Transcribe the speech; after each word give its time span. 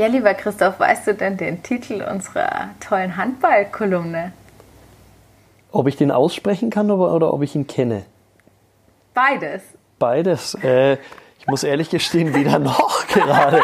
Ja, 0.00 0.06
lieber 0.06 0.32
Christoph, 0.32 0.80
weißt 0.80 1.08
du 1.08 1.14
denn 1.14 1.36
den 1.36 1.62
Titel 1.62 2.02
unserer 2.10 2.70
tollen 2.80 3.18
Handballkolumne? 3.18 4.32
Ob 5.72 5.88
ich 5.88 5.96
den 5.96 6.10
aussprechen 6.10 6.70
kann 6.70 6.90
oder, 6.90 7.14
oder 7.14 7.34
ob 7.34 7.42
ich 7.42 7.54
ihn 7.54 7.66
kenne? 7.66 8.04
Beides. 9.12 9.60
Beides. 9.98 10.54
Äh, 10.62 10.96
ich 11.38 11.46
muss 11.48 11.64
ehrlich 11.64 11.90
gestehen, 11.90 12.32
weder 12.32 12.58
noch 12.58 13.08
gerade. 13.08 13.60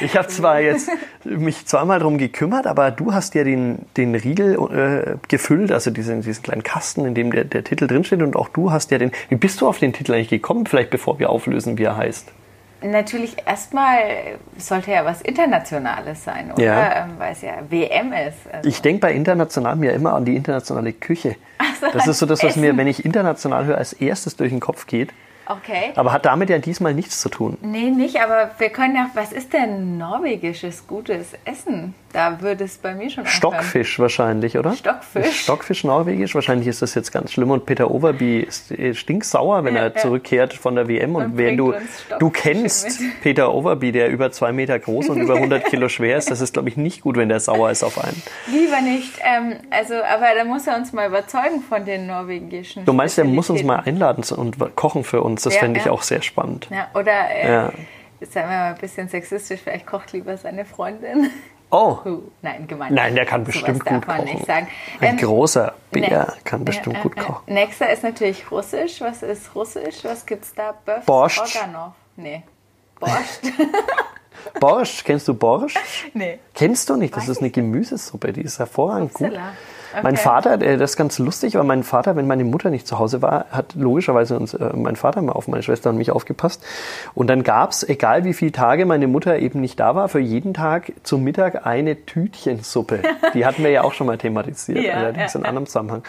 Ich 0.00 0.16
habe 0.16 0.26
zwar 0.26 0.58
jetzt 0.58 0.90
mich 1.22 1.64
zweimal 1.64 2.00
darum 2.00 2.18
gekümmert, 2.18 2.66
aber 2.66 2.90
du 2.90 3.14
hast 3.14 3.36
ja 3.36 3.44
den, 3.44 3.86
den 3.96 4.16
Riegel 4.16 4.56
äh, 4.56 5.16
gefüllt, 5.28 5.70
also 5.70 5.92
diesen, 5.92 6.22
diesen 6.22 6.42
kleinen 6.42 6.64
Kasten, 6.64 7.06
in 7.06 7.14
dem 7.14 7.30
der, 7.30 7.44
der 7.44 7.62
Titel 7.62 7.86
drinsteht 7.86 8.20
und 8.20 8.34
auch 8.34 8.48
du 8.48 8.72
hast 8.72 8.90
ja 8.90 8.98
den. 8.98 9.12
Wie 9.28 9.36
bist 9.36 9.60
du 9.60 9.68
auf 9.68 9.78
den 9.78 9.92
Titel 9.92 10.12
eigentlich 10.12 10.28
gekommen, 10.28 10.66
vielleicht 10.66 10.90
bevor 10.90 11.20
wir 11.20 11.30
auflösen, 11.30 11.78
wie 11.78 11.84
er 11.84 11.96
heißt? 11.96 12.32
Natürlich 12.90 13.36
erstmal 13.46 13.98
sollte 14.58 14.92
ja 14.92 15.04
was 15.04 15.22
Internationales 15.22 16.24
sein, 16.24 16.52
oder? 16.52 16.62
Ja. 16.62 17.04
Ähm, 17.04 17.10
Weil 17.18 17.32
es 17.32 17.42
ja 17.42 17.54
WM 17.68 18.12
ist. 18.12 18.38
Also. 18.52 18.68
Ich 18.68 18.82
denke 18.82 19.00
bei 19.00 19.12
international 19.12 19.76
mir 19.76 19.92
immer 19.92 20.14
an 20.14 20.24
die 20.24 20.36
internationale 20.36 20.92
Küche. 20.92 21.36
so, 21.80 21.86
Das 21.92 22.06
ist 22.06 22.18
so 22.18 22.26
das, 22.26 22.42
was 22.42 22.50
Essen. 22.50 22.60
mir, 22.62 22.76
wenn 22.76 22.86
ich 22.86 23.04
international 23.04 23.64
höre, 23.64 23.78
als 23.78 23.92
erstes 23.92 24.36
durch 24.36 24.50
den 24.50 24.60
Kopf 24.60 24.86
geht. 24.86 25.12
Okay. 25.46 25.92
Aber 25.94 26.12
hat 26.12 26.24
damit 26.26 26.50
ja 26.50 26.58
diesmal 26.58 26.94
nichts 26.94 27.20
zu 27.20 27.28
tun. 27.28 27.56
Nee, 27.62 27.90
nicht, 27.90 28.20
aber 28.20 28.50
wir 28.58 28.70
können 28.70 28.96
ja, 28.96 29.10
was 29.14 29.32
ist 29.32 29.52
denn 29.52 29.96
norwegisches 29.98 30.86
gutes 30.86 31.34
Essen? 31.44 31.94
Da 32.12 32.40
würde 32.40 32.64
es 32.64 32.78
bei 32.78 32.94
mir 32.94 33.10
schon 33.10 33.24
aufhören. 33.24 33.36
Stockfisch 33.36 33.98
wahrscheinlich, 33.98 34.56
oder? 34.56 34.72
Stockfisch. 34.72 35.42
Stockfisch 35.42 35.84
norwegisch. 35.84 36.34
Wahrscheinlich 36.34 36.66
ist 36.66 36.80
das 36.80 36.94
jetzt 36.94 37.12
ganz 37.12 37.32
schlimm. 37.32 37.50
Und 37.50 37.66
Peter 37.66 37.90
Overby 37.90 38.40
ist 38.40 38.72
stinksauer, 38.94 39.64
wenn 39.64 39.74
Ja, 39.74 39.82
er 39.82 39.88
ja. 39.88 39.96
zurückkehrt 39.96 40.54
von 40.54 40.76
der 40.76 40.88
WM. 40.88 41.14
Und 41.14 41.22
Dann 41.22 41.36
wenn 41.36 41.56
du, 41.58 41.74
du 42.18 42.30
kennst 42.30 43.00
mit. 43.02 43.20
Peter 43.22 43.52
Overby, 43.52 43.92
der 43.92 44.08
über 44.08 44.32
zwei 44.32 44.52
Meter 44.52 44.78
groß 44.78 45.10
und 45.10 45.20
über 45.20 45.34
100 45.34 45.64
Kilo 45.70 45.90
schwer 45.90 46.16
ist, 46.16 46.30
das 46.30 46.40
ist, 46.40 46.54
glaube 46.54 46.70
ich, 46.70 46.78
nicht 46.78 47.02
gut, 47.02 47.16
wenn 47.18 47.28
der 47.28 47.40
sauer 47.40 47.70
ist 47.70 47.84
auf 47.84 48.02
einen. 48.02 48.22
Lieber 48.46 48.80
nicht. 48.80 49.12
Ähm, 49.22 49.56
also, 49.70 49.94
aber 49.96 50.26
da 50.38 50.44
muss 50.44 50.66
er 50.66 50.76
uns 50.76 50.94
mal 50.94 51.08
überzeugen 51.08 51.60
von 51.68 51.84
den 51.84 52.06
norwegischen 52.06 52.86
Du 52.86 52.94
meinst, 52.94 53.18
er 53.18 53.24
muss 53.24 53.50
uns 53.50 53.62
mal 53.62 53.80
einladen 53.80 54.24
und 54.34 54.56
kochen 54.74 55.04
für 55.04 55.20
uns. 55.20 55.35
Das 55.44 55.54
Ja, 55.54 55.60
fände 55.60 55.80
ich 55.80 55.86
ja. 55.86 55.92
auch 55.92 56.02
sehr 56.02 56.22
spannend. 56.22 56.68
Ja, 56.70 56.88
oder, 56.94 57.30
äh, 57.30 57.48
Ja. 57.52 57.72
sagen 58.20 58.48
wir 58.50 58.56
mal 58.56 58.72
ein 58.74 58.78
bisschen 58.78 59.08
sexistisch, 59.08 59.60
vielleicht 59.62 59.86
kocht 59.86 60.12
lieber 60.12 60.36
seine 60.36 60.64
Freundin. 60.64 61.30
Oh, 61.70 61.98
nein, 62.42 62.68
gemeint. 62.68 62.92
nein, 62.94 63.16
der 63.16 63.26
kann 63.26 63.42
bestimmt 63.42 63.84
gut 63.84 64.06
kochen. 64.06 64.28
Ein 64.48 64.68
Ähm, 65.00 65.16
großer 65.16 65.74
Bär 65.90 66.08
ne- 66.08 66.32
kann 66.44 66.64
bestimmt 66.64 66.96
Ja, 66.96 67.02
gut 67.02 67.16
äh, 67.16 67.20
äh, 67.20 67.24
kochen. 67.24 67.52
Nächster 67.52 67.90
ist 67.92 68.04
natürlich 68.04 68.48
Russisch. 68.52 69.00
Was 69.00 69.22
ist 69.24 69.52
Russisch? 69.54 70.04
Was 70.04 70.24
gibt's 70.24 70.54
da? 70.54 70.74
Böf 70.84 71.04
Borscht. 71.04 71.40
Roganov. 71.56 71.92
Nee. 72.14 72.42
Borscht? 73.00 73.40
Borscht, 74.60 75.04
kennst 75.04 75.26
du 75.28 75.34
Borscht? 75.34 75.78
nee. 76.14 76.38
Kennst 76.54 76.88
du 76.88 76.96
nicht? 76.96 77.14
Das 77.16 77.24
Weiß 77.24 77.30
ist 77.30 77.38
eine 77.40 77.50
Gemüsesuppe, 77.50 78.32
die 78.32 78.42
ist 78.42 78.58
hervorragend 78.60 79.12
gut. 79.12 79.32
Mein. 80.02 80.16
Vater, 80.16 80.60
äh, 80.60 80.76
das 80.76 80.92
ist 80.92 80.96
ganz 80.96 81.18
lustig, 81.18 81.54
weil 81.54 81.64
mein 81.64 81.82
Vater, 81.82 82.16
wenn 82.16 82.26
meine 82.26 82.44
Mutter 82.44 82.70
nicht 82.70 82.86
zu 82.86 82.98
Hause 82.98 83.22
war, 83.22 83.46
hat 83.50 83.74
logischerweise 83.74 84.38
uns, 84.38 84.54
äh, 84.54 84.70
mein 84.74 84.96
Vater 84.96 85.22
mal 85.22 85.32
auf 85.32 85.48
meine 85.48 85.62
Schwester 85.62 85.90
und 85.90 85.96
mich 85.96 86.10
aufgepasst. 86.10 86.64
Und 87.14 87.28
dann 87.28 87.42
gab's, 87.42 87.82
egal 87.82 88.24
wie 88.24 88.34
viele 88.34 88.52
Tage 88.52 88.86
meine 88.86 89.06
Mutter 89.06 89.38
eben 89.38 89.60
nicht 89.60 89.78
da 89.78 89.94
war, 89.94 90.08
für 90.08 90.20
jeden 90.20 90.54
Tag 90.54 90.92
zum 91.02 91.22
Mittag 91.22 91.66
eine 91.66 92.04
Tütchensuppe. 92.06 93.02
Die 93.34 93.46
hatten 93.46 93.62
wir 93.62 93.70
ja 93.70 93.82
auch 93.82 93.92
schon 93.92 94.06
mal 94.06 94.18
thematisiert, 94.18 94.84
Ja, 94.84 94.94
allerdings 94.94 95.34
ja, 95.34 95.38
in 95.38 95.44
ja. 95.44 95.48
anderem 95.48 95.66
Zusammenhang. 95.66 96.02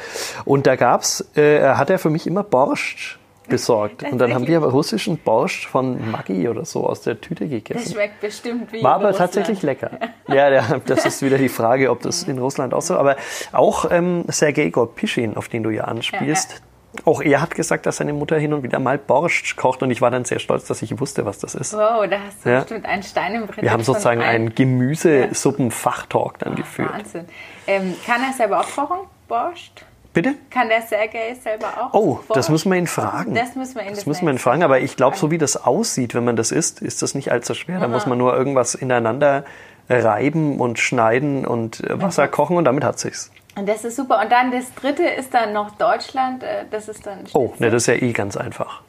Und 0.45 0.67
da 0.67 0.75
gab's, 0.75 1.25
äh, 1.35 1.61
hat 1.73 1.89
er 1.89 1.99
für 1.99 2.09
mich 2.09 2.27
immer 2.27 2.43
Borscht 2.43 3.19
besorgt. 3.47 4.03
Und 4.03 4.17
dann 4.19 4.33
haben 4.33 4.47
wir 4.47 4.57
aber 4.57 4.71
russischen 4.71 5.17
Borscht 5.17 5.67
von 5.67 6.11
Maggi 6.11 6.47
oder 6.47 6.65
so 6.65 6.85
aus 6.87 7.01
der 7.01 7.19
Tüte 7.21 7.45
Das 7.45 7.49
gegessen. 7.51 7.93
schmeckt 7.93 8.19
bestimmt 8.21 8.71
wie 8.73 8.83
War 8.83 8.95
aber 8.95 9.13
tatsächlich 9.13 9.61
lecker. 9.63 9.91
Ja, 10.27 10.49
ja, 10.49 10.79
das 10.85 11.05
ist 11.05 11.21
wieder 11.21 11.37
die 11.37 11.49
Frage, 11.49 11.89
ob 11.91 12.01
das 12.01 12.23
in 12.27 12.37
Russland 12.39 12.73
auch 12.73 12.81
so. 12.81 12.97
Aber 12.97 13.15
auch 13.51 13.89
ähm, 13.91 14.25
Sergei 14.27 14.69
Gorpischin, 14.69 15.35
auf 15.37 15.47
den 15.49 15.63
du 15.63 15.69
ja 15.69 15.85
anspielst, 15.85 16.61
auch 17.05 17.21
er 17.21 17.41
hat 17.41 17.53
gesagt, 17.53 17.85
dass 17.85 17.97
seine 17.97 18.13
Mutter 18.13 18.39
hin 18.39 18.53
und 18.53 18.63
wieder 18.63 18.79
mal 18.79 18.97
Borscht 18.97 19.55
kocht 19.55 19.83
und 19.83 19.91
ich 19.91 20.01
war 20.01 20.09
dann 20.09 20.25
sehr 20.25 20.39
stolz, 20.39 20.65
dass 20.65 20.81
ich 20.81 20.99
wusste, 20.99 21.25
was 21.25 21.37
das 21.37 21.53
ist. 21.53 21.73
Wow, 21.73 22.07
da 22.09 22.19
hast 22.25 22.43
du 22.43 22.49
Ja. 22.49 22.59
bestimmt 22.61 22.85
einen 22.85 23.03
Stein 23.03 23.35
im 23.35 23.45
Brett. 23.45 23.61
Wir 23.61 23.71
haben 23.71 23.83
sozusagen 23.83 24.21
einen 24.21 24.55
Gemüsesuppenfachtalk 24.55 26.39
dann 26.39 26.55
geführt. 26.55 26.91
Wahnsinn. 26.91 27.25
Ähm, 27.67 27.93
kann 28.05 28.21
er 28.23 28.33
selber 28.33 28.61
auch 28.61 28.69
kochen? 28.69 28.97
Borscht? 29.27 29.85
Bitte? 30.17 30.33
Kann 30.49 30.67
der 30.67 30.81
Sergei 30.81 31.35
selber 31.39 31.67
auch? 31.79 31.93
Oh, 31.93 32.19
das 32.33 32.49
müssen 32.49 32.71
wir 32.71 32.77
ihn 32.79 32.87
fragen. 32.87 33.35
Das 33.35 33.53
müssen 33.55 33.75
wir 33.75 33.83
ihn 33.83 33.89
Das 33.89 33.99
das 33.99 34.05
müssen 34.07 34.25
wir 34.25 34.33
ihn 34.33 34.39
fragen, 34.39 34.63
aber 34.63 34.79
ich 34.79 34.95
glaube, 34.95 35.15
so 35.15 35.29
wie 35.29 35.37
das 35.37 35.63
aussieht, 35.63 36.15
wenn 36.15 36.25
man 36.25 36.35
das 36.35 36.51
isst, 36.51 36.81
ist 36.81 37.03
das 37.03 37.13
nicht 37.13 37.31
allzu 37.31 37.53
schwer. 37.53 37.79
Da 37.79 37.87
muss 37.87 38.07
man 38.07 38.17
nur 38.17 38.35
irgendwas 38.35 38.73
ineinander 38.73 39.45
reiben 39.87 40.59
und 40.59 40.79
schneiden 40.79 41.45
und 41.45 41.83
äh, 41.83 42.01
Wasser 42.01 42.27
kochen 42.27 42.57
und 42.57 42.65
damit 42.65 42.83
hat 42.83 42.97
sich's. 42.97 43.31
Und 43.55 43.69
das 43.69 43.85
ist 43.85 43.95
super. 43.95 44.19
Und 44.19 44.31
dann 44.31 44.49
das 44.49 44.73
dritte 44.73 45.03
ist 45.03 45.35
dann 45.35 45.53
noch 45.53 45.69
Deutschland. 45.77 46.41
äh, 46.41 46.65
Das 46.71 46.87
ist 46.89 47.05
dann 47.05 47.19
Oh, 47.35 47.49
Schnitzel, 47.49 47.65
ne, 47.67 47.71
das 47.71 47.83
ist 47.83 47.87
ja 47.87 47.93
eh 47.93 48.11
ganz 48.11 48.35
einfach. 48.37 48.81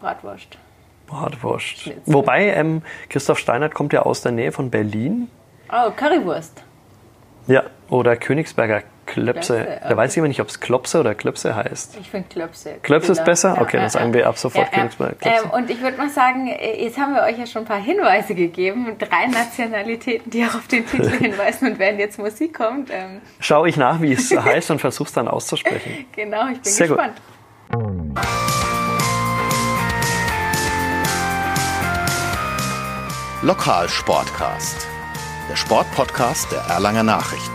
Bratwurst. 0.00 0.56
Bratwurst. 1.08 1.78
Schnitzel. 1.80 2.14
Wobei, 2.14 2.50
ähm, 2.52 2.82
Christoph 3.10 3.40
Steinert 3.40 3.74
kommt 3.74 3.92
ja 3.92 4.02
aus 4.02 4.22
der 4.22 4.30
Nähe 4.30 4.52
von 4.52 4.70
Berlin. 4.70 5.28
Oh, 5.68 5.90
Currywurst. 5.96 6.62
Ja. 7.48 7.64
Oder 7.88 8.16
Königsberger 8.16 8.82
Klöpse. 9.06 9.54
Klöpse, 9.62 9.80
Da 9.88 9.96
weiß 9.96 10.12
ich 10.14 10.18
aber 10.18 10.26
nicht, 10.26 10.40
ob 10.40 10.48
es 10.48 10.58
Klopse 10.58 10.98
oder 10.98 11.14
Klöpse 11.14 11.54
heißt. 11.54 11.96
Ich 12.00 12.10
finde 12.10 12.26
Klöpse. 12.28 12.74
Klöpse 12.82 13.12
ist 13.12 13.18
cooler. 13.18 13.24
besser? 13.26 13.58
Okay, 13.60 13.76
dann 13.76 13.88
sagen 13.88 14.12
wir 14.12 14.26
ab 14.26 14.36
sofort 14.36 14.66
ja, 14.72 14.78
Königsberger 14.78 15.12
ja. 15.22 15.30
Klöpse. 15.30 15.44
Ähm, 15.44 15.50
Und 15.52 15.70
ich 15.70 15.80
würde 15.80 15.96
mal 15.96 16.08
sagen, 16.10 16.48
äh, 16.48 16.82
jetzt 16.82 16.98
haben 16.98 17.14
wir 17.14 17.22
euch 17.22 17.38
ja 17.38 17.46
schon 17.46 17.62
ein 17.62 17.68
paar 17.68 17.80
Hinweise 17.80 18.34
gegeben. 18.34 18.96
Drei 18.98 19.26
Nationalitäten, 19.28 20.28
die 20.30 20.44
auch 20.44 20.56
auf 20.56 20.66
den 20.66 20.84
Titel 20.84 21.10
hinweisen. 21.18 21.68
Und 21.72 21.78
wenn 21.78 22.00
jetzt 22.00 22.18
Musik 22.18 22.54
kommt, 22.54 22.90
ähm, 22.90 23.20
Schau 23.38 23.64
ich 23.64 23.76
nach, 23.76 24.00
wie 24.00 24.12
es 24.12 24.30
heißt 24.36 24.72
und 24.72 24.80
versuch's 24.80 25.12
dann 25.12 25.28
auszusprechen. 25.28 26.06
genau, 26.12 26.48
ich 26.48 26.60
bin 26.60 26.64
Sehr 26.72 26.88
gut. 26.88 26.96
gespannt. 26.98 27.20
Lokalsportcast. 33.46 34.86
Der 35.48 35.56
Sportpodcast 35.56 36.50
der 36.50 36.60
Erlanger 36.62 37.02
Nachrichten. 37.04 37.52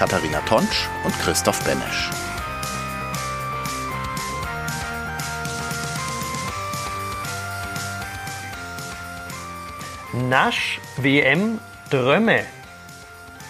Katharina 0.00 0.40
Tonsch 0.46 0.88
und 1.04 1.12
Christoph 1.20 1.62
Benesch. 1.62 2.08
Nasch 10.14 10.80
WM 10.96 11.58
Drömme. 11.90 12.44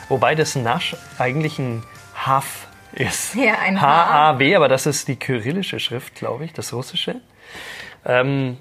Wobei 0.09 0.35
das 0.35 0.57
Nasch 0.57 0.97
eigentlich 1.21 1.61
ein 1.61 1.85
Haf 2.17 2.67
ist. 2.95 3.37
Ja, 3.37 3.55
ein 3.63 3.81
H-A-W, 3.81 4.57
aber 4.57 4.67
das 4.67 4.87
ist 4.87 5.07
die 5.07 5.15
kyrillische 5.15 5.79
Schrift, 5.79 6.17
glaube 6.17 6.47
ich, 6.47 6.53
das 6.53 6.73
russische. 6.73 7.21
Ähm, 8.05 8.57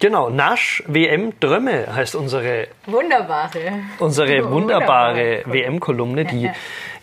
genau, 0.00 0.30
Nasch 0.30 0.82
WM 0.86 1.38
Drömme 1.38 1.94
heißt 1.94 2.14
unsere 2.14 2.68
Wunderbare. 2.86 3.80
unsere 3.98 4.50
wunderbare 4.50 5.42
Wunderbar. 5.44 5.52
WM-Kolumne, 5.52 6.24
die 6.24 6.44
Ja, 6.44 6.54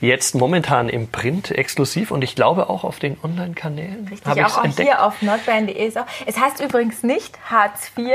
jetzt 0.03 0.35
momentan 0.35 0.89
im 0.89 1.07
Print 1.07 1.51
exklusiv 1.51 2.11
und 2.11 2.23
ich 2.23 2.35
glaube 2.35 2.69
auch 2.69 2.83
auf 2.83 2.99
den 2.99 3.17
Online-Kanälen 3.23 4.07
Richtig, 4.09 4.43
auch, 4.45 4.57
auch 4.59 4.63
entdeckt. 4.65 4.89
hier 4.89 5.03
auf 5.03 5.21
nordbayern.de 5.21 5.87
ist 5.87 5.97
auch. 5.97 6.05
Es 6.25 6.37
heißt 6.39 6.59
übrigens 6.61 7.03
nicht 7.03 7.37
Hartz 7.49 7.91
IV 7.97 8.09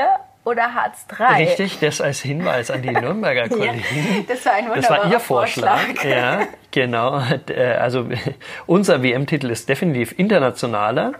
oder 0.45 0.75
Hartz 0.75 1.07
III. 1.19 1.45
Richtig, 1.47 1.79
das 1.81 2.01
als 2.01 2.21
Hinweis 2.21 2.71
an 2.71 2.83
die 2.83 2.91
Nürnberger 2.93 3.43
Ja, 3.43 3.49
Kollegen. 3.49 3.83
das 4.29 4.45
war 4.47 4.53
ein 4.53 4.67
Das 4.67 4.77
wunderbarer 4.77 5.05
war 5.05 5.13
Ihr 5.13 5.21
Vorschlag. 5.21 5.81
Ja, 6.05 6.41
genau. 6.71 7.23
Äh, 7.49 7.73
Also 7.75 8.07
unser 8.67 9.03
WM-Titel 9.03 9.51
ist 9.51 9.69
definitiv 9.69 10.15
internationaler 10.19 11.13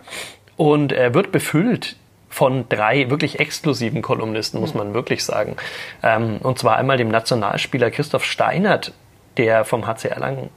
und 0.55 0.91
er 0.91 1.13
wird 1.13 1.31
befüllt 1.31 1.95
von 2.31 2.69
drei 2.69 3.09
wirklich 3.09 3.39
exklusiven 3.39 4.03
Kolumnisten, 4.03 4.59
muss 4.59 4.75
man 4.75 4.93
wirklich 4.93 5.23
sagen. 5.25 5.55
Ähm, 6.03 6.37
Und 6.43 6.59
zwar 6.59 6.77
einmal 6.77 6.97
dem 6.97 7.09
Nationalspieler 7.09 7.89
Christoph 7.89 8.23
Steinert, 8.23 8.93
der 9.37 9.65
vom 9.65 9.87
HC 9.87 10.09
Erlangen 10.09 10.49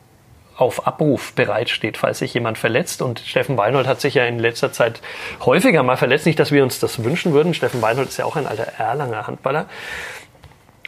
auf 0.57 0.87
Abruf 0.87 1.33
bereitsteht, 1.33 1.97
falls 1.97 2.19
sich 2.19 2.35
jemand 2.35 2.59
verletzt. 2.59 3.03
Und 3.03 3.21
Steffen 3.21 3.57
Weinhold 3.57 3.87
hat 3.87 4.01
sich 4.01 4.15
ja 4.15 4.25
in 4.25 4.39
letzter 4.39 4.73
Zeit 4.73 5.01
häufiger 5.45 5.83
mal 5.83 5.97
verletzt. 5.97 6.27
Nicht, 6.27 6.39
dass 6.39 6.53
wir 6.53 6.63
uns 6.63 6.79
das 6.79 7.03
wünschen 7.03 7.33
würden. 7.33 7.55
Steffen 7.55 7.83
Weinhold 7.83 8.09
ist 8.09 8.19
ja 8.19 8.25
auch 8.25 8.37
ein 8.37 8.47
alter 8.47 8.67
Erlanger 8.79 9.27
Handballer. 9.27 9.67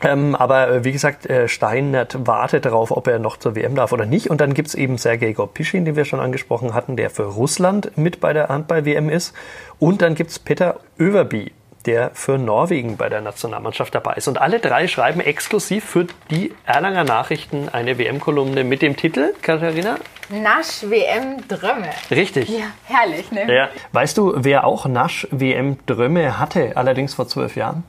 Ähm, 0.02 0.34
aber 0.34 0.69
äh, 0.69 0.84
wie 0.84 0.92
gesagt, 0.92 1.26
äh, 1.26 1.48
Steinert 1.48 2.26
wartet 2.26 2.66
darauf, 2.66 2.90
ob 2.90 3.06
er 3.06 3.19
noch 3.19 3.38
zur 3.38 3.56
WM 3.56 3.75
darf 3.75 3.92
oder 3.92 4.06
nicht. 4.06 4.28
Und 4.28 4.40
dann 4.40 4.52
gibt's 4.52 4.75
eben 4.75 4.98
Sergei 4.98 5.32
Gorpischin, 5.32 5.84
den 5.84 5.96
wir 5.96 6.04
schon 6.04 6.20
angesprochen 6.20 6.75
hatten, 6.75 6.96
der 6.96 7.10
für 7.10 7.25
Russland 7.25 7.96
mit 7.96 8.20
bei 8.20 8.32
der 8.32 8.48
Handball-WM 8.48 9.08
ist. 9.08 9.34
Und 9.78 10.02
dann 10.02 10.14
gibt's 10.14 10.38
Peter 10.38 10.81
Överby, 10.98 11.52
der 11.86 12.10
für 12.14 12.38
Norwegen 12.38 12.96
bei 12.96 13.08
der 13.08 13.20
Nationalmannschaft 13.20 13.94
dabei 13.94 14.14
ist. 14.14 14.28
Und 14.28 14.40
alle 14.40 14.60
drei 14.60 14.88
schreiben 14.88 15.20
exklusiv 15.20 15.84
für 15.84 16.06
die 16.31 16.52
Erlanger 16.66 17.04
Nachrichten 17.04 17.69
eine 17.70 17.98
WM-Kolumne 17.98 18.64
mit 18.64 18.82
dem 18.82 18.96
Titel, 18.96 19.34
Katharina? 19.42 19.96
Nasch-WM-Drömme. 20.31 21.90
Richtig. 22.10 22.48
Ja, 22.48 22.66
herrlich, 22.84 23.31
ne? 23.31 23.52
Ja. 23.54 23.69
Weißt 23.92 24.16
du, 24.16 24.32
wer 24.36 24.64
auch 24.64 24.86
Nasch-WM-Drömme 24.86 26.38
hatte, 26.38 26.72
allerdings 26.76 27.14
vor 27.14 27.28
zwölf 27.28 27.56
Jahren? 27.56 27.84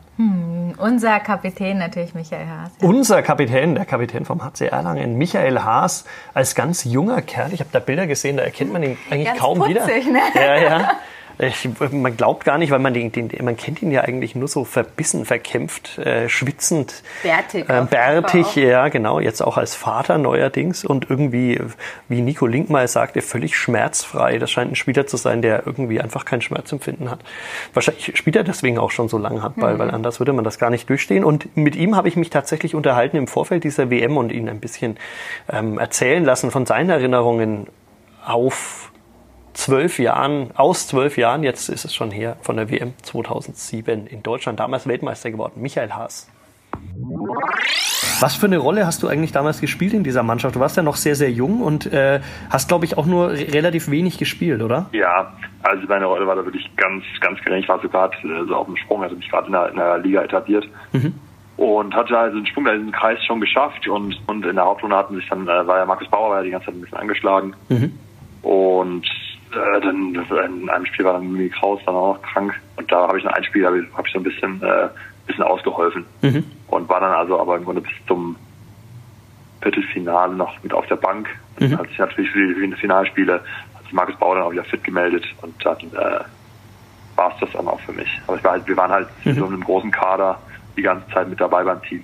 Unser 0.78 1.20
Kapitän 1.20 1.78
natürlich 1.78 2.14
Michael 2.14 2.48
Haas. 2.48 2.72
Unser 2.82 3.22
Kapitän, 3.22 3.76
der 3.76 3.86
Kapitän 3.86 4.26
vom 4.26 4.44
HC 4.44 4.68
Erlangen, 4.68 5.18
Michael 5.18 5.60
Haas, 5.60 6.06
als 6.34 6.56
ganz 6.56 6.84
junger 6.86 7.22
Kerl, 7.22 7.54
ich 7.54 7.60
habe 7.60 7.70
da 7.74 7.80
Bilder 7.80 8.08
gesehen, 8.08 8.38
da 8.38 8.44
erkennt 8.44 8.72
man 8.72 8.84
ihn 8.84 8.98
eigentlich 9.10 9.28
Ganz 9.28 9.40
kaum 9.40 9.68
wieder. 9.68 9.82
putzig, 9.82 10.08
ne? 10.08 10.20
Ja, 10.36 10.56
ja. 10.56 10.92
Ich, 11.38 11.68
man 11.92 12.16
glaubt 12.16 12.46
gar 12.46 12.58
nicht, 12.58 12.72
weil 12.72 12.80
man 12.80 12.94
den, 12.94 13.12
den, 13.12 13.30
man 13.44 13.58
kennt 13.58 13.82
ihn 13.82 13.92
ja 13.92 14.02
eigentlich 14.02 14.36
nur 14.36 14.48
so 14.48 14.64
verbissen, 14.64 15.26
verkämpft, 15.26 15.98
äh, 15.98 16.30
schwitzend, 16.30 17.04
Bärtig 17.24 17.70
äh, 17.70 17.84
bärtig, 17.90 18.56
ja 18.56 18.88
genau, 18.88 19.20
jetzt 19.20 19.42
auch 19.42 19.58
als 19.58 19.76
Vater 19.76 20.18
neuerdings 20.18 20.86
und 20.86 21.10
irgendwie, 21.10 21.60
wie 22.08 22.22
Nico 22.22 22.48
Link 22.48 22.70
mal 22.70 22.88
sagte, 22.88 23.22
völlig 23.22 23.58
schmerzfrei. 23.58 24.38
Das 24.38 24.52
scheint 24.52 24.72
ein 24.72 24.76
Spieler 24.76 25.08
zu 25.08 25.18
sein, 25.18 25.42
der 25.42 25.64
irgendwie 25.66 26.00
einfach 26.00 26.26
kein 26.26 26.42
Schmerzempfinden 26.42 27.12
hat. 27.12 27.20
Wahrscheinlich 27.74 28.18
spielt 28.18 28.36
er 28.36 28.44
deswegen 28.44 28.78
auch 28.78 28.92
schon 28.92 29.10
so 29.10 29.18
lange 29.18 29.42
Handball, 29.42 29.74
Mhm. 29.76 29.80
weil 29.80 29.92
anders 29.92 30.20
würde 30.20 30.34
man 30.34 30.44
das 30.44 30.58
gar 30.58 30.70
nicht 30.70 30.90
durchstehen. 30.90 31.24
Und 31.24 31.56
mit 31.58 31.76
ihm 31.76 31.96
habe 31.96 32.08
ich 32.08 32.16
mich 32.16 32.30
tatsächlich 32.30 32.76
unterhalten 32.76 33.18
im 33.18 33.28
Vorfeld 33.28 33.64
dieser 33.64 33.90
WM 33.90 34.18
und 34.18 34.32
ihn 34.32 34.48
ein 34.48 34.60
bisschen 34.60 34.98
ähm, 35.52 35.80
erzählen 35.80 36.24
lassen 36.24 36.52
von 36.52 36.66
seinen 36.66 36.90
Erinnerungen 36.90 37.68
auf 38.26 38.92
zwölf 39.56 39.98
Jahren, 40.00 40.52
aus 40.56 40.88
zwölf 40.88 41.18
Jahren, 41.18 41.44
jetzt 41.44 41.70
ist 41.70 41.86
es 41.86 41.94
schon 41.96 42.12
her, 42.12 42.38
von 42.42 42.56
der 42.58 42.70
WM 42.70 42.94
2007 43.02 44.08
in 44.08 44.22
Deutschland, 44.24 44.60
damals 44.60 44.88
Weltmeister 44.88 45.32
geworden, 45.32 45.62
Michael 45.62 45.92
Haas. 45.92 46.30
Was 48.20 48.36
für 48.36 48.46
eine 48.46 48.58
Rolle 48.58 48.86
hast 48.86 49.04
du 49.04 49.08
eigentlich 49.08 49.32
damals 49.32 49.60
gespielt 49.60 49.94
in 49.94 50.04
dieser 50.04 50.24
Mannschaft? 50.24 50.56
Du 50.56 50.60
warst 50.60 50.78
ja 50.78 50.84
noch 50.84 50.96
sehr, 50.96 51.16
sehr 51.16 51.32
jung 51.32 51.62
und 51.62 51.92
äh, 51.92 52.22
hast, 52.50 52.68
glaube 52.70 52.86
ich, 52.86 52.98
auch 52.98 53.06
nur 53.06 53.32
re- 53.32 53.54
relativ 53.54 53.90
wenig 53.90 54.18
gespielt, 54.18 54.62
oder? 54.62 54.86
Ja, 54.94 55.34
also 55.64 55.86
meine 55.88 56.06
Rolle 56.06 56.26
war 56.28 56.36
da 56.36 56.46
wirklich 56.46 56.70
ganz, 56.78 57.04
ganz 57.22 57.40
gering. 57.42 57.60
Ich 57.62 57.68
war 57.70 57.82
so 57.82 57.90
gerade 57.90 58.16
äh, 58.24 58.46
so 58.48 58.56
auf 58.56 58.68
dem 58.68 58.78
Sprung, 58.78 59.02
hatte 59.02 59.16
mich 59.16 59.30
gerade 59.30 59.48
in, 59.48 59.54
der- 59.54 59.70
in 59.70 59.76
der 59.78 59.98
Liga 59.98 60.22
etabliert. 60.22 60.66
Und 61.58 61.94
hatte 61.96 62.18
also 62.18 62.38
den 62.38 62.46
Sprung 62.46 62.66
da 62.66 62.74
in 62.74 62.84
den 62.88 62.92
Kreis 62.92 63.18
schon 63.26 63.40
geschafft 63.42 63.88
und, 63.88 64.18
und 64.28 64.46
in 64.46 64.56
der 64.56 64.66
Hauptrunde 64.66 64.96
hatten 64.96 65.16
sich 65.16 65.28
dann, 65.30 65.44
äh, 65.48 65.66
war 65.68 65.78
ja 65.80 65.86
Markus 65.86 66.08
Bauer 66.10 66.30
war 66.32 66.38
ja 66.40 66.44
die 66.44 66.52
ganze 66.52 66.68
Zeit 66.68 66.76
ein 66.76 66.82
bisschen 66.82 66.98
angeschlagen. 66.98 67.54
Und 68.42 69.06
äh, 69.52 69.82
dann 69.82 70.16
in 70.16 70.70
einem 70.70 70.86
Spiel 70.86 71.06
war 71.06 71.14
dann 71.14 71.32
Mimi 71.32 71.50
Kraus 71.50 71.80
dann 71.86 71.96
auch 71.96 72.16
noch 72.16 72.22
krank 72.22 72.54
und 72.78 72.92
da 72.92 73.08
habe 73.08 73.18
ich 73.18 73.24
noch 73.24 73.34
ein 73.34 73.44
Spiel, 73.44 73.66
habe 73.66 73.80
ich, 73.80 73.86
hab 73.96 74.06
ich 74.06 74.14
so 74.14 74.20
ein 74.20 74.24
bisschen, 74.24 74.62
äh, 74.62 74.90
bisschen 75.28 75.44
ausgeholfen 75.44 76.06
und 76.68 76.90
war 76.90 77.00
dann 77.00 77.12
also 77.12 77.40
aber 77.40 77.58
im 77.58 77.66
Grunde 77.66 77.82
bis 77.82 77.94
zum 78.08 78.36
Viertelfinale 79.62 80.36
noch 80.36 80.62
mit 80.62 80.74
auf 80.74 80.86
der 80.88 80.98
Bank. 80.98 81.28
Und 81.60 81.72
Dann 81.72 81.80
hat 81.80 81.88
sich 81.88 81.98
natürlich 81.98 82.30
für 82.32 82.48
die, 82.48 82.54
für 82.54 82.68
die 82.68 82.76
Finalspiele 82.76 83.42
hat 83.74 83.84
sich 83.84 83.94
Markus 83.94 84.16
Bauer 84.18 84.36
dann 84.36 84.44
auch 84.44 84.52
wieder 84.52 84.64
fit 84.64 84.84
gemeldet 84.84 85.26
und 85.42 85.54
dann 85.66 85.78
äh, 85.78 86.20
war 87.16 87.34
es 87.34 87.40
das 87.40 87.50
dann 87.54 87.68
auch 87.68 87.80
für 87.80 87.94
mich. 87.94 88.10
Aber 88.28 88.38
ich 88.38 88.44
war 88.44 88.52
halt, 88.52 88.68
wir 88.68 88.78
waren 88.78 88.92
halt 88.92 89.08
in 89.24 89.36
so 89.36 89.46
einem 89.46 89.64
großen 89.64 89.90
Kader 89.90 90.40
die 90.78 90.82
ganze 90.82 91.10
Zeit 91.12 91.28
mit 91.30 91.40
dabei 91.40 91.64
beim 91.64 91.82
Team. 91.82 92.04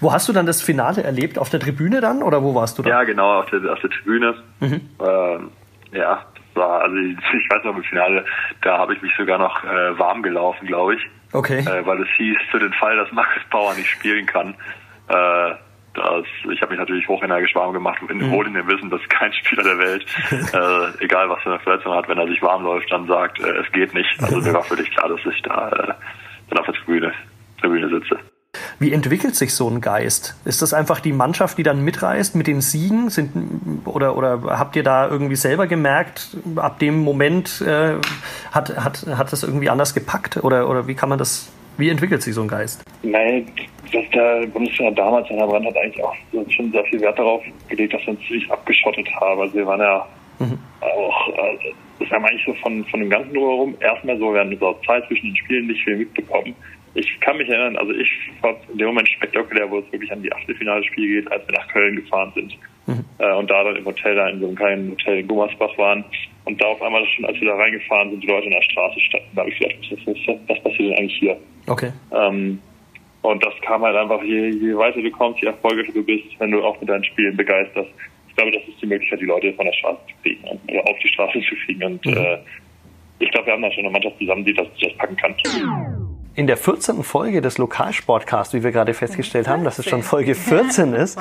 Wo 0.00 0.12
hast 0.12 0.28
du 0.28 0.32
dann 0.34 0.44
das 0.44 0.60
Finale 0.60 1.02
erlebt? 1.02 1.38
Auf 1.38 1.48
der 1.48 1.60
Tribüne 1.60 2.00
dann 2.00 2.22
oder 2.22 2.42
wo 2.42 2.54
warst 2.54 2.78
du 2.78 2.82
da? 2.82 2.90
Ja, 2.90 3.04
genau, 3.04 3.40
auf 3.40 3.46
der, 3.46 3.72
auf 3.72 3.80
der 3.80 3.90
Tribüne. 3.90 4.34
Ähm, 4.60 5.50
ja, 5.92 6.24
war, 6.54 6.82
also 6.82 6.96
ich, 6.96 7.50
weiß 7.50 7.64
noch 7.64 7.76
im 7.76 7.82
Finale, 7.84 8.24
da 8.62 8.78
habe 8.78 8.94
ich 8.94 9.02
mich 9.02 9.12
sogar 9.16 9.38
noch 9.38 9.64
äh, 9.64 9.98
warm 9.98 10.22
gelaufen, 10.22 10.66
glaube 10.66 10.94
ich. 10.96 11.02
Okay. 11.32 11.60
Äh, 11.60 11.86
weil 11.86 12.02
es 12.02 12.08
hieß, 12.16 12.36
für 12.50 12.58
den 12.58 12.72
Fall, 12.74 12.96
dass 12.96 13.10
Markus 13.12 13.42
Bauer 13.50 13.74
nicht 13.74 13.88
spielen 13.88 14.26
kann, 14.26 14.54
äh, 15.08 15.54
das, 15.94 16.24
ich 16.50 16.62
habe 16.62 16.70
mich 16.70 16.78
natürlich 16.78 17.06
hochenergisch 17.06 17.54
warm 17.54 17.72
gemacht, 17.72 18.00
in, 18.08 18.30
wohl 18.30 18.46
in 18.46 18.54
dem 18.54 18.66
Wissen, 18.66 18.88
dass 18.88 19.00
kein 19.08 19.32
Spieler 19.32 19.62
der 19.62 19.78
Welt, 19.78 20.06
äh, 20.30 21.04
egal 21.04 21.28
was 21.28 21.42
für 21.42 21.50
eine 21.50 21.58
Verletzung 21.60 21.94
hat, 21.94 22.08
wenn 22.08 22.18
er 22.18 22.26
sich 22.26 22.40
warm 22.40 22.64
läuft, 22.64 22.90
dann 22.90 23.06
sagt, 23.06 23.40
äh, 23.40 23.58
es 23.58 23.70
geht 23.72 23.92
nicht. 23.92 24.22
Also 24.22 24.40
mir 24.40 24.54
war 24.54 24.64
völlig 24.64 24.90
klar, 24.90 25.08
dass 25.08 25.20
ich 25.26 25.42
da 25.42 25.68
äh, 25.68 25.94
dann 26.48 26.58
auf 26.58 26.66
der 26.66 26.74
Tribüne, 26.74 27.12
Tribüne 27.60 27.88
sitze. 27.88 28.18
Wie 28.82 28.92
entwickelt 28.92 29.36
sich 29.36 29.54
so 29.54 29.68
ein 29.68 29.80
Geist? 29.80 30.34
Ist 30.44 30.60
das 30.60 30.74
einfach 30.74 30.98
die 30.98 31.12
Mannschaft, 31.12 31.56
die 31.56 31.62
dann 31.62 31.84
mitreist 31.84 32.34
mit 32.34 32.48
den 32.48 32.60
Siegen? 32.60 33.10
Sind, 33.10 33.30
oder, 33.84 34.16
oder 34.16 34.58
habt 34.58 34.74
ihr 34.74 34.82
da 34.82 35.08
irgendwie 35.08 35.36
selber 35.36 35.68
gemerkt, 35.68 36.36
ab 36.56 36.80
dem 36.80 36.98
Moment 36.98 37.60
äh, 37.60 37.94
hat, 38.50 38.76
hat, 38.76 39.06
hat 39.06 39.32
das 39.32 39.44
irgendwie 39.44 39.70
anders 39.70 39.94
gepackt? 39.94 40.42
Oder, 40.42 40.68
oder 40.68 40.88
wie 40.88 40.94
kann 40.94 41.08
man 41.08 41.18
das, 41.18 41.52
wie 41.76 41.90
entwickelt 41.90 42.22
sich 42.22 42.34
so 42.34 42.42
ein 42.42 42.48
Geist? 42.48 42.82
Nein, 43.02 43.46
dass 43.92 44.04
der 44.12 44.46
Bundestrainer 44.48 44.96
damals, 44.96 45.28
Herr 45.28 45.46
Brandt, 45.46 45.66
hat 45.66 45.76
eigentlich 45.76 46.02
auch 46.02 46.14
schon 46.48 46.72
sehr 46.72 46.84
viel 46.84 47.00
Wert 47.00 47.18
darauf 47.18 47.42
gelegt, 47.68 47.94
dass 47.94 48.02
wir 48.02 48.14
uns 48.14 48.20
ziemlich 48.26 48.50
abgeschottet 48.50 49.08
haben. 49.20 49.40
Also 49.40 49.54
wir 49.54 49.66
waren 49.66 49.80
ja 49.80 50.06
auch, 50.80 51.28
äh, 51.28 51.72
das 52.00 52.10
haben 52.10 52.24
wir 52.24 52.30
eigentlich 52.30 52.44
so 52.44 52.54
von, 52.54 52.84
von 52.86 53.00
dem 53.00 53.10
ganzen 53.10 53.32
drumherum 53.32 53.76
erstmal 53.80 54.18
so 54.18 54.34
während 54.34 54.54
unserer 54.54 54.74
Zeit 54.82 55.06
zwischen 55.06 55.28
den 55.28 55.36
Spielen 55.36 55.66
nicht 55.68 55.84
viel 55.84 55.98
mitbekommen. 55.98 56.54
Ich 56.94 57.20
kann 57.20 57.38
mich 57.38 57.48
erinnern, 57.48 57.76
also 57.76 57.92
ich 57.92 58.08
fand 58.40 58.58
in 58.70 58.78
dem 58.78 58.88
Moment 58.88 59.08
spektakulär, 59.08 59.70
wo 59.70 59.78
es 59.78 59.92
wirklich 59.92 60.12
an 60.12 60.22
die 60.22 60.32
Achtelfinale-Spiel 60.32 61.22
geht, 61.22 61.32
als 61.32 61.46
wir 61.48 61.54
nach 61.54 61.68
Köln 61.68 61.96
gefahren 61.96 62.32
sind. 62.34 62.58
Äh, 63.18 63.34
und 63.34 63.50
da 63.50 63.64
dann 63.64 63.76
im 63.76 63.84
Hotel, 63.84 64.14
da 64.14 64.28
in 64.28 64.40
so 64.40 64.46
einem 64.46 64.56
kleinen 64.56 64.90
Hotel 64.90 65.18
in 65.18 65.28
Gummersbach 65.28 65.76
waren. 65.78 66.04
Und 66.44 66.60
da 66.60 66.66
auf 66.66 66.82
einmal 66.82 67.06
schon, 67.06 67.24
als 67.24 67.40
wir 67.40 67.48
da 67.48 67.56
reingefahren 67.56 68.10
sind, 68.10 68.22
die 68.22 68.26
Leute 68.26 68.46
in 68.46 68.52
der 68.52 68.62
Straße 68.62 69.00
standen. 69.00 69.28
Da 69.34 69.42
habe 69.42 69.50
ich 69.50 69.58
gedacht, 69.58 69.76
was, 69.90 70.16
was, 70.26 70.36
was 70.48 70.62
passiert 70.62 70.90
denn 70.90 70.98
eigentlich 70.98 71.18
hier? 71.18 71.36
Okay. 71.68 71.92
Ähm, 72.12 72.58
und 73.22 73.44
das 73.44 73.54
kam 73.62 73.82
halt 73.82 73.96
einfach, 73.96 74.20
je, 74.24 74.48
je 74.48 74.76
weiter 74.76 75.00
du 75.00 75.10
kommst, 75.12 75.40
je 75.40 75.48
erfolgreicher 75.48 75.92
du 75.92 76.02
bist, 76.02 76.24
wenn 76.40 76.50
du 76.50 76.62
auch 76.64 76.78
mit 76.80 76.90
deinen 76.90 77.04
Spielen 77.04 77.36
begeisterst. 77.36 77.90
Ich 78.28 78.34
glaube, 78.34 78.50
das 78.50 78.62
ist 78.66 78.82
die 78.82 78.86
Möglichkeit, 78.86 79.20
die 79.20 79.26
Leute 79.26 79.52
von 79.52 79.64
der 79.64 79.72
Straße 79.74 80.00
zu 80.08 80.14
kriegen 80.22 80.44
und, 80.48 80.60
oder 80.72 80.88
auf 80.88 80.98
die 80.98 81.08
Straße 81.08 81.40
zu 81.48 81.54
kriegen. 81.64 81.84
Und 81.84 82.06
äh, 82.06 82.38
ich 83.20 83.30
glaube, 83.30 83.46
wir 83.46 83.52
haben 83.52 83.62
da 83.62 83.70
schon 83.70 83.84
eine 83.84 83.92
Mannschaft 83.92 84.18
zusammen, 84.18 84.44
die 84.44 84.54
das, 84.54 84.66
die 84.80 84.88
das 84.88 84.96
packen 84.96 85.16
kann. 85.16 85.34
In 86.34 86.46
der 86.46 86.56
14. 86.56 87.02
Folge 87.04 87.42
des 87.42 87.58
Lokalsportcast, 87.58 88.54
wie 88.54 88.62
wir 88.64 88.72
gerade 88.72 88.94
festgestellt 88.94 89.48
haben, 89.48 89.64
dass 89.64 89.78
es 89.78 89.84
schon 89.86 90.02
Folge 90.02 90.34
14 90.34 90.94
ist, 90.94 91.18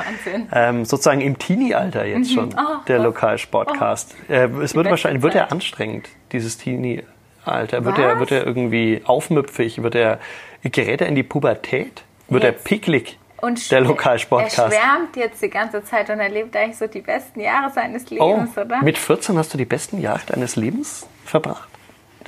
ähm, 0.53 0.85
sozusagen 0.85 1.19
im 1.19 1.37
Teenie-Alter 1.37 2.05
jetzt 2.05 2.31
schon, 2.33 2.55
der 2.87 2.99
Lokalsportcast. 2.99 4.15
Äh, 4.29 4.47
es 4.63 4.73
wird 4.73 4.89
wahrscheinlich, 4.89 5.21
wird 5.21 5.35
er 5.35 5.51
anstrengend, 5.51 6.07
dieses 6.31 6.57
Teenie-Alter? 6.57 7.83
Wird 7.83 7.97
er, 7.97 8.19
wird 8.19 8.31
er 8.31 8.45
irgendwie 8.45 9.01
aufmüpfig? 9.03 9.83
Wird 9.83 9.95
er, 9.95 10.19
gerät 10.63 11.01
er 11.01 11.07
in 11.07 11.15
die 11.15 11.23
Pubertät? 11.23 12.03
Wird 12.29 12.45
er 12.45 12.51
Jetzt. 12.51 12.63
picklig? 12.63 13.17
Und 13.41 13.69
der 13.71 13.79
Er 13.79 13.85
Lokalsportcast. 13.85 14.73
schwärmt 14.73 15.15
jetzt 15.17 15.41
die 15.41 15.49
ganze 15.49 15.83
Zeit 15.83 16.09
und 16.09 16.19
erlebt 16.19 16.55
eigentlich 16.55 16.77
so 16.77 16.85
die 16.87 17.01
besten 17.01 17.39
Jahre 17.41 17.71
seines 17.71 18.05
Oh, 18.19 18.35
Lebens, 18.35 18.55
oder? 18.57 18.81
mit 18.83 18.97
14 18.99 19.35
hast 19.37 19.53
du 19.53 19.57
die 19.57 19.65
besten 19.65 19.99
Jahre 19.99 20.21
deines 20.27 20.55
Lebens 20.55 21.07
verbracht? 21.25 21.67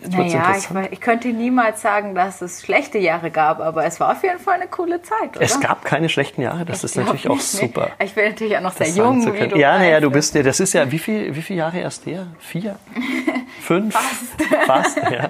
Naja, 0.10 0.56
ich, 0.57 0.92
ich 0.92 1.01
könnte 1.01 1.30
niemals 1.30 1.81
sagen, 1.81 2.16
dass 2.16 2.42
es 2.42 2.62
schlechte 2.62 2.98
Jahre 2.98 3.31
gab, 3.31 3.60
aber 3.60 3.86
es 3.86 4.00
war 4.00 4.12
auf 4.12 4.24
jeden 4.24 4.40
Fall 4.40 4.56
eine 4.56 4.68
coole 4.68 5.01
Zeit, 5.01 5.36
oder? 5.36 5.42
Es 5.42 5.60
gab 5.60 5.86
keine 5.86 6.10
schlechten 6.10 6.42
Jahre, 6.42 6.66
das 6.66 6.84
ist 6.84 6.94
Glaub 6.94 7.06
natürlich 7.07 7.30
auch 7.30 7.36
nicht, 7.36 7.45
super. 7.45 7.92
Ich 8.04 8.13
bin 8.13 8.25
natürlich 8.25 8.57
auch 8.57 8.62
noch 8.62 8.73
sehr 8.73 8.90
jung, 8.90 9.26
wie 9.33 9.47
du 9.47 9.57
Ja, 9.57 9.78
naja, 9.78 10.00
du 10.00 10.09
bist 10.12 10.35
ja, 10.35 10.44
das 10.44 10.59
ist 10.59 10.73
ja, 10.73 10.92
wie 10.92 11.00
viel, 11.00 11.35
wie 11.35 11.42
viele 11.42 11.59
Jahre 11.59 11.80
erst 11.80 12.06
der? 12.06 12.28
Vier? 12.40 12.76
Fünf? 13.62 13.95
Fast. 14.66 14.97
ja. 14.97 15.30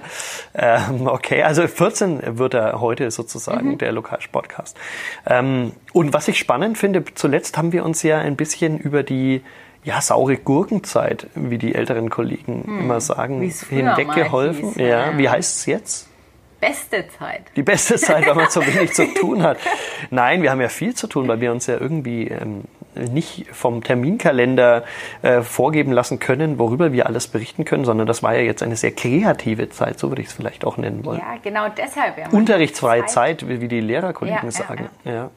Ähm, 0.55 1.07
okay, 1.07 1.43
also 1.43 1.67
14 1.67 2.37
wird 2.37 2.53
er 2.53 2.79
heute 2.81 3.11
sozusagen, 3.11 3.71
Mhm. 3.71 3.77
der 3.77 3.91
Lokalsportcast. 3.91 4.77
Ähm, 5.27 5.73
und 5.93 6.13
was 6.13 6.27
ich 6.27 6.39
spannend 6.39 6.77
finde, 6.77 7.03
zuletzt 7.15 7.57
haben 7.57 7.71
wir 7.71 7.85
uns 7.85 8.01
ja 8.03 8.19
ein 8.19 8.35
bisschen 8.35 8.77
über 8.79 9.03
die 9.03 9.41
ja, 9.83 10.01
saure 10.01 10.37
Gurkenzeit, 10.37 11.27
wie 11.35 11.57
die 11.57 11.75
älteren 11.75 12.09
Kollegen 12.09 12.63
immer 12.79 13.01
sagen, 13.01 13.41
Hm. 13.41 13.51
Früher 13.51 13.83
mal 13.83 13.95
hinweggeholfen. 13.95 14.73
ja. 14.79 14.87
ja. 15.11 15.17
Wie 15.17 15.29
heißt 15.29 15.57
es 15.57 15.65
jetzt? 15.65 16.09
Beste 16.59 17.03
Zeit. 17.19 17.41
Die 17.57 17.63
beste 17.63 17.95
Zeit, 17.97 18.25
weil 18.25 18.35
man 18.35 18.49
so 18.49 18.65
wenig 18.65 18.93
zu 18.93 19.05
tun 19.19 19.43
hat. 19.43 19.57
Nein, 20.11 20.41
wir 20.43 20.49
haben 20.51 20.61
ja 20.61 20.69
viel 20.69 20.93
zu 20.95 21.07
tun, 21.07 21.27
weil 21.27 21.41
wir 21.41 21.51
uns 21.51 21.67
ja 21.67 21.77
irgendwie 21.77 22.29
ähm, 22.29 22.63
nicht 22.95 23.47
vom 23.51 23.83
Terminkalender 23.83 24.85
äh, 25.23 25.41
vorgeben 25.41 25.91
lassen 25.91 26.19
können, 26.19 26.59
worüber 26.59 26.93
wir 26.93 27.05
alles 27.07 27.27
berichten 27.27 27.65
können, 27.65 27.83
sondern 27.83 28.07
das 28.07 28.23
war 28.23 28.33
ja 28.35 28.41
jetzt 28.43 28.63
eine 28.63 28.77
sehr 28.77 28.91
kreative 28.91 29.67
Zeit, 29.71 29.99
so 29.99 30.07
würde 30.09 30.21
ich 30.21 30.29
es 30.29 30.33
vielleicht 30.33 30.63
auch 30.63 30.77
nennen 30.77 31.03
wollen. 31.03 31.19
Ja, 31.19 31.35
genau 31.43 31.67
deshalb. 31.75 32.17
Ja, 32.17 32.29
Unterrichtsfreie 32.29 33.01
hat 33.01 33.09
Zeit, 33.09 33.45
wie 33.45 33.67
die 33.67 33.81
Lehrerkollegen 33.81 34.37
Ja, 34.37 34.45
ja, 34.45 34.51
sagen. 34.51 34.89
Ja. 35.03 35.31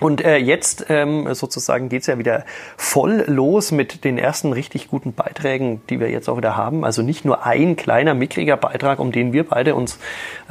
Und 0.00 0.24
äh, 0.24 0.38
jetzt 0.38 0.86
ähm, 0.88 1.32
sozusagen 1.34 1.88
geht's 1.88 2.06
ja 2.06 2.18
wieder 2.18 2.44
voll 2.76 3.24
los 3.26 3.70
mit 3.70 4.04
den 4.04 4.18
ersten 4.18 4.52
richtig 4.52 4.88
guten 4.88 5.12
Beiträgen, 5.12 5.82
die 5.90 6.00
wir 6.00 6.10
jetzt 6.10 6.28
auch 6.28 6.38
wieder 6.38 6.56
haben. 6.56 6.84
Also 6.84 7.02
nicht 7.02 7.24
nur 7.24 7.44
ein 7.44 7.76
kleiner, 7.76 8.14
mickriger 8.14 8.56
Beitrag, 8.56 8.98
um 8.98 9.12
den 9.12 9.32
wir 9.32 9.46
beide 9.46 9.74
uns 9.74 9.98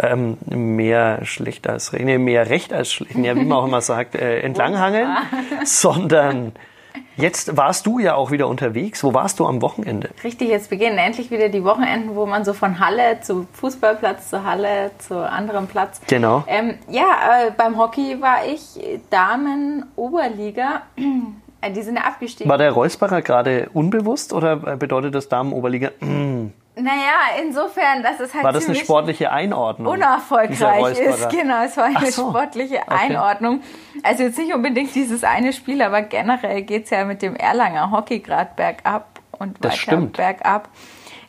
ähm, 0.01 0.38
mehr 0.48 1.25
schlecht 1.25 1.68
als 1.68 1.94
recht, 1.94 2.06
nee, 2.06 2.18
mehr 2.20 2.50
recht 2.50 2.72
als 2.72 2.91
schlecht, 2.91 3.18
ja, 3.18 3.36
wie 3.36 3.44
man 3.44 3.58
auch 3.58 3.65
immer 3.65 3.82
sagt, 3.82 4.15
äh, 4.15 4.39
entlanghangeln, 4.41 5.10
sondern 5.65 6.53
jetzt 7.21 7.57
warst 7.57 7.85
du 7.85 7.99
ja 7.99 8.15
auch 8.15 8.31
wieder 8.31 8.47
unterwegs. 8.47 9.03
Wo 9.03 9.13
warst 9.13 9.39
du 9.39 9.45
am 9.45 9.61
Wochenende? 9.61 10.09
Richtig, 10.23 10.49
jetzt 10.49 10.69
beginnen 10.69 10.97
endlich 10.97 11.31
wieder 11.31 11.49
die 11.49 11.63
Wochenenden, 11.63 12.15
wo 12.15 12.25
man 12.25 12.45
so 12.45 12.53
von 12.53 12.79
Halle 12.79 13.21
zu 13.21 13.47
Fußballplatz 13.53 14.29
zu 14.29 14.43
Halle 14.43 14.91
zu 14.99 15.29
anderem 15.29 15.67
Platz. 15.67 16.01
Genau. 16.07 16.43
Ähm, 16.47 16.75
ja, 16.89 17.47
äh, 17.47 17.51
beim 17.55 17.77
Hockey 17.77 18.21
war 18.21 18.45
ich 18.45 18.61
Damen 19.09 19.85
Oberliga 19.95 20.83
Äh, 21.61 21.71
Die 21.71 21.81
sind 21.81 21.97
ja 21.97 22.03
abgestiegen. 22.03 22.49
War 22.49 22.57
der 22.57 22.71
Reusbacher 22.71 23.21
gerade 23.21 23.69
unbewusst 23.73 24.33
oder 24.33 24.55
bedeutet 24.77 25.15
das 25.15 25.27
Damenoberliga? 25.29 25.91
Naja, 26.81 27.41
insofern, 27.41 28.03
dass 28.03 28.19
es 28.19 28.33
halt 28.33 28.43
war 28.43 28.51
das 28.51 28.65
eine 28.67 28.75
sportliche 28.75 29.31
Einordnung? 29.31 29.91
unerfolgreich 29.93 31.00
ist. 31.00 31.29
Genau, 31.29 31.63
es 31.63 31.77
war 31.77 31.86
eine 31.86 32.12
so. 32.12 32.29
sportliche 32.29 32.89
Einordnung. 32.89 33.62
Also 34.03 34.24
jetzt 34.24 34.38
nicht 34.38 34.53
unbedingt 34.53 34.93
dieses 34.95 35.24
eine 35.24 35.53
Spiel, 35.53 35.81
aber 35.81 36.01
generell 36.01 36.62
geht's 36.62 36.89
ja 36.89 37.05
mit 37.05 37.21
dem 37.21 37.36
Erlanger 37.36 37.91
Hockey 37.91 38.19
gerade 38.19 38.51
bergab 38.55 39.19
und 39.38 39.57
Das 39.63 39.74
weiter 39.74 39.81
stimmt. 39.81 40.17
bergab. 40.17 40.69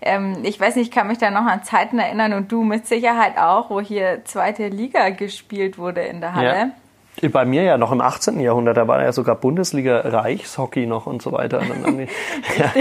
Ähm, 0.02 0.38
ich 0.44 0.58
weiß 0.58 0.76
nicht, 0.76 0.88
ich 0.88 0.94
kann 0.94 1.08
mich 1.08 1.18
da 1.18 1.30
noch 1.30 1.44
an 1.44 1.62
Zeiten 1.62 1.98
erinnern 1.98 2.32
und 2.32 2.50
du 2.50 2.62
mit 2.62 2.86
Sicherheit 2.86 3.36
auch, 3.36 3.68
wo 3.70 3.80
hier 3.80 4.24
zweite 4.24 4.68
Liga 4.68 5.10
gespielt 5.10 5.76
wurde 5.78 6.00
in 6.02 6.20
der 6.20 6.34
Halle. 6.34 6.56
Ja. 6.58 6.70
Bei 7.32 7.44
mir 7.44 7.62
ja 7.62 7.76
noch 7.76 7.92
im 7.92 8.00
18. 8.00 8.40
Jahrhundert, 8.40 8.78
da 8.78 8.88
war 8.88 9.02
ja 9.02 9.12
sogar 9.12 9.34
Bundesliga 9.34 10.00
Reichshockey 10.00 10.86
noch 10.86 11.06
und 11.06 11.20
so 11.20 11.32
weiter. 11.32 11.60
Ja, 12.58 12.72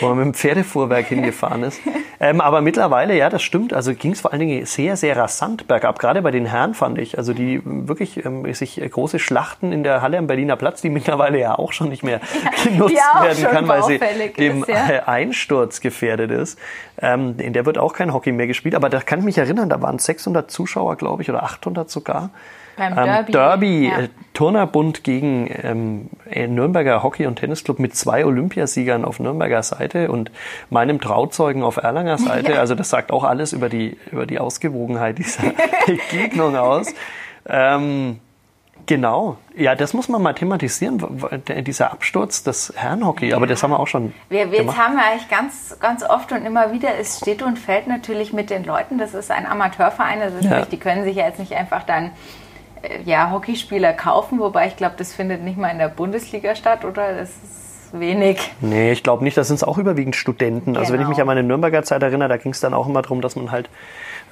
wo 0.00 0.08
man 0.08 0.18
mit 0.18 0.26
dem 0.26 0.34
Pferdefuhrwerk 0.34 1.06
hingefahren 1.06 1.62
ist. 1.62 1.80
Ähm, 2.20 2.40
aber 2.40 2.60
mittlerweile, 2.60 3.16
ja, 3.16 3.28
das 3.28 3.42
stimmt. 3.42 3.72
Also 3.72 3.94
ging 3.94 4.12
es 4.12 4.20
vor 4.20 4.32
allen 4.32 4.40
Dingen 4.40 4.64
sehr, 4.66 4.96
sehr 4.96 5.16
rasant 5.16 5.66
bergab. 5.66 5.98
Gerade 5.98 6.22
bei 6.22 6.30
den 6.30 6.46
Herren 6.46 6.74
fand 6.74 6.98
ich. 6.98 7.18
Also 7.18 7.32
die 7.32 7.60
wirklich 7.64 8.24
ähm, 8.24 8.52
sich 8.54 8.80
große 8.80 9.18
Schlachten 9.18 9.72
in 9.72 9.82
der 9.82 10.02
Halle 10.02 10.18
am 10.18 10.26
Berliner 10.26 10.56
Platz, 10.56 10.80
die 10.80 10.90
mittlerweile 10.90 11.38
ja 11.38 11.58
auch 11.58 11.72
schon 11.72 11.88
nicht 11.88 12.02
mehr 12.02 12.20
genutzt 12.64 12.98
auch 13.14 13.24
werden 13.24 13.44
kann, 13.44 13.68
weil 13.68 13.82
sie 13.84 14.00
dem 14.38 14.62
ist, 14.62 14.68
ja. 14.68 14.88
äh, 14.88 15.00
Einsturz 15.00 15.80
gefährdet 15.80 16.30
ist. 16.30 16.58
Ähm, 17.00 17.36
in 17.38 17.52
der 17.52 17.66
wird 17.66 17.78
auch 17.78 17.92
kein 17.92 18.12
Hockey 18.12 18.32
mehr 18.32 18.46
gespielt. 18.46 18.74
Aber 18.74 18.88
da 18.88 19.00
kann 19.00 19.18
ich 19.20 19.24
mich 19.24 19.38
erinnern, 19.38 19.68
da 19.68 19.80
waren 19.82 19.98
600 19.98 20.50
Zuschauer, 20.50 20.96
glaube 20.96 21.22
ich, 21.22 21.30
oder 21.30 21.42
800 21.42 21.90
sogar. 21.90 22.30
Beim 22.76 22.98
Ähm, 22.98 23.04
Derby. 23.04 23.32
Derby 23.32 23.88
ja. 23.88 23.98
äh, 24.00 24.08
Turnerbund 24.32 25.04
gegen 25.04 25.48
ähm, 25.62 26.08
äh, 26.28 26.46
Nürnberger 26.48 27.02
Hockey- 27.02 27.26
und 27.26 27.36
Tennisclub 27.36 27.78
mit 27.78 27.94
zwei 27.94 28.24
Olympiasiegern 28.26 29.04
auf 29.04 29.20
Nürnberger 29.20 29.62
Seite 29.62 30.10
und 30.10 30.30
meinem 30.70 31.00
Trauzeugen 31.00 31.62
auf 31.62 31.76
Erlanger 31.76 32.18
Seite. 32.18 32.58
Also 32.58 32.74
das 32.74 32.90
sagt 32.90 33.12
auch 33.12 33.24
alles 33.24 33.52
über 33.52 33.68
die, 33.68 33.96
über 34.10 34.26
die 34.26 34.38
Ausgewogenheit 34.38 35.18
dieser 35.18 35.44
Begegnung 35.86 36.56
aus. 36.56 36.92
Ähm, 37.46 38.18
genau. 38.86 39.36
Ja, 39.56 39.74
das 39.76 39.94
muss 39.94 40.08
man 40.08 40.20
mal 40.20 40.32
thematisieren, 40.32 41.00
dieser 41.64 41.92
Absturz 41.92 42.42
des 42.42 42.72
Herrenhockey. 42.74 43.34
Aber 43.34 43.46
das 43.46 43.62
haben 43.62 43.70
wir 43.70 43.78
auch 43.78 43.86
schon 43.86 44.12
Wir, 44.28 44.46
wir 44.50 44.58
jetzt 44.58 44.58
gemacht. 44.62 44.78
haben 44.78 44.96
wir 44.96 45.04
eigentlich 45.04 45.28
ganz, 45.28 45.76
ganz 45.80 46.02
oft 46.02 46.32
und 46.32 46.44
immer 46.44 46.72
wieder, 46.72 46.88
es 46.98 47.18
steht 47.18 47.42
und 47.42 47.56
fällt 47.58 47.86
natürlich 47.86 48.32
mit 48.32 48.50
den 48.50 48.64
Leuten. 48.64 48.98
Das 48.98 49.14
ist 49.14 49.30
ein 49.30 49.46
Amateurverein, 49.46 50.20
also 50.22 50.38
Ja. 50.40 50.56
sprich, 50.56 50.68
die 50.70 50.78
können 50.78 51.04
sich 51.04 51.16
ja 51.16 51.26
jetzt 51.26 51.38
nicht 51.38 51.52
einfach 51.52 51.84
dann 51.84 52.10
ja, 53.04 53.30
Hockeyspieler 53.30 53.92
kaufen, 53.92 54.40
wobei 54.40 54.68
ich 54.68 54.76
glaube, 54.76 54.94
das 54.98 55.12
findet 55.12 55.42
nicht 55.42 55.58
mal 55.58 55.68
in 55.68 55.78
der 55.78 55.88
Bundesliga 55.88 56.54
statt, 56.54 56.84
oder? 56.84 57.14
Das 57.14 57.30
ist 57.30 57.90
wenig. 57.92 58.38
Nee, 58.60 58.92
ich 58.92 59.02
glaube 59.02 59.24
nicht. 59.24 59.36
Das 59.36 59.48
sind 59.48 59.66
auch 59.66 59.78
überwiegend 59.78 60.14
Studenten. 60.16 60.76
Also 60.76 60.92
wenn 60.92 61.00
ich 61.00 61.06
Genau. 61.06 61.10
mich 61.10 61.20
an 61.20 61.26
meine 61.26 61.42
Nürnberger 61.42 61.82
Zeit 61.82 62.02
erinnere, 62.02 62.28
da 62.28 62.36
ging 62.36 62.52
es 62.52 62.60
dann 62.60 62.74
auch 62.74 62.88
immer 62.88 63.02
darum, 63.02 63.20
dass 63.20 63.36
man 63.36 63.50
halt 63.50 63.68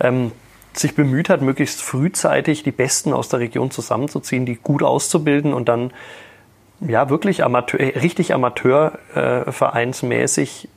ähm, 0.00 0.32
sich 0.73 0.94
bemüht 0.94 1.28
hat, 1.28 1.42
möglichst 1.42 1.82
frühzeitig 1.82 2.62
die 2.62 2.73
Besten 2.73 3.12
aus 3.12 3.28
der 3.28 3.40
Region 3.40 3.71
zusammenzuziehen, 3.71 4.47
die 4.47 4.56
gut 4.56 4.82
auszubilden 4.82 5.52
und 5.54 5.68
dann 5.68 5.92
ja 6.80 7.09
wirklich 7.11 7.44
Amateur, 7.44 7.80
äh, 7.80 7.99
richtig 7.99 8.32
Amateurvereinsmäßig 8.35 10.64
äh, 10.64 10.68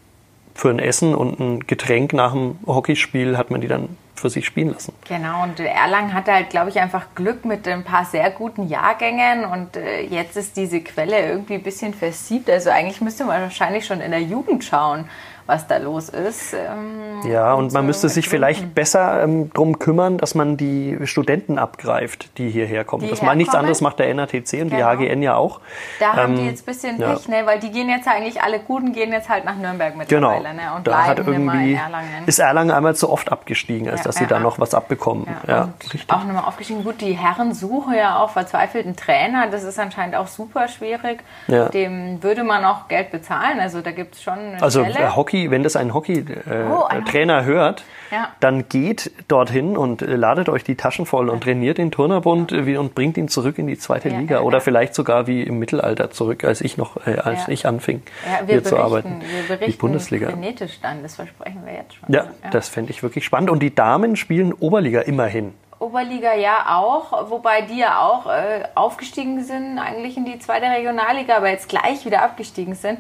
für 0.54 0.70
ein 0.70 0.80
Essen 0.80 1.16
und 1.16 1.40
ein 1.40 1.68
Getränk 1.68 2.14
nach 2.14 2.32
dem 2.34 2.58
Hockeyspiel 2.66 3.38
hat 3.38 3.52
man 3.52 3.62
die 3.62 3.68
dann 3.68 3.90
für 4.26 4.30
sich 4.32 4.46
spielen 4.48 4.74
lassen. 4.74 4.92
Genau, 5.08 5.44
und 5.44 5.60
Erlangen 5.60 6.14
hatte 6.14 6.34
halt, 6.34 6.50
glaube 6.50 6.72
ich, 6.72 6.80
einfach 6.80 7.14
Glück 7.14 7.46
mit 7.46 7.68
ein 7.68 7.84
paar 7.84 8.06
sehr 8.06 8.32
guten 8.32 8.68
Jahrgängen 8.68 9.46
und 9.46 9.78
äh, 9.78 10.02
jetzt 10.02 10.36
ist 10.36 10.58
diese 10.58 10.82
Quelle 10.82 11.28
irgendwie 11.28 11.54
ein 11.54 11.62
bisschen 11.62 11.94
versiebt. 11.94 12.50
Also 12.50 12.72
eigentlich 12.72 13.02
müsste 13.02 13.26
man 13.26 13.42
wahrscheinlich 13.42 13.86
schon 13.86 14.02
in 14.02 14.10
der 14.10 14.22
Jugend 14.22 14.64
schauen, 14.64 15.08
was 15.48 15.68
da 15.68 15.78
los 15.78 16.10
ist. 16.10 16.54
Ähm, 16.54 17.22
Ja, 17.30 17.54
und 17.54 17.72
man 17.74 17.84
so 17.84 17.88
müsste 17.88 18.10
sich 18.10 18.28
vielleicht 18.30 18.74
besser 18.76 19.24
ähm, 19.24 19.52
drum 19.54 19.80
kümmern, 19.80 20.18
dass 20.18 20.36
man 20.36 20.58
die 20.58 20.98
Studenten 21.06 21.58
abgreift, 21.58 22.38
die 22.38 22.50
hierher 22.50 22.84
kommen. 22.84 23.04
Die 23.04 23.10
das 23.10 23.22
mal 23.22 23.36
nichts 23.36 23.54
herkommen. 23.54 23.66
anderes 23.66 23.82
macht 23.82 24.00
der 24.00 24.14
NATC 24.14 24.36
und 24.36 24.50
die 24.50 24.70
Genau. 24.76 24.86
HGN 24.88 25.22
ja 25.24 25.36
auch. 25.36 25.60
Da 26.00 26.14
haben 26.16 26.36
die 26.36 26.42
Ähm, 26.42 26.48
jetzt 26.50 26.64
ein 26.64 26.66
bisschen 26.66 27.00
ja. 27.00 27.14
Pech, 27.14 27.28
ne? 27.28 27.42
weil 27.46 27.60
die 27.60 27.72
gehen 27.72 27.90
jetzt 27.90 28.08
eigentlich, 28.08 28.42
alle 28.42 28.60
Guten 28.60 28.92
gehen 28.94 29.12
jetzt 29.12 29.30
halt 29.30 29.46
nach 29.46 29.56
Nürnberg 29.56 29.94
Genau. 30.08 30.30
mittlerweile 30.32 30.54
ne? 30.56 30.62
und 30.76 30.88
da 30.88 31.06
hat 31.06 31.16
bleiben 31.18 31.34
immer 31.34 31.54
in 31.54 31.60
irgendwie 31.60 31.74
Erlangen. 31.76 32.24
ist 32.26 32.40
Erlangen 32.40 32.72
einmal 32.72 32.96
zu 32.96 33.10
oft 33.12 33.32
abgestiegen, 33.32 33.90
als 33.90 34.02
Ja, 34.02 34.04
dass 34.06 34.16
sie 34.16 34.26
da 34.28 34.40
noch 34.40 34.60
was 34.60 34.74
abbekommen. 34.74 35.28
Ja, 35.48 35.64
und 35.64 35.74
auch 36.12 36.24
nochmal 36.26 36.46
aufgestiegen. 36.46 36.84
Gut, 36.84 37.02
die 37.02 37.14
Herren 37.14 37.54
suchen 37.54 37.94
ja 37.96 38.20
auch 38.20 38.32
verzweifelten 38.32 38.96
Trainer. 38.96 39.48
Das 39.52 39.64
ist 39.64 39.80
anscheinend 39.80 40.16
auch 40.16 40.28
super 40.28 40.68
schwierig. 40.68 41.20
Dem 41.48 42.22
würde 42.24 42.44
man 42.44 42.66
auch 42.66 42.88
Geld 42.88 43.12
bezahlen. 43.12 43.60
Also 43.60 43.82
da 43.82 43.92
gibt 43.92 44.16
es 44.16 44.24
schon 44.24 44.34
eine 44.38 44.62
Also 44.62 44.84
Stelle. 44.84 45.06
äh, 45.08 45.10
Hockey, 45.36 45.52
wenn 45.52 45.64
das 45.64 45.76
ein 45.76 45.94
Hockey-Trainer 45.94 46.86
Oh, 46.90 46.94
äh, 46.94 47.02
Trainer 47.04 47.46
hört, 47.46 47.84
Ja. 48.12 48.30
dann 48.40 48.70
geht 48.70 49.12
dorthin 49.28 49.76
und 49.78 50.02
äh, 50.02 50.16
ladet 50.16 50.48
euch 50.50 50.64
die 50.64 50.76
Taschen 50.76 51.06
voll 51.06 51.30
und 51.30 51.44
trainiert 51.44 51.78
den 51.78 51.92
Turnerbund 51.92 52.52
äh, 52.52 52.66
wie- 52.66 52.78
und 52.78 52.96
bringt 52.96 53.18
ihn 53.18 53.28
zurück 53.28 53.58
in 53.58 53.68
die 53.68 53.78
zweite 53.78 54.10
Ja, 54.10 54.18
Liga 54.20 54.40
oder 54.42 54.62
vielleicht 54.62 54.96
sogar 54.96 55.28
wie 55.28 55.44
im 55.44 55.60
Mittelalter 55.60 56.12
zurück, 56.12 56.44
als 56.44 56.62
ich 56.62 56.78
noch, 56.78 57.06
äh, 57.06 57.18
als 57.18 57.48
ich 57.48 57.66
anfing 57.66 58.02
hier 58.48 58.64
zu 58.64 58.78
arbeiten. 58.78 59.22
wir 59.22 59.44
berichten 59.58 59.72
die 59.72 59.78
Bundesliga. 59.78 60.30
genetisch 60.30 60.80
dann, 60.82 61.02
das 61.04 61.16
versprechen 61.16 61.62
wir 61.66 61.74
jetzt 61.74 61.96
schon. 61.96 62.14
Ja, 62.14 62.28
das 62.52 62.70
fände 62.70 62.92
ich 62.92 63.04
wirklich 63.04 63.26
spannend. 63.26 63.50
Und 63.50 63.60
die 63.62 63.74
Damen 63.76 64.16
spielen 64.16 64.54
Oberliga 64.54 65.02
immerhin. 65.02 65.54
Oberliga 65.80 66.34
ja 66.34 66.78
auch, 66.78 67.30
wobei 67.30 67.62
die 67.62 67.80
ja 67.80 68.00
auch 68.00 68.28
äh, 68.28 68.64
aufgestiegen 68.76 69.44
sind, 69.44 69.78
eigentlich 69.78 70.16
in 70.16 70.24
die 70.26 70.40
zweite 70.40 70.68
Regionalliga, 70.68 71.36
aber 71.36 71.50
jetzt 71.50 71.68
gleich 71.68 72.06
wieder 72.06 72.22
abgestiegen 72.24 72.76
sind. 72.76 73.00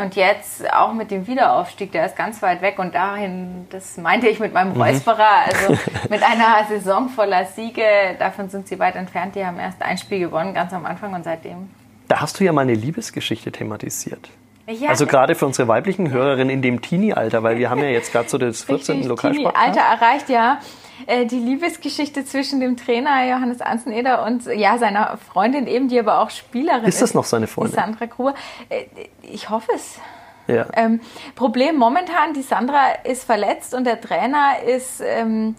Und 0.00 0.14
jetzt 0.14 0.70
auch 0.74 0.92
mit 0.92 1.10
dem 1.10 1.26
Wiederaufstieg, 1.26 1.90
der 1.92 2.06
ist 2.06 2.16
ganz 2.16 2.42
weit 2.42 2.60
weg 2.62 2.78
und 2.78 2.94
dahin, 2.94 3.66
das 3.70 3.96
meinte 3.96 4.28
ich 4.28 4.38
mit 4.40 4.52
meinem 4.52 4.74
Mhm. 4.74 4.82
Räusperer, 4.82 5.28
also 5.46 5.78
mit 6.10 6.22
einer 6.22 6.64
Saison 6.68 7.08
voller 7.08 7.46
Siege, 7.46 7.82
davon 8.18 8.48
sind 8.50 8.68
sie 8.68 8.78
weit 8.78 8.94
entfernt. 8.96 9.34
Die 9.34 9.44
haben 9.44 9.58
erst 9.58 9.80
ein 9.82 9.96
Spiel 9.98 10.20
gewonnen, 10.20 10.52
ganz 10.54 10.72
am 10.72 10.84
Anfang 10.84 11.14
und 11.14 11.24
seitdem. 11.24 11.70
Da 12.08 12.20
hast 12.20 12.38
du 12.38 12.44
ja 12.44 12.52
mal 12.52 12.60
eine 12.62 12.74
Liebesgeschichte 12.74 13.50
thematisiert. 13.52 14.28
Ja, 14.68 14.90
Also 14.90 15.06
gerade 15.06 15.34
für 15.34 15.46
unsere 15.46 15.68
weiblichen 15.68 16.10
Hörerinnen 16.10 16.50
in 16.50 16.60
dem 16.60 16.82
Teenie-Alter, 16.82 17.42
weil 17.42 17.56
wir 17.58 17.70
haben 17.70 17.80
ja 17.80 17.88
jetzt 17.88 18.12
gerade 18.12 18.28
so 18.28 18.36
das 18.36 18.64
14. 18.64 18.96
richtig 18.96 19.08
Lokalsport. 19.08 19.56
Alter 19.56 19.80
erreicht, 19.80 20.28
ja. 20.28 20.58
Äh, 21.06 21.26
Die 21.26 21.38
Liebesgeschichte 21.38 22.24
zwischen 22.24 22.60
dem 22.60 22.76
Trainer 22.76 23.24
Johannes 23.28 23.60
Anzeneder 23.60 24.24
und 24.24 24.46
ja 24.46 24.78
seiner 24.78 25.18
Freundin 25.18 25.66
eben, 25.66 25.88
die 25.88 25.98
aber 25.98 26.20
auch 26.20 26.30
Spielerin 26.30 26.84
ist. 26.84 26.96
Ist 26.96 27.02
das 27.02 27.14
noch 27.14 27.24
seine 27.24 27.46
Freundin? 27.46 27.74
Sandra 27.74 28.06
Gruber. 28.06 28.34
Äh, 28.68 28.84
Ich 29.22 29.50
hoffe 29.50 29.72
es. 29.74 29.98
Ja. 30.46 30.66
Ähm, 30.74 31.00
Problem 31.34 31.76
momentan, 31.76 32.32
die 32.34 32.42
Sandra 32.42 32.92
ist 33.04 33.24
verletzt 33.24 33.74
und 33.74 33.84
der 33.84 34.00
Trainer 34.00 34.62
ist 34.64 35.02
ähm, 35.04 35.56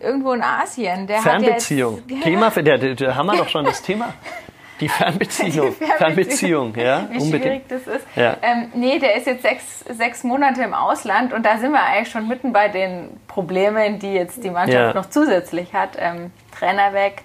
irgendwo 0.00 0.32
in 0.32 0.42
Asien. 0.42 1.06
Der 1.06 1.20
Fernbeziehung. 1.20 2.02
Hat 2.02 2.10
jetzt, 2.10 2.22
Thema 2.24 2.50
für 2.50 2.62
der, 2.62 2.78
der, 2.78 2.94
da 2.94 3.14
haben 3.14 3.26
wir 3.26 3.36
doch 3.38 3.48
schon 3.48 3.64
das 3.64 3.82
Thema. 3.82 4.12
Die 4.80 4.88
Fernbeziehung. 4.88 5.74
Fernbeziehung, 5.98 6.74
ja, 6.76 7.06
Wie 7.10 7.18
unbedingt. 7.18 7.42
schwierig 7.42 7.62
das 7.68 7.82
ist. 7.86 8.06
Ja. 8.16 8.36
Ähm, 8.42 8.72
nee, 8.74 8.98
der 8.98 9.14
ist 9.16 9.26
jetzt 9.26 9.42
sechs, 9.42 9.80
sechs 9.88 10.24
Monate 10.24 10.62
im 10.62 10.72
Ausland 10.74 11.32
und 11.32 11.44
da 11.44 11.58
sind 11.58 11.72
wir 11.72 11.82
eigentlich 11.82 12.10
schon 12.10 12.26
mitten 12.28 12.52
bei 12.52 12.68
den 12.68 13.20
Problemen, 13.28 13.98
die 13.98 14.12
jetzt 14.14 14.42
die 14.42 14.50
Mannschaft 14.50 14.94
Ja. 14.94 14.94
noch 14.94 15.10
zusätzlich 15.10 15.74
hat. 15.74 15.90
Ähm, 15.98 16.32
Trainer 16.58 16.92
weg, 16.94 17.22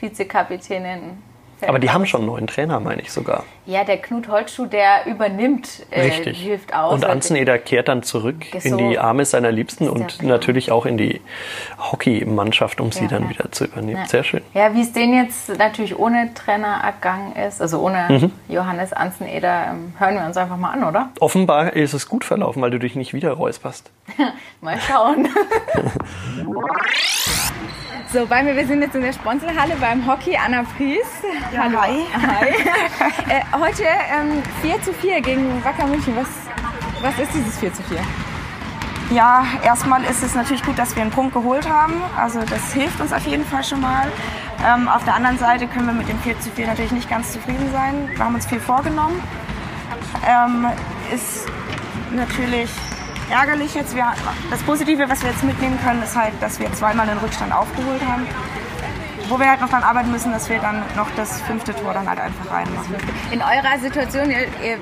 Vizekapitänin. 0.00 1.22
Fällt 1.58 1.68
Aber 1.68 1.78
die 1.78 1.90
haben 1.90 2.06
schon 2.06 2.20
einen 2.22 2.28
neuen 2.28 2.46
Trainer, 2.46 2.80
meine 2.80 3.02
ich 3.02 3.12
sogar. 3.12 3.44
Ja, 3.66 3.82
der 3.84 3.98
Knut 3.98 4.28
Holtschuh, 4.28 4.66
der 4.66 5.06
übernimmt, 5.06 5.84
äh, 5.90 6.00
Richtig. 6.02 6.40
hilft 6.40 6.72
aus. 6.74 6.92
Und 6.94 7.04
Anzeneder 7.04 7.58
kehrt 7.58 7.88
dann 7.88 8.02
zurück 8.04 8.36
So. 8.58 8.68
in 8.68 8.78
die 8.90 8.98
Arme 8.98 9.24
seiner 9.24 9.50
Liebsten 9.50 9.88
und 9.88 10.22
ja- 10.22 10.28
natürlich 10.28 10.70
auch 10.70 10.86
in 10.86 10.96
die 10.96 11.20
Hockeymannschaft, 11.78 12.80
um 12.80 12.92
sie 12.92 13.02
Ja, 13.04 13.08
dann 13.08 13.24
ja. 13.24 13.30
wieder 13.30 13.50
zu 13.52 13.64
übernehmen. 13.64 14.00
Ja. 14.02 14.06
Sehr 14.08 14.24
schön. 14.24 14.42
Ja, 14.54 14.72
wie 14.74 14.82
es 14.82 14.92
den 14.92 15.14
jetzt 15.14 15.56
natürlich 15.58 15.98
ohne 15.98 16.32
Trainer 16.34 16.80
ergangen 16.84 17.34
ist, 17.36 17.60
also 17.60 17.80
ohne 17.80 18.06
Mhm. 18.08 18.32
Johannes 18.48 18.92
Anzeneder, 18.92 19.66
ähm, 19.70 19.92
hören 19.98 20.14
wir 20.16 20.24
uns 20.26 20.36
einfach 20.36 20.56
mal 20.56 20.70
an, 20.70 20.84
oder? 20.84 21.08
Offenbar 21.20 21.72
ist 21.72 21.92
es 21.94 22.08
gut 22.08 22.24
verlaufen, 22.24 22.62
weil 22.62 22.70
du 22.70 22.78
dich 22.78 22.94
nicht 22.94 23.14
wieder 23.14 23.32
räusperst. 23.32 23.90
Mal 24.60 24.78
schauen. 24.80 25.28
so, 28.12 28.26
bei 28.26 28.42
mir, 28.42 28.54
wir 28.56 28.66
sind 28.66 28.82
jetzt 28.82 28.94
in 28.94 29.02
der 29.02 29.12
Sponselhalle 29.12 29.74
beim 29.80 30.06
Hockey 30.06 30.36
Anna 30.36 30.64
Fries. 30.64 31.06
Hallo. 31.56 31.80
hi. 31.80 32.06
Hi. 32.14 32.48
äh, 33.28 33.42
heute 33.58 33.82
ähm, 33.82 34.42
4 34.62 34.82
zu 34.82 34.92
4 34.92 35.20
gegen 35.20 35.64
Wacker 35.64 35.86
München. 35.86 36.14
Was, 36.16 36.28
was 37.02 37.18
ist 37.18 37.34
dieses 37.34 37.58
4 37.58 37.74
zu 37.74 37.82
4? 37.84 37.98
Ja, 39.10 39.44
erstmal 39.64 40.02
ist 40.04 40.22
es 40.22 40.34
natürlich 40.34 40.62
gut, 40.64 40.78
dass 40.78 40.94
wir 40.94 41.02
einen 41.02 41.10
Punkt 41.10 41.32
geholt 41.32 41.68
haben. 41.68 41.94
Also 42.16 42.40
das 42.40 42.72
hilft 42.72 43.00
uns 43.00 43.12
auf 43.12 43.26
jeden 43.26 43.44
Fall 43.44 43.64
schon 43.64 43.80
mal. 43.80 44.10
Ähm, 44.64 44.88
auf 44.88 45.04
der 45.04 45.14
anderen 45.14 45.38
Seite 45.38 45.66
können 45.66 45.86
wir 45.86 45.94
mit 45.94 46.08
dem 46.08 46.18
4 46.20 46.38
zu 46.40 46.50
4 46.50 46.66
natürlich 46.66 46.92
nicht 46.92 47.10
ganz 47.10 47.32
zufrieden 47.32 47.70
sein. 47.72 48.08
Wir 48.14 48.24
haben 48.24 48.34
uns 48.34 48.46
viel 48.46 48.60
vorgenommen. 48.60 49.20
Ähm, 50.26 50.66
ist 51.12 51.46
natürlich 52.12 52.70
ärgerlich 53.30 53.74
jetzt. 53.74 53.94
Wir, 53.94 54.12
das 54.50 54.62
Positive, 54.62 55.08
was 55.08 55.22
wir 55.22 55.30
jetzt 55.30 55.42
mitnehmen 55.44 55.78
können, 55.84 56.02
ist 56.02 56.16
halt, 56.16 56.34
dass 56.40 56.58
wir 56.60 56.72
zweimal 56.72 57.06
den 57.06 57.18
Rückstand 57.18 57.52
aufgeholt 57.52 58.02
haben. 58.06 58.26
wo 59.28 59.40
wir 59.40 59.50
halt 59.50 59.60
noch 59.60 59.68
dran 59.68 59.82
arbeiten 59.82 60.12
müssen, 60.12 60.30
dass 60.30 60.48
wir 60.48 60.60
dann 60.60 60.84
noch 60.94 61.08
das 61.16 61.40
fünfte 61.42 61.74
Tor 61.74 61.92
dann 61.92 62.08
halt 62.08 62.20
einfach 62.20 62.48
reinmachen. 62.48 62.94
In 63.32 63.42
eurer 63.42 63.76
Situation, 63.80 64.30
ihr, 64.30 64.46
ihr 64.62 64.78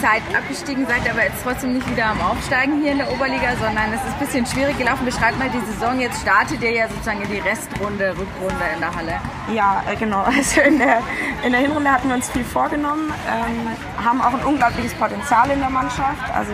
seid 0.00 0.22
abgestiegen, 0.36 0.86
seid 0.86 1.08
aber 1.08 1.22
jetzt 1.22 1.42
trotzdem 1.44 1.74
nicht 1.74 1.88
wieder 1.88 2.06
am 2.06 2.20
Aufsteigen 2.20 2.80
hier 2.82 2.92
in 2.92 2.98
der 2.98 3.12
Oberliga, 3.12 3.54
sondern 3.60 3.92
es 3.92 4.00
ist 4.02 4.14
ein 4.14 4.18
bisschen 4.18 4.46
schwierig 4.46 4.76
gelaufen. 4.76 5.04
Beschreibt 5.04 5.38
mal 5.38 5.48
die 5.50 5.64
Saison. 5.72 6.00
Jetzt 6.00 6.20
startet 6.20 6.62
ihr 6.62 6.72
ja 6.72 6.88
sozusagen 6.88 7.22
in 7.22 7.30
die 7.30 7.38
Restrunde, 7.38 8.10
Rückrunde 8.10 8.64
in 8.74 8.80
der 8.80 8.94
Halle. 8.94 9.20
Ja, 9.54 9.82
äh, 9.88 9.96
genau. 9.96 10.24
Also 10.36 10.60
in 10.62 10.78
der, 10.78 10.98
in 11.44 11.52
der 11.52 11.60
Hinrunde 11.60 11.90
hatten 11.90 12.08
wir 12.08 12.16
uns 12.16 12.28
viel 12.30 12.44
vorgenommen, 12.44 13.12
ähm, 13.26 14.04
haben 14.04 14.20
auch 14.20 14.34
ein 14.34 14.44
unglaubliches 14.44 14.94
Potenzial 14.94 15.48
in 15.50 15.60
der 15.60 15.70
Mannschaft, 15.70 16.28
also 16.34 16.52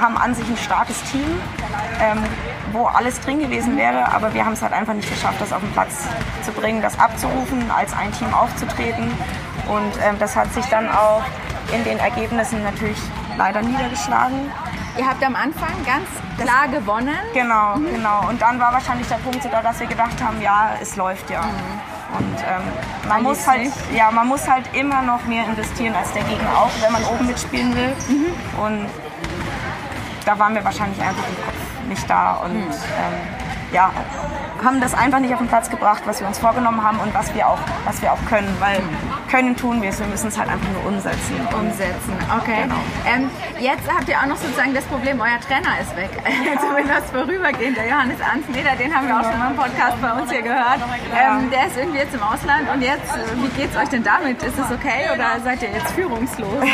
haben 0.00 0.16
an 0.16 0.34
sich 0.34 0.48
ein 0.48 0.56
starkes 0.56 1.02
Team, 1.04 1.40
ähm, 2.00 2.18
wo 2.72 2.86
alles 2.86 3.20
drin 3.20 3.40
gewesen 3.40 3.76
wäre, 3.76 4.12
aber 4.12 4.32
wir 4.34 4.44
haben 4.44 4.52
es 4.52 4.62
halt 4.62 4.72
einfach 4.72 4.94
nicht 4.94 5.10
geschafft, 5.10 5.40
das 5.40 5.52
auf 5.52 5.60
den 5.60 5.72
Platz 5.72 6.06
zu 6.44 6.52
bringen, 6.52 6.82
das 6.82 6.98
abzurufen, 6.98 7.70
als 7.70 7.92
ein 7.92 8.12
Team 8.12 8.32
aufzutreten. 8.32 9.10
Und 9.68 9.92
ähm, 10.02 10.16
das 10.18 10.36
hat 10.36 10.52
sich 10.52 10.64
dann 10.66 10.88
auch 10.88 11.22
in 11.72 11.84
den 11.84 11.98
Ergebnissen 11.98 12.62
natürlich 12.62 12.98
leider 13.36 13.62
niedergeschlagen. 13.62 14.50
Ihr 14.98 15.06
habt 15.06 15.24
am 15.24 15.36
Anfang 15.36 15.72
ganz 15.86 16.08
klar 16.36 16.68
gewonnen. 16.68 17.16
Genau, 17.32 17.74
genau. 17.76 18.28
Und 18.28 18.42
dann 18.42 18.58
war 18.58 18.72
wahrscheinlich 18.72 19.06
der 19.08 19.16
Punkt 19.16 19.42
sogar, 19.42 19.62
dass 19.62 19.78
wir 19.78 19.86
gedacht 19.86 20.22
haben, 20.22 20.40
ja, 20.42 20.72
es 20.80 20.96
läuft 20.96 21.30
ja. 21.30 21.42
Und 22.18 22.38
ähm, 22.40 23.08
man, 23.08 23.22
muss 23.22 23.46
halt, 23.46 23.70
ja, 23.94 24.10
man 24.10 24.26
muss 24.26 24.48
halt 24.48 24.64
immer 24.74 25.02
noch 25.02 25.24
mehr 25.26 25.44
investieren 25.46 25.94
als 25.94 26.12
der 26.12 26.24
Gegner 26.24 26.50
auch, 26.58 26.70
wenn 26.80 26.92
man 26.92 27.04
oben 27.04 27.26
mitspielen 27.26 27.74
will. 27.76 27.92
Und 28.60 28.88
da 30.24 30.38
waren 30.38 30.54
wir 30.54 30.64
wahrscheinlich 30.64 31.00
einfach 31.00 31.26
im 31.28 31.44
Kopf 31.44 31.88
nicht 31.88 32.08
da. 32.10 32.32
Und 32.44 32.62
ähm, 32.62 33.72
ja, 33.72 33.90
haben 34.64 34.80
das 34.80 34.94
einfach 34.94 35.20
nicht 35.20 35.32
auf 35.32 35.40
den 35.40 35.48
Platz 35.48 35.70
gebracht, 35.70 36.02
was 36.06 36.20
wir 36.20 36.26
uns 36.26 36.38
vorgenommen 36.38 36.82
haben 36.82 36.98
und 37.00 37.14
was 37.14 37.34
wir 37.34 37.46
auch, 37.46 37.58
was 37.84 38.02
wir 38.02 38.12
auch 38.12 38.24
können. 38.28 38.54
Weil 38.60 38.82
können 39.30 39.56
tun 39.56 39.80
wir 39.80 39.90
es, 39.90 40.00
wir 40.00 40.06
müssen 40.08 40.28
es 40.28 40.38
halt 40.38 40.50
einfach 40.50 40.68
nur 40.72 40.92
umsetzen. 40.92 41.36
Umsetzen, 41.54 42.12
okay. 42.36 42.62
Genau. 42.64 42.82
Ähm, 43.06 43.30
jetzt 43.60 43.86
habt 43.88 44.08
ihr 44.08 44.18
auch 44.18 44.26
noch 44.26 44.36
sozusagen 44.36 44.74
das 44.74 44.84
Problem, 44.84 45.20
euer 45.20 45.38
Trainer 45.40 45.78
ist 45.80 45.94
weg. 45.96 46.10
Zumindest 46.60 47.10
vorübergehend. 47.12 47.76
Der 47.76 47.88
Johannes 47.88 48.18
Ansleder, 48.20 48.74
den 48.76 48.94
haben 48.94 49.06
wir 49.06 49.20
auch 49.20 49.24
schon 49.24 49.38
mal 49.38 49.50
im 49.50 49.56
Podcast 49.56 50.02
bei 50.02 50.12
uns 50.12 50.30
hier 50.30 50.42
gehört. 50.42 50.80
Ähm, 51.14 51.50
der 51.50 51.66
ist 51.66 51.76
irgendwie 51.76 51.98
jetzt 51.98 52.14
im 52.14 52.22
Ausland 52.22 52.68
und 52.74 52.82
jetzt, 52.82 53.14
äh, 53.14 53.42
wie 53.42 53.60
geht's 53.60 53.76
euch 53.76 53.88
denn 53.88 54.02
damit? 54.02 54.42
Ist 54.42 54.58
es 54.58 54.70
okay 54.70 55.08
oder 55.14 55.38
seid 55.44 55.62
ihr 55.62 55.70
jetzt 55.70 55.92
führungslos? 55.92 56.64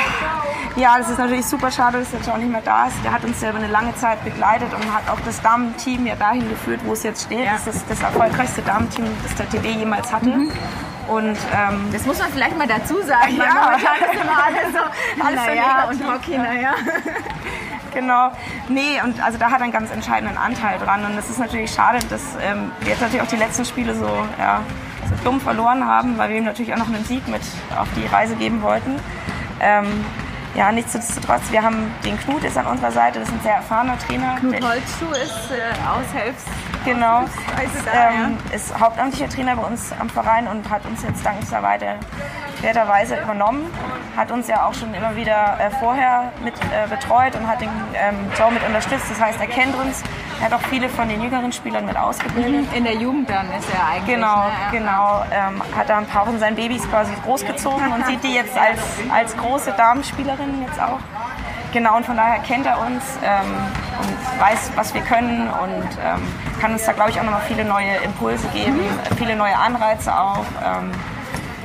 Ja, 0.77 0.99
das 0.99 1.09
ist 1.09 1.19
natürlich 1.19 1.47
super 1.47 1.71
schade, 1.71 2.01
dass 2.01 2.13
er 2.13 2.19
jetzt 2.19 2.29
auch 2.29 2.37
nicht 2.37 2.51
mehr 2.53 2.61
da 2.61 2.89
ist. 2.89 2.97
Der 3.03 3.11
hat 3.11 3.25
uns 3.25 3.41
ja 3.41 3.49
über 3.49 3.59
eine 3.61 3.69
lange 3.69 3.95
Zeit 3.95 4.23
begleitet 4.23 4.69
und 4.75 4.95
hat 4.95 5.09
auch 5.09 5.19
das 5.25 5.41
Damenteam 5.41 6.05
ja 6.05 6.17
dahin 6.17 6.47
geführt, 6.51 6.81
wo 6.85 6.93
es 6.93 7.03
jetzt 7.03 7.25
steht. 7.25 7.47
Ja. 7.47 7.53
Das 7.53 7.75
ist 7.75 7.87
das 7.89 8.03
erfolgreichste 8.03 8.61
Damenteam, 8.61 9.07
das 9.23 9.35
der 9.37 9.49
TB 9.49 9.65
jemals 9.79 10.13
hatte. 10.13 10.35
Und 11.09 11.37
ähm, 11.55 11.89
Das 11.93 12.05
muss 12.05 12.19
man 12.19 12.31
vielleicht 12.33 12.57
mal 12.57 12.67
dazu 12.67 13.01
sagen. 13.03 13.37
Ja. 13.37 13.55
Momentan 13.55 13.97
ist 14.11 14.23
immer 14.23 14.45
alles 14.45 14.73
so, 14.73 14.79
alles 15.25 15.41
so 15.41 15.47
Naja, 15.47 15.53
Liga 15.53 15.85
und 15.91 16.13
Hockey, 16.13 16.39
naja. 16.39 16.75
Genau. 17.95 18.31
Nee, 18.69 19.01
und 19.03 19.23
also 19.25 19.39
da 19.39 19.47
hat 19.51 19.61
er 19.61 19.65
einen 19.65 19.73
ganz 19.73 19.91
entscheidenden 19.91 20.37
Anteil 20.37 20.79
dran. 20.79 21.03
Und 21.07 21.17
es 21.17 21.31
ist 21.31 21.39
natürlich 21.39 21.71
schade, 21.71 21.99
dass 22.11 22.21
ähm, 22.43 22.71
wir 22.81 22.91
jetzt 22.91 23.01
natürlich 23.01 23.23
auch 23.23 23.31
die 23.31 23.37
letzten 23.37 23.65
Spiele 23.65 23.95
so, 23.95 24.07
ja, 24.39 24.61
so 25.09 25.15
dumm 25.25 25.41
verloren 25.41 25.87
haben, 25.87 26.19
weil 26.19 26.29
wir 26.29 26.37
ihm 26.37 26.45
natürlich 26.45 26.75
auch 26.75 26.79
noch 26.79 26.89
einen 26.89 27.03
Sieg 27.07 27.27
mit 27.27 27.41
auf 27.75 27.89
die 27.97 28.05
Reise 28.07 28.37
geben 28.37 28.61
wollten. 28.61 28.97
Ähm, 29.61 30.05
ja, 30.55 30.73
nichtsdestotrotz, 30.73 31.51
wir 31.51 31.63
haben 31.63 31.91
den 32.05 32.19
Knut 32.19 32.45
ist 32.45 32.59
an 32.59 32.67
unserer 32.67 32.91
Seite, 32.91 33.21
das 33.21 33.29
ist 33.29 33.35
ein 33.35 33.41
sehr 33.43 33.55
erfahrener 33.55 33.99
Trainer. 33.99 34.37
Knut 34.41 34.55
Holzschuh 34.63 35.13
ist 35.13 35.51
äh, 35.51 35.73
Aushilfs. 35.89 36.45
Genau. 36.87 37.25
Da, 37.85 38.11
Ähm, 38.11 38.39
ist 38.55 38.79
hauptamtlicher 38.79 39.29
Trainer 39.29 39.57
bei 39.57 39.63
uns 39.63 39.93
am 39.99 40.09
Verein 40.09 40.47
und 40.47 40.71
hat 40.71 40.85
uns 40.87 41.03
jetzt 41.03 41.25
dankenswerterweise 41.27 41.97
werterweise 42.63 43.17
übernommen. 43.21 43.71
Hat 44.17 44.31
uns 44.31 44.49
ja 44.49 44.65
auch 44.67 44.73
schon 44.75 44.95
immer 44.95 45.15
wieder 45.15 45.59
äh, 45.61 45.71
vorher 45.79 46.33
mit 46.43 46.55
äh, 46.55 46.89
betreut 46.89 47.35
und 47.37 47.47
hat 47.47 47.61
den 47.61 47.69
ähm, 47.95 48.15
Joe 48.39 48.51
mit 48.51 48.63
unterstützt. 48.67 49.05
Das 49.11 49.21
heißt, 49.21 49.41
er 49.41 49.47
kennt 49.47 49.75
uns. 49.75 50.03
Er 50.41 50.47
hat 50.47 50.55
auch 50.55 50.67
viele 50.69 50.89
von 50.89 51.09
den 51.09 51.23
jüngeren 51.23 51.53
Spielern 51.53 51.85
mit 51.87 51.97
ausgebildet. 51.97 52.67
In 52.75 52.85
der 52.85 52.95
Jugend 52.95 53.29
dann 53.29 53.47
ist 53.59 53.69
er 53.75 53.87
eigentlich. 53.89 54.15
Genau, 54.15 54.45
ne? 54.45 54.53
Genau. 54.71 55.25
Ähm, 55.31 55.63
hat 55.77 55.89
da 55.89 55.99
ein 55.99 56.07
paar 56.07 56.25
von 56.27 56.39
seinen 56.39 56.57
Babys 56.57 56.89
quasi 56.89 57.13
großgezogen 57.25 57.93
und 57.93 58.07
sieht 58.07 58.23
die 58.23 58.35
jetzt 58.35 58.57
als, 58.59 58.81
als 59.13 59.37
große 59.37 59.73
Damenspielerinnen 59.77 60.63
jetzt 60.67 60.81
auch. 60.81 61.01
Genau, 61.73 61.97
und 61.97 62.07
von 62.07 62.17
daher 62.17 62.39
kennt 62.39 62.65
er 62.65 62.81
uns 62.81 63.03
ähm, 63.23 63.55
und 64.01 64.41
weiß, 64.41 64.73
was 64.77 64.95
wir 64.95 65.03
können 65.03 65.49
und 65.49 65.89
ähm, 66.03 66.23
kann 66.61 66.73
uns 66.73 66.85
da, 66.85 66.93
glaube 66.93 67.11
ich, 67.11 67.19
auch 67.19 67.25
nochmal 67.25 67.43
viele 67.49 67.65
neue 67.65 67.97
Impulse 68.05 68.47
geben, 68.49 68.81
viele 69.17 69.37
neue 69.37 69.57
Anreize 69.57 70.17
auch. 70.17 70.45
Ähm, 70.65 70.91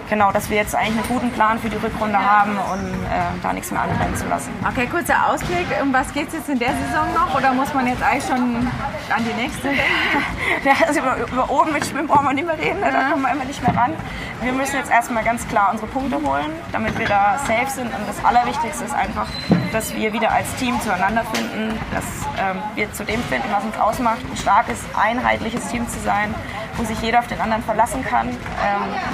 genau, 0.10 0.32
dass 0.32 0.50
wir 0.50 0.58
jetzt 0.58 0.76
eigentlich 0.76 0.98
einen 0.98 1.08
guten 1.08 1.32
Plan 1.32 1.58
für 1.58 1.70
die 1.70 1.78
Rückrunde 1.78 2.20
haben 2.20 2.52
und 2.52 2.94
äh, 3.06 3.42
da 3.42 3.54
nichts 3.54 3.72
mehr 3.72 3.82
anbrennen 3.82 4.16
zu 4.16 4.28
lassen. 4.28 4.52
Okay, 4.68 4.88
kurzer 4.88 5.28
Ausblick. 5.28 5.66
Um 5.82 5.94
was 5.94 6.14
geht 6.14 6.28
es 6.28 6.34
jetzt 6.34 6.50
in 6.50 6.60
der 6.60 6.70
Saison 6.70 7.14
noch? 7.16 7.34
Oder 7.36 7.54
muss 7.54 7.74
man 7.74 7.88
jetzt 7.88 8.04
eigentlich 8.04 8.26
schon 8.26 8.68
an 9.10 9.26
die 9.26 9.42
nächste 9.42 9.68
denken? 9.70 9.82
Ja, 10.64 10.74
also 10.86 11.00
über, 11.00 11.16
über 11.18 11.50
oben 11.50 11.72
mit 11.72 11.86
Schwimmen 11.86 12.08
brauchen 12.08 12.26
wir 12.26 12.34
nicht 12.34 12.46
mehr 12.46 12.58
reden, 12.58 12.82
ne? 12.82 12.92
da 12.92 13.10
kommen 13.10 13.24
wir 13.24 13.32
immer 13.32 13.46
nicht 13.46 13.66
mehr 13.66 13.76
ran. 13.76 13.94
Wir 14.42 14.52
müssen 14.52 14.76
jetzt 14.76 14.92
erstmal 14.92 15.24
ganz 15.24 15.48
klar 15.48 15.70
unsere 15.72 15.88
Punkte 15.88 16.18
holen, 16.22 16.52
damit 16.72 17.00
wir 17.00 17.08
da 17.08 17.40
safe 17.48 17.70
sind. 17.70 17.88
Und 17.88 18.08
das 18.08 18.24
Allerwichtigste 18.24 18.84
ist 18.84 18.94
einfach, 18.94 19.28
dass 19.72 19.96
wir 19.96 20.14
wieder 20.14 20.32
als 20.32 20.54
Team 20.56 20.80
zueinander 20.82 21.24
finden, 21.34 21.78
dass 21.94 22.04
ähm, 22.40 22.62
wir 22.76 22.92
zu 22.94 23.04
dem 23.04 23.22
finden, 23.24 23.48
was 23.52 23.64
uns 23.64 23.78
ausmacht, 23.78 24.20
ein 24.30 24.38
starkes, 24.38 24.80
einheitliches 24.96 25.68
Team 25.68 25.88
zu 25.88 26.00
sein, 26.00 26.34
wo 26.76 26.84
sich 26.84 27.02
jeder 27.02 27.20
auf 27.20 27.28
den 27.28 27.40
anderen 27.40 27.64
verlassen 27.64 28.04
kann. 28.04 28.30
Ähm, 28.30 28.38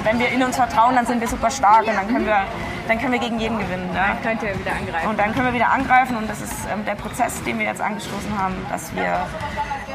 wenn 0.04 0.18
wir 0.18 0.28
in 0.28 0.42
uns 0.42 0.56
vertrauen, 0.56 0.94
dann 0.94 1.06
sind 1.06 1.20
wir 1.20 1.28
super 1.28 1.50
stark 1.50 1.86
und 1.86 1.94
dann 1.94 2.08
können 2.08 2.26
wir, 2.26 2.44
dann 2.88 2.98
können 2.98 3.12
wir 3.12 3.18
gegen 3.18 3.38
jeden 3.38 3.58
gewinnen. 3.58 3.90
Ne? 3.92 4.16
Könnt 4.22 4.42
ihr 4.42 4.58
wieder 4.58 4.72
angreifen. 4.72 5.08
Und 5.08 5.18
dann 5.18 5.32
können 5.32 5.46
wir 5.46 5.54
wieder 5.54 5.70
angreifen 5.70 6.16
und 6.16 6.28
das 6.28 6.40
ist 6.40 6.54
ähm, 6.72 6.84
der 6.84 6.94
Prozess, 6.94 7.42
den 7.44 7.58
wir 7.58 7.66
jetzt 7.66 7.80
angestoßen 7.80 8.38
haben, 8.38 8.54
dass 8.70 8.94
wir 8.94 9.26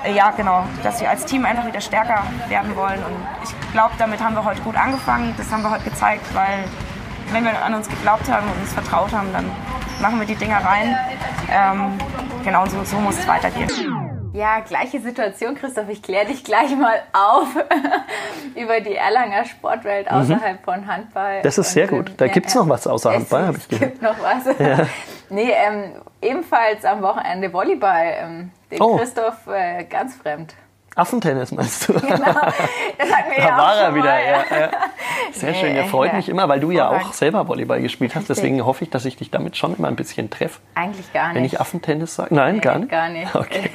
äh, 0.04 0.14
ja 0.14 0.32
genau, 0.32 0.66
dass 0.84 1.02
wir 1.02 1.10
als 1.10 1.26
Team 1.26 1.46
einfach 1.46 1.66
wieder 1.66 1.82
stärker 1.82 2.24
werden 2.48 2.76
wollen 2.76 3.04
und 3.04 3.16
ich 3.44 3.72
glaube, 3.72 3.94
damit 3.98 4.22
haben 4.22 4.36
wir 4.36 4.44
heute 4.44 4.62
gut 4.62 4.76
angefangen. 4.76 5.34
Das 5.38 5.52
haben 5.52 5.64
wir 5.64 5.72
heute 5.72 5.84
gezeigt, 5.84 6.26
weil 6.34 6.66
wenn 7.32 7.44
wir 7.44 7.64
an 7.64 7.74
uns 7.74 7.90
geglaubt 7.90 8.30
haben 8.30 8.48
und 8.48 8.62
uns 8.62 8.74
vertraut 8.74 9.12
haben, 9.12 9.32
dann 9.34 9.50
machen 10.02 10.20
wir 10.20 10.26
die 10.28 10.36
Dinger 10.36 10.58
rein. 10.64 10.96
Ähm, 11.52 11.98
genau, 12.44 12.64
und 12.64 12.72
so, 12.72 12.84
so 12.84 12.98
muss 12.98 13.18
es 13.20 13.28
weitergehen. 13.28 13.70
Ja, 14.34 14.62
gleiche 14.62 15.00
Situation, 15.00 15.54
Christoph. 15.56 15.90
Ich 15.90 16.02
kläre 16.02 16.26
dich 16.26 16.44
gleich 16.44 16.76
mal 16.76 17.02
auf 17.14 17.48
über 18.56 18.82
die 18.82 18.96
Erlanger 18.96 19.46
Sportwelt 19.46 20.10
außerhalb 20.10 20.64
von 20.64 20.88
Handball. 20.88 21.40
Mhm. 21.40 21.44
Das 21.44 21.58
ist 21.60 21.72
sehr 21.72 21.88
gut. 21.88 22.12
Da 22.18 22.26
ähm, 22.26 22.32
gibt's 22.32 22.56
noch 22.56 22.68
was 22.68 22.88
außer 22.88 23.12
es 23.12 23.16
Handball, 23.18 23.46
habe 23.48 23.58
ich 23.58 23.68
gehört. 23.70 23.92
gibt 23.92 24.02
noch 24.02 24.16
was. 24.22 24.56
Nee, 25.30 25.52
ähm, 25.52 25.94
ebenfalls 26.22 26.86
am 26.86 27.02
Wochenende 27.02 27.52
Volleyball. 27.52 28.14
Ähm, 28.20 28.52
den 28.70 28.82
Oh. 28.82 28.98
Christoph 28.98 29.48
äh, 29.48 29.84
ganz 29.86 30.16
fremd. 30.16 30.54
Affentennis 30.96 31.52
meinst 31.52 31.88
du? 31.88 31.94
Das 31.94 32.04
hatten 32.04 32.20
wir 32.20 33.38
Da 33.38 33.50
ja 33.50 33.58
war 33.58 33.76
er 33.76 33.96
wieder. 33.96 34.06
mal. 34.06 34.24
Ja, 34.24 34.60
ja. 34.60 34.72
Sehr 35.32 35.54
schön, 35.56 35.76
ja, 35.76 35.86
freut 35.86 36.12
ja. 36.12 36.18
mich 36.18 36.30
immer, 36.30 36.48
weil 36.48 36.60
du 36.60 36.72
ja 36.72 36.90
auch 36.90 37.14
selber 37.14 37.48
Volleyball 37.48 37.82
gespielt 37.82 38.16
hast. 38.16 38.30
Deswegen 38.30 38.64
hoffe 38.66 38.84
ich, 38.84 38.90
dass 38.90 39.06
ich 39.06 39.18
dich 39.18 39.32
damit 39.32 39.58
schon 39.58 39.76
immer 39.76 39.88
ein 39.88 39.96
bisschen 39.96 40.30
treffe. 40.30 40.60
Eigentlich 40.76 41.12
gar 41.12 41.28
nicht. 41.28 41.36
Wenn 41.36 41.46
ich 41.46 41.60
Affentennis 41.60 42.16
sage? 42.16 42.34
Nein, 42.36 42.62
gar 42.62 42.78
nicht. 42.80 42.92
gar 42.92 43.10
nicht. 43.10 43.34
Okay. 43.34 43.70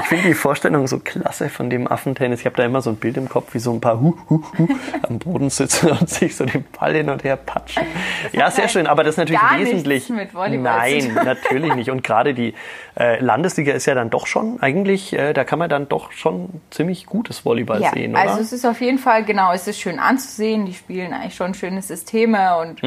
Ich 0.00 0.06
finde 0.06 0.24
die 0.24 0.34
Vorstellung 0.34 0.86
so 0.86 0.98
klasse 0.98 1.48
von 1.48 1.70
dem 1.70 1.90
Affentennis. 1.90 2.40
Ich 2.40 2.46
habe 2.46 2.56
da 2.56 2.64
immer 2.64 2.82
so 2.82 2.90
ein 2.90 2.96
Bild 2.96 3.16
im 3.16 3.28
Kopf, 3.28 3.54
wie 3.54 3.58
so 3.58 3.72
ein 3.72 3.80
paar 3.80 4.00
Hu, 4.00 4.16
Hu, 4.28 4.42
Hu 4.58 4.68
am 5.02 5.18
Boden 5.18 5.50
sitzen 5.50 5.90
und 5.90 6.10
sich 6.10 6.36
so 6.36 6.44
den 6.44 6.64
Ball 6.78 6.94
hin 6.94 7.08
und 7.08 7.22
her 7.22 7.36
patschen. 7.36 7.84
Ja, 8.32 8.50
sehr 8.50 8.64
halt 8.64 8.72
schön, 8.72 8.86
aber 8.86 9.04
das 9.04 9.14
ist 9.14 9.18
natürlich 9.18 9.40
gar 9.40 9.58
wesentlich. 9.58 10.08
mit 10.10 10.34
Volleyball 10.34 10.78
Nein, 10.78 11.14
natürlich 11.14 11.74
nicht. 11.74 11.90
Und 11.90 12.02
gerade 12.02 12.34
die 12.34 12.54
äh, 12.98 13.20
Landesliga 13.20 13.72
ist 13.72 13.86
ja 13.86 13.94
dann 13.94 14.10
doch 14.10 14.26
schon, 14.26 14.60
eigentlich, 14.60 15.12
äh, 15.12 15.32
da 15.32 15.44
kann 15.44 15.58
man 15.58 15.68
dann 15.68 15.88
doch 15.88 16.12
schon 16.12 16.60
ziemlich 16.70 17.06
gutes 17.06 17.44
Volleyball 17.44 17.80
Ja, 17.80 17.90
sehen, 17.92 18.12
oder? 18.12 18.20
also 18.22 18.40
es 18.40 18.52
ist 18.52 18.64
auf 18.64 18.80
jeden 18.80 18.98
Fall, 18.98 19.24
genau, 19.24 19.52
es 19.52 19.66
ist 19.66 19.80
schön 19.80 19.98
anzusehen. 19.98 20.66
Die 20.66 20.74
spielen 20.74 21.12
eigentlich 21.12 21.34
schon 21.36 21.54
schöne 21.54 21.82
Systeme 21.82 22.56
und 22.58 22.80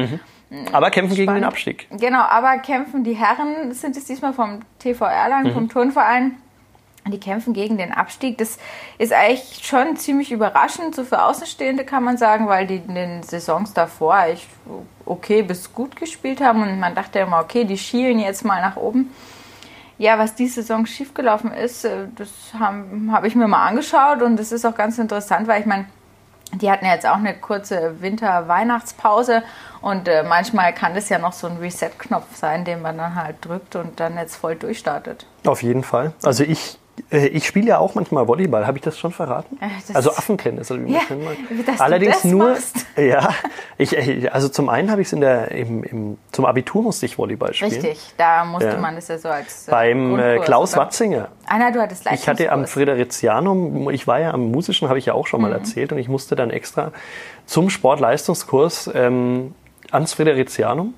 aber 0.72 0.90
kämpfen 0.90 1.14
gegen 1.14 1.26
den 1.26 1.36
spannend. 1.36 1.44
Abstieg. 1.46 1.86
Genau, 1.90 2.22
aber 2.22 2.56
kämpfen 2.58 3.04
die 3.04 3.14
Herren, 3.14 3.72
sind 3.72 3.96
es 3.96 4.04
diesmal 4.06 4.32
vom 4.32 4.60
TV 4.78 5.04
Erlangen, 5.04 5.48
Mhm. 5.50 5.54
vom 5.54 5.68
Turnverein. 5.68 6.36
Die 7.06 7.20
kämpfen 7.20 7.54
gegen 7.54 7.78
den 7.78 7.92
Abstieg. 7.92 8.36
Das 8.36 8.58
ist 8.98 9.12
eigentlich 9.14 9.60
schon 9.66 9.96
ziemlich 9.96 10.30
überraschend, 10.30 10.94
so 10.94 11.04
für 11.04 11.22
Außenstehende 11.22 11.84
kann 11.84 12.02
man 12.04 12.18
sagen, 12.18 12.48
weil 12.48 12.66
die 12.66 12.76
in 12.76 12.94
den 12.94 13.22
Saisons 13.22 13.72
davor 13.72 14.24
echt 14.24 14.46
okay 15.06 15.40
bis 15.42 15.72
gut 15.72 15.96
gespielt 15.96 16.40
haben 16.42 16.62
und 16.62 16.78
man 16.80 16.94
dachte 16.94 17.20
immer, 17.20 17.40
okay, 17.40 17.64
die 17.64 17.78
schielen 17.78 18.18
jetzt 18.18 18.44
mal 18.44 18.60
nach 18.60 18.76
oben. 18.76 19.10
Ja, 19.98 20.18
was 20.18 20.34
die 20.34 20.46
Saison 20.46 20.86
schiefgelaufen 20.86 21.52
ist, 21.52 21.84
äh, 21.84 22.06
das 22.16 22.28
habe 22.58 22.84
hab 23.10 23.24
ich 23.24 23.34
mir 23.34 23.48
mal 23.48 23.66
angeschaut 23.66 24.22
und 24.22 24.36
das 24.36 24.52
ist 24.52 24.64
auch 24.64 24.76
ganz 24.76 24.98
interessant, 24.98 25.48
weil 25.48 25.60
ich 25.60 25.66
meine, 25.66 25.86
die 26.52 26.70
hatten 26.70 26.86
ja 26.86 26.94
jetzt 26.94 27.06
auch 27.06 27.16
eine 27.16 27.34
kurze 27.34 28.00
Winter-Weihnachtspause 28.00 29.42
und 29.80 30.08
äh, 30.08 30.22
manchmal 30.22 30.72
kann 30.72 30.94
das 30.94 31.08
ja 31.08 31.18
noch 31.18 31.32
so 31.32 31.46
ein 31.46 31.58
Reset-Knopf 31.58 32.36
sein, 32.36 32.64
den 32.64 32.80
man 32.80 32.96
dann 32.96 33.16
halt 33.16 33.36
drückt 33.44 33.76
und 33.76 34.00
dann 34.00 34.16
jetzt 34.16 34.36
voll 34.36 34.54
durchstartet. 34.54 35.26
Auf 35.44 35.62
jeden 35.62 35.82
Fall. 35.82 36.12
Also 36.22 36.44
ich 36.44 36.78
Ich 37.10 37.46
spiele 37.46 37.66
ja 37.68 37.78
auch 37.78 37.94
manchmal 37.94 38.26
Volleyball. 38.28 38.66
Habe 38.66 38.78
ich 38.78 38.84
das 38.84 38.98
schon 38.98 39.12
verraten? 39.12 39.56
Äh, 39.60 39.68
das- 39.86 39.96
also 39.96 40.10
Affentennis. 40.10 40.70
Oder 40.70 40.84
wie 40.86 40.92
Ja, 40.92 41.00
das 41.66 41.80
Allerdings 41.80 42.24
nur. 42.24 42.56
Ja, 42.96 43.30
ich, 43.76 43.96
äh, 43.96 44.28
also 44.28 44.48
zum 44.48 44.68
einen 44.68 44.90
habe 44.90 45.00
ich 45.02 45.08
es 45.08 45.12
in 45.12 45.20
der 45.20 45.50
im, 45.52 45.84
im, 45.84 46.18
zum 46.32 46.46
Abitur 46.46 46.82
musste 46.82 47.06
ich 47.06 47.16
Volleyball 47.18 47.54
spielen. 47.54 47.70
Richtig, 47.70 47.98
da 48.16 48.44
musste 48.44 48.68
Ja. 48.70 48.76
man 48.78 48.94
das 48.96 49.08
ja 49.08 49.18
so 49.18 49.28
als. 49.28 49.68
äh, 49.68 49.70
Beim 49.70 50.14
äh, 50.14 50.22
Grundkurs, 50.22 50.44
Klaus 50.46 50.72
oder? 50.74 50.82
Watzinger. 50.82 51.28
Ah, 51.46 51.56
na, 51.58 51.70
du 51.70 51.80
hattest 51.80 52.04
Ich 52.12 52.28
hatte 52.28 52.50
am 52.50 52.60
Leistungskurs. 52.60 52.70
Friderizianum, 52.72 53.90
ich 53.90 54.06
war 54.06 54.20
ja 54.20 54.32
am 54.32 54.50
Musischen, 54.50 54.88
habe 54.88 54.98
ich 54.98 55.06
ja 55.06 55.14
auch 55.14 55.26
schon 55.26 55.40
mal 55.40 55.52
erzählt, 55.52 55.92
und 55.92 55.98
ich 55.98 56.08
musste 56.08 56.34
dann 56.36 56.50
extra 56.50 56.92
zum 57.46 57.70
Sportleistungskurs 57.70 58.90
ähm, 58.94 59.54
ans 59.90 60.12
Friderizianum, 60.14 60.94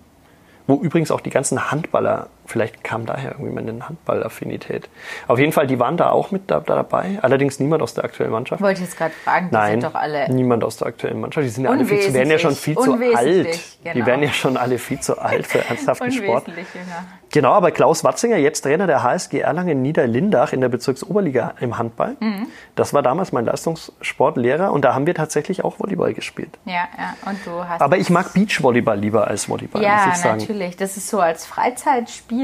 wo 0.66 0.76
übrigens 0.80 1.10
auch 1.10 1.20
die 1.20 1.30
ganzen 1.30 1.70
Handballer, 1.70 2.28
vielleicht 2.50 2.84
kam 2.84 3.06
daher 3.06 3.32
irgendwie 3.32 3.52
meine 3.52 3.88
Handballaffinität. 3.88 4.88
Auf 5.28 5.38
jeden 5.38 5.52
Fall, 5.52 5.66
die 5.66 5.78
waren 5.78 5.96
da 5.96 6.10
auch 6.10 6.30
mit 6.30 6.50
da, 6.50 6.60
da 6.60 6.74
dabei, 6.76 7.18
allerdings 7.22 7.60
niemand 7.60 7.82
aus 7.82 7.94
der 7.94 8.04
aktuellen 8.04 8.32
Mannschaft. 8.32 8.60
Wollte 8.60 8.80
ich 8.80 8.86
jetzt 8.86 8.98
gerade 8.98 9.14
fragen, 9.24 9.48
die 9.50 9.54
Nein, 9.54 9.80
sind 9.80 9.92
doch 9.94 9.98
alle. 9.98 10.30
niemand 10.32 10.64
aus 10.64 10.76
der 10.76 10.88
aktuellen 10.88 11.20
Mannschaft. 11.20 11.46
Die 11.46 11.50
sind 11.50 11.64
ja 11.64 11.70
alle 11.70 11.84
viel 11.84 12.00
zu, 12.00 12.14
werden 12.14 12.30
ja 12.30 12.38
schon 12.38 12.54
viel 12.54 12.74
zu 12.74 12.92
alt. 12.92 13.00
unwesentlich, 13.00 13.78
Die 13.84 13.88
genau. 13.92 14.06
werden 14.06 14.22
ja 14.22 14.32
schon 14.32 14.56
alle 14.56 14.78
viel 14.78 15.00
zu 15.00 15.18
alt 15.18 15.46
für 15.46 15.64
ernsthaften 15.64 16.10
Sport. 16.12 16.48
Jünger. 16.48 17.04
Genau, 17.32 17.52
aber 17.52 17.70
Klaus 17.70 18.02
Watzinger, 18.02 18.36
jetzt 18.36 18.62
Trainer 18.62 18.86
der 18.88 19.02
HSG 19.04 19.38
Erlangen 19.38 19.82
Niederlindach 19.82 20.52
in 20.52 20.60
der 20.60 20.68
Bezirksoberliga 20.68 21.54
im 21.60 21.78
Handball. 21.78 22.16
Mhm. 22.18 22.48
Das 22.74 22.92
war 22.92 23.02
damals 23.02 23.30
mein 23.30 23.44
Leistungssportlehrer 23.44 24.72
und 24.72 24.84
da 24.84 24.94
haben 24.94 25.06
wir 25.06 25.14
tatsächlich 25.14 25.64
auch 25.64 25.78
Volleyball 25.78 26.12
gespielt. 26.12 26.58
Ja, 26.64 26.88
ja. 26.98 27.14
Und 27.30 27.38
du 27.46 27.64
hast. 27.68 27.80
Aber 27.80 27.98
ich 27.98 28.10
mag 28.10 28.32
Beachvolleyball 28.34 28.98
lieber 28.98 29.28
als 29.28 29.48
Volleyball, 29.48 29.82
ja, 29.82 30.06
muss 30.06 30.16
ich 30.16 30.22
sagen. 30.22 30.38
natürlich. 30.40 30.76
Das 30.76 30.96
ist 30.96 31.08
so 31.08 31.20
als 31.20 31.46
Freizeitspiel 31.46 32.39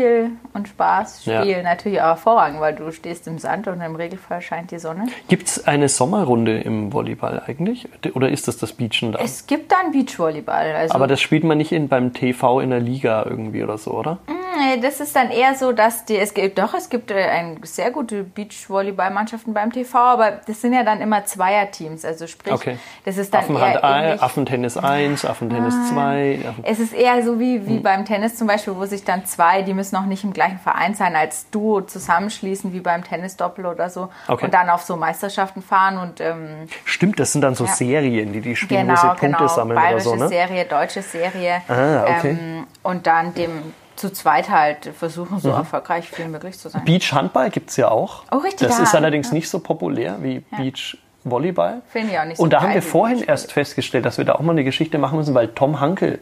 und 0.52 0.68
Spaßspiel 0.68 1.32
Ja. 1.32 1.62
natürlich 1.62 2.00
auch 2.00 2.06
hervorragend, 2.06 2.60
weil 2.60 2.74
du 2.74 2.90
stehst 2.92 3.26
im 3.26 3.38
Sand 3.38 3.66
und 3.68 3.80
im 3.80 3.94
Regelfall 3.96 4.40
scheint 4.40 4.70
die 4.70 4.78
Sonne. 4.78 5.06
Gibt 5.28 5.48
es 5.48 5.66
eine 5.66 5.88
Sommerrunde 5.88 6.60
im 6.60 6.92
Volleyball 6.92 7.42
eigentlich? 7.46 7.88
Oder 8.14 8.28
ist 8.28 8.48
das 8.48 8.56
das 8.58 8.72
Beachen 8.72 9.12
da? 9.12 9.18
Es 9.22 9.46
gibt 9.46 9.72
dann 9.72 9.92
Beachvolleyball. 9.92 10.74
Also 10.76 10.94
aber 10.94 11.06
das 11.06 11.20
spielt 11.20 11.44
man 11.44 11.58
nicht 11.58 11.72
in, 11.72 11.88
beim 11.88 12.12
TV 12.12 12.60
in 12.60 12.70
der 12.70 12.80
Liga 12.80 13.24
irgendwie 13.28 13.62
oder 13.62 13.78
so, 13.78 13.92
oder? 13.92 14.18
Nee, 14.28 14.34
das 14.80 15.00
ist 15.00 15.14
dann 15.16 15.30
eher 15.30 15.54
so, 15.54 15.72
dass 15.72 16.04
die, 16.04 16.16
es 16.16 16.34
gibt 16.34 16.58
doch, 16.58 16.74
es 16.74 16.88
gibt 16.88 17.10
äh, 17.10 17.14
ein 17.24 17.60
sehr 17.62 17.90
gute 17.90 18.22
Beachvolleyballmannschaften 18.24 19.54
beim 19.54 19.72
TV, 19.72 19.98
aber 19.98 20.32
das 20.46 20.60
sind 20.60 20.72
ja 20.72 20.82
dann 20.82 21.00
immer 21.00 21.24
Zweierteams. 21.24 22.04
Also 22.04 22.26
sprich, 22.26 22.52
Okay. 22.52 22.78
das 23.04 23.16
ist 23.16 23.32
dann 23.32 23.42
Affenhand 23.44 23.74
eher 23.76 23.84
ein. 23.84 24.20
Affentennis 24.20 24.76
1, 24.76 25.24
Affentennis 25.24 25.74
2. 25.90 26.40
Affen 26.48 26.64
Es 26.64 26.78
ist 26.78 26.92
eher 26.92 27.22
so 27.22 27.38
wie, 27.38 27.56
Hm. 27.56 27.66
wie 27.66 27.78
beim 27.78 28.04
Tennis 28.04 28.36
zum 28.36 28.46
Beispiel, 28.46 28.74
wo 28.76 28.84
sich 28.86 29.04
dann 29.04 29.24
zwei, 29.26 29.62
die 29.62 29.74
müssen 29.74 29.96
auch 29.96 30.06
nicht 30.06 30.24
im 30.24 30.32
gleichen 30.32 30.58
Verein 30.58 30.94
sein, 30.94 31.16
als 31.16 31.48
Duo 31.50 31.80
zusammenschließen, 31.80 32.72
wie 32.72 32.80
beim 32.80 33.04
Tennisdoppel 33.04 33.66
oder 33.66 33.90
so. 33.90 34.08
Okay. 34.28 34.46
Und 34.46 34.54
dann 34.54 34.70
auf 34.70 34.82
so 34.82 34.96
Meisterschaften 34.96 35.62
fahren 35.62 35.98
und 35.98 36.20
ähm, 36.20 36.68
Stimmt, 36.84 37.18
das 37.20 37.32
sind 37.32 37.42
dann 37.42 37.54
so 37.54 37.64
Ja. 37.64 37.72
Serien, 37.72 38.32
die 38.32 38.40
die 38.40 38.56
spielen, 38.56 38.82
wo 38.88 38.94
genau, 38.94 39.00
sie 39.00 39.06
Punkte 39.08 39.26
genau, 39.26 39.48
sammeln 39.48 39.78
oder 39.78 40.00
so, 40.00 40.14
ne? 40.16 40.28
Serie, 40.28 40.64
deutsche 40.64 41.02
Serie. 41.02 41.62
Ah, 41.68 42.02
okay. 42.18 42.36
ähm, 42.40 42.66
und 42.82 43.06
dann 43.06 43.34
dem 43.34 43.72
zu 43.96 44.12
zweit 44.12 44.50
halt 44.50 44.90
versuchen, 44.98 45.36
Mhm. 45.36 45.40
so 45.40 45.50
erfolgreich 45.50 46.06
wie 46.18 46.24
möglich 46.24 46.58
zu 46.58 46.68
sein. 46.68 46.84
Beach-Handball 46.84 47.50
gibt 47.50 47.70
es 47.70 47.76
ja 47.76 47.88
auch. 47.88 48.24
Oh, 48.30 48.38
richtig, 48.38 48.66
Das 48.68 48.78
ja. 48.78 48.84
ist 48.84 48.94
allerdings 48.94 49.32
nicht 49.32 49.48
so 49.48 49.58
populär 49.60 50.16
wie 50.20 50.40
Beach-Volleyball. 50.56 51.82
Finde 51.88 52.12
ich 52.12 52.18
auch 52.18 52.24
nicht 52.24 52.36
so 52.36 52.42
Und 52.42 52.52
da 52.52 52.58
geil 52.58 52.68
haben 52.68 52.74
wir 52.74 52.82
vorhin 52.82 53.22
erst 53.22 53.52
festgestellt, 53.52 54.04
dass 54.04 54.18
wir 54.18 54.24
da 54.24 54.34
auch 54.34 54.40
mal 54.40 54.52
eine 54.52 54.64
Geschichte 54.64 54.98
machen 54.98 55.18
müssen, 55.18 55.34
weil 55.34 55.48
Tom 55.48 55.80
Hankel 55.80 56.18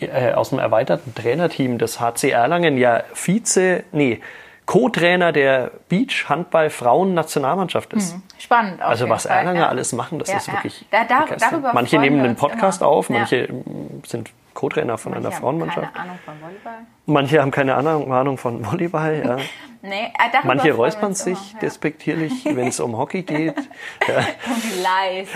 äh, 0.00 0.32
aus 0.32 0.50
dem 0.50 0.58
erweiterten 0.58 1.14
Trainerteam 1.14 1.78
des 1.78 2.00
HC 2.00 2.30
Erlangen 2.30 2.76
ja 2.78 3.02
Vize, 3.14 3.84
nee, 3.92 4.20
Co-Trainer 4.66 5.30
der 5.32 5.70
Beach-Handball-Frauen-Nationalmannschaft 5.88 7.92
ist. 7.92 8.16
Spannend. 8.38 8.82
auf 8.82 8.88
Also 8.88 9.08
was 9.08 9.24
Fall, 9.26 9.38
Erlanger 9.38 9.60
ja. 9.60 9.68
alles 9.68 9.92
machen, 9.92 10.18
das 10.18 10.28
Ja, 10.30 10.36
ist 10.38 10.46
ja. 10.48 10.54
wirklich 10.54 10.84
Da- 10.90 11.04
da- 11.04 11.26
darüber 11.38 11.72
Manche 11.72 11.98
nehmen 11.98 12.20
einen 12.20 12.36
Podcast 12.36 12.80
immer. 12.80 12.90
auf, 12.90 13.08
Ja. 13.10 13.18
manche 13.18 13.52
mm, 13.52 14.02
sind 14.06 14.30
Co-Trainer 14.54 14.96
von 14.98 15.12
einer 15.12 15.22
Manche 15.22 15.36
haben 15.36 15.42
Frauenmannschaft. 15.42 15.94
Keine 15.94 16.04
Ahnung 16.04 16.18
von 16.24 16.34
Volleyball. 16.40 16.86
Manche 17.06 17.40
haben 17.40 17.50
keine 17.50 17.74
Ahnung, 17.74 18.38
von 18.38 18.64
Volleyball. 18.64 19.22
Ja. 19.24 19.36
Nee, 19.86 20.04
äh, 20.06 20.46
Manche 20.46 20.72
räuspern 20.72 21.12
sich 21.12 21.34
immer, 21.34 21.52
ja. 21.52 21.58
despektierlich, 21.60 22.32
wenn 22.46 22.68
es 22.68 22.80
um 22.80 22.96
Hockey 22.96 23.20
geht. 23.20 23.54
Ja. 24.08 24.24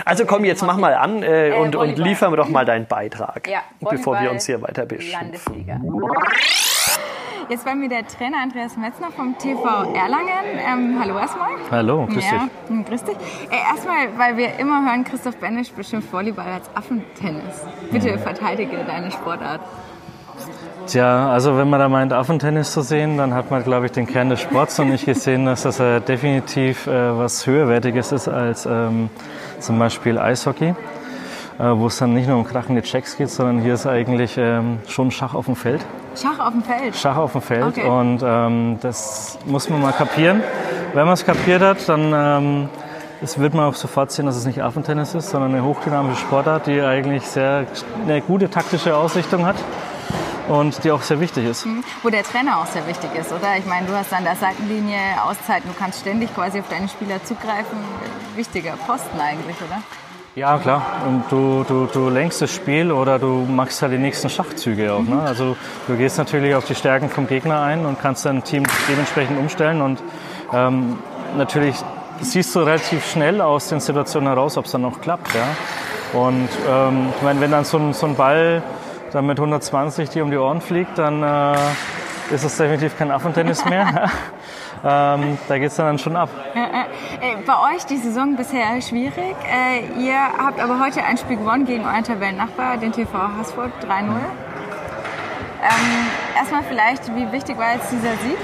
Also 0.07 0.24
komm, 0.24 0.44
jetzt 0.46 0.62
mach 0.62 0.78
mal 0.78 0.94
an 0.94 1.22
äh, 1.22 1.52
und, 1.52 1.74
und 1.76 1.81
Volleyball. 1.81 2.04
liefern 2.07 2.33
wir 2.33 2.37
doch 2.38 2.48
mal 2.48 2.64
deinen 2.64 2.87
Beitrag, 2.87 3.46
bevor 3.81 4.20
wir 4.22 4.31
uns 4.31 4.46
hier 4.46 4.62
weiter 4.62 4.87
beschimpfen. 4.87 5.20
Landesliga. 5.20 5.81
Jetzt 7.48 7.64
bei 7.64 7.74
mir 7.74 7.88
der 7.88 8.06
Trainer 8.06 8.42
Andreas 8.42 8.76
Metzner 8.76 9.11
vom 9.11 9.38
TV 9.38 9.64
Erlangen. 9.94 10.28
Ähm, 10.54 10.98
hallo 11.00 11.18
erstmal. 11.18 11.52
Hallo, 11.70 12.06
grüß 12.06 12.24
ja, 12.24 12.30
dich. 12.42 12.50
hm, 12.68 12.84
grüß 12.84 13.04
dich. 13.04 13.16
Äh, 13.50 13.72
erstmal, 13.72 14.18
weil 14.18 14.37
wir 14.37 14.58
immer 14.58 14.84
hören, 14.84 15.02
Christoph 15.04 15.37
Benesch 15.37 15.72
beschimpft 15.72 16.12
Volleyball 16.12 16.46
als 16.46 16.68
Affentennis. 16.74 17.64
Bitte 17.90 18.18
verteidige 18.18 18.84
deine 18.87 19.11
Sportart. 19.11 19.62
Tja, 20.87 21.30
also 21.30 21.56
wenn 21.56 21.68
man 21.70 21.80
da 21.80 21.88
meint, 21.88 22.12
Affentennis 22.12 22.72
zu 22.72 22.82
sehen, 22.82 23.16
dann 23.16 23.34
hat 23.34 23.50
man, 23.50 23.64
glaube 23.64 23.87
ich, 23.87 23.92
den 23.92 24.06
Kern 24.06 24.30
des 24.30 24.40
Sports 24.40 24.78
noch 24.78 24.87
nicht 24.87 25.06
gesehen, 25.06 25.46
dass 25.46 25.62
das 25.62 25.80
äh, 25.80 26.00
definitiv 26.00 26.87
äh, 26.87 27.18
was 27.18 27.46
höherwertiges 27.46 28.12
ist 28.12 28.28
als 28.28 28.66
ähm, 28.66 29.11
zum 29.58 29.78
Beispiel 29.78 30.18
Eishockey, 30.18 30.74
wo 31.59 31.87
es 31.88 31.99
dann 31.99 32.14
nicht 32.14 32.29
nur 32.29 32.37
um 32.38 32.44
krachende 32.44 32.83
Checks 32.83 33.16
geht, 33.16 33.31
sondern 33.31 33.61
hier 33.61 33.75
ist 33.75 33.87
eigentlich 33.87 34.37
ähm, 34.38 34.79
schon 34.87 35.11
Schach 35.11 35.35
auf 35.35 35.47
dem 35.47 35.57
Feld. 35.57 35.85
Schach 36.21 36.38
auf 36.38 36.53
dem 36.53 36.62
Feld. 36.62 36.97
Schach 36.97 37.16
auf 37.16 37.33
dem 37.33 37.42
Feld 37.42 37.64
Okay. 37.64 37.88
und 37.88 38.21
ähm, 38.25 38.79
das 38.81 39.38
muss 39.44 39.68
man 39.68 39.81
mal 39.81 39.92
kapieren. 39.92 40.42
Wenn 40.94 41.05
man 41.05 41.14
es 41.14 41.25
kapiert 41.25 41.61
hat, 41.62 41.88
dann 41.88 42.12
ähm, 42.14 42.68
es 43.21 43.38
wird 43.38 43.55
man 43.55 43.64
auch 43.66 43.75
sofort 43.75 44.12
sehen, 44.12 44.27
dass 44.27 44.37
es 44.37 44.47
nicht 44.47 44.62
Affentennis 44.62 45.14
ist, 45.14 45.31
sondern 45.31 45.53
eine 45.53 45.64
hochdynamische 45.64 46.21
Sportart, 46.21 46.66
die 46.68 46.81
eigentlich 46.81 47.25
sehr 47.25 47.66
eine 48.07 48.21
gute 48.21 48.49
taktische 48.49 48.97
Ausrichtung 48.97 49.44
hat 49.44 49.57
und 50.49 50.83
die 50.85 50.92
auch 50.92 51.03
sehr 51.03 51.18
wichtig 51.21 51.44
ist. 51.44 51.66
Wo 52.03 52.09
der 52.11 52.23
Trainer 52.23 52.59
auch 52.59 52.66
sehr 52.66 52.87
wichtig 52.87 53.11
ist, 53.21 53.33
oder? 53.33 53.57
Ich 53.59 53.66
meine, 53.66 53.87
du 53.87 53.92
hast 53.94 54.12
an 54.14 54.23
der 54.25 54.37
Seitenlinie 54.37 54.99
Auszeiten, 55.25 55.68
du 55.68 55.75
kannst 55.77 56.01
ständig 56.01 56.33
quasi 56.35 56.61
auf 56.61 56.68
deine 56.71 56.88
Spieler 56.88 57.23
zugreifen. 57.25 57.79
Wichtiger 58.37 58.75
Posten 58.87 59.18
eigentlich, 59.21 59.57
oder? 59.61 59.83
Ja, 60.38 60.57
klar. 60.57 61.03
Und 61.05 61.24
du, 61.31 61.64
du, 61.66 61.87
du 61.87 62.11
lenkst 62.11 62.40
das 62.40 62.55
Spiel 62.55 62.92
oder 62.92 63.18
du 63.18 63.44
machst 63.44 63.83
halt 63.83 63.90
die 63.90 63.98
nächsten 63.98 64.31
Schachzüge 64.31 64.92
auch. 64.92 65.03
Ne? 65.03 65.20
Also 65.20 65.57
du 65.88 65.96
gehst 65.96 66.16
natürlich 66.16 66.55
auf 66.55 66.64
die 66.64 66.77
Stärken 66.77 67.09
vom 67.09 67.27
Gegner 67.27 67.61
ein 67.61 67.85
und 67.85 68.01
kannst 68.01 68.24
dein 68.24 68.44
Team 68.44 68.62
dementsprechend 68.88 69.37
umstellen. 69.37 69.83
Und 69.83 70.01
ähm, 70.53 71.01
natürlich 71.37 71.74
siehst 72.20 72.55
du 72.55 72.61
relativ 72.61 73.05
schnell 73.05 73.40
aus 73.40 73.68
den 73.68 73.81
Situationen 73.81 74.29
heraus, 74.29 74.57
ob 74.57 74.66
es 74.66 74.70
dann 74.70 74.83
noch 74.83 75.01
klappt. 75.01 75.35
Ja? 75.35 76.20
Und 76.20 76.48
ähm, 76.70 77.09
ich 77.16 77.22
meine, 77.22 77.40
wenn 77.40 77.51
dann 77.51 77.64
so 77.64 77.79
ein, 77.79 77.92
so 77.92 78.07
ein 78.07 78.14
Ball 78.14 78.62
dann 79.11 79.27
mit 79.27 79.40
120 79.40 80.09
dir 80.09 80.22
um 80.22 80.31
die 80.31 80.37
Ohren 80.37 80.61
fliegt, 80.61 80.98
dann 80.98 81.20
äh, 81.20 81.59
ist 82.33 82.44
es 82.44 82.57
definitiv 82.57 82.96
kein 82.96 83.11
Affentennis 83.11 83.64
mehr. 83.64 84.09
ähm, 84.85 85.38
da 85.48 85.59
geht 85.59 85.68
es 85.68 85.76
dann 85.76 85.98
schon 85.98 86.16
ab. 86.16 86.28
Äh, 86.54 87.37
bei 87.46 87.74
euch 87.74 87.85
die 87.87 87.96
Saison 87.96 88.37
bisher 88.37 88.81
schwierig. 88.81 89.37
Äh, 89.44 90.00
ihr 90.00 90.18
habt 90.38 90.61
aber 90.61 90.81
heute 90.81 91.02
ein 91.04 91.16
Spiel 91.18 91.37
gewonnen 91.37 91.66
gegen 91.66 91.85
euren 91.85 92.04
Tabellennachbar, 92.04 92.76
den 92.76 92.92
TV 92.92 93.11
Haßfurt 93.38 93.72
3-0. 93.85 93.88
Ähm, 95.61 96.07
erstmal 96.37 96.62
vielleicht, 96.62 97.14
wie 97.16 97.31
wichtig 97.33 97.59
war 97.59 97.74
jetzt 97.74 97.90
dieser 97.90 98.12
Sieg? 98.12 98.38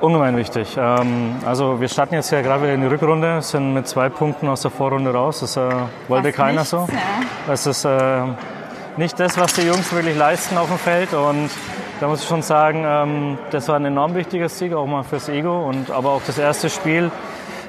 Ungemein 0.00 0.36
wichtig. 0.36 0.76
Ähm, 0.78 1.36
also 1.44 1.80
wir 1.80 1.88
starten 1.88 2.14
jetzt 2.14 2.30
ja 2.30 2.40
gerade 2.40 2.62
wieder 2.62 2.74
in 2.74 2.82
die 2.82 2.86
Rückrunde, 2.86 3.42
sind 3.42 3.74
mit 3.74 3.88
zwei 3.88 4.08
Punkten 4.08 4.48
aus 4.48 4.62
der 4.62 4.70
Vorrunde 4.70 5.12
raus. 5.12 5.40
Das 5.40 5.56
äh, 5.56 5.70
wollte 6.06 6.28
Fast 6.28 6.36
keiner 6.36 6.52
nichts, 6.60 6.70
so. 6.70 6.86
ja. 6.88 7.26
Das 7.48 7.66
ist 7.66 7.84
äh, 7.84 8.22
nicht 8.96 9.18
das, 9.18 9.36
was 9.38 9.54
die 9.54 9.62
Jungs 9.62 9.92
wirklich 9.92 10.16
leisten 10.16 10.56
auf 10.56 10.68
dem 10.68 10.78
Feld. 10.78 11.14
Und 11.14 11.50
da 12.00 12.06
muss 12.06 12.22
ich 12.22 12.28
schon 12.28 12.42
sagen, 12.42 12.84
ähm, 12.86 13.38
das 13.50 13.68
war 13.68 13.76
ein 13.76 13.84
enorm 13.84 14.14
wichtiger 14.14 14.48
Sieg, 14.48 14.72
auch 14.72 14.86
mal 14.86 15.02
fürs 15.02 15.28
Ego. 15.28 15.68
Und 15.68 15.90
aber 15.90 16.10
auch 16.10 16.22
das 16.26 16.38
erste 16.38 16.70
Spiel 16.70 17.10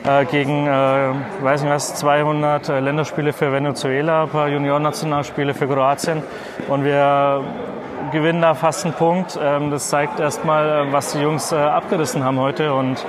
äh, 0.06 0.26
gegen, 0.26 0.68
äh, 0.68 1.14
weiß 1.42 1.64
nicht 1.64 1.72
was, 1.72 1.96
200 1.96 2.70
äh, 2.70 2.80
Länderspiele 2.80 3.34
für 3.34 3.52
Venezuela, 3.52 4.24
ein 4.24 4.30
paar 4.30 4.48
Juniorennationalspiele 4.48 5.54
für 5.54 5.68
Kroatien. 5.68 6.22
Und 6.68 6.84
wir 6.84 7.44
gewinnen 8.12 8.42
da 8.42 8.54
fast 8.54 8.86
einen 8.86 8.94
Punkt. 8.94 9.38
Ähm, 9.42 9.72
das 9.72 9.90
zeigt 9.90 10.20
erstmal, 10.20 10.88
äh, 10.88 10.94
was 10.94 11.14
die 11.14 11.20
Jungs 11.20 11.52
äh, 11.52 11.56
abgerissen 11.56 12.24
haben 12.24 12.40
heute. 12.40 12.74
Und 12.74 13.06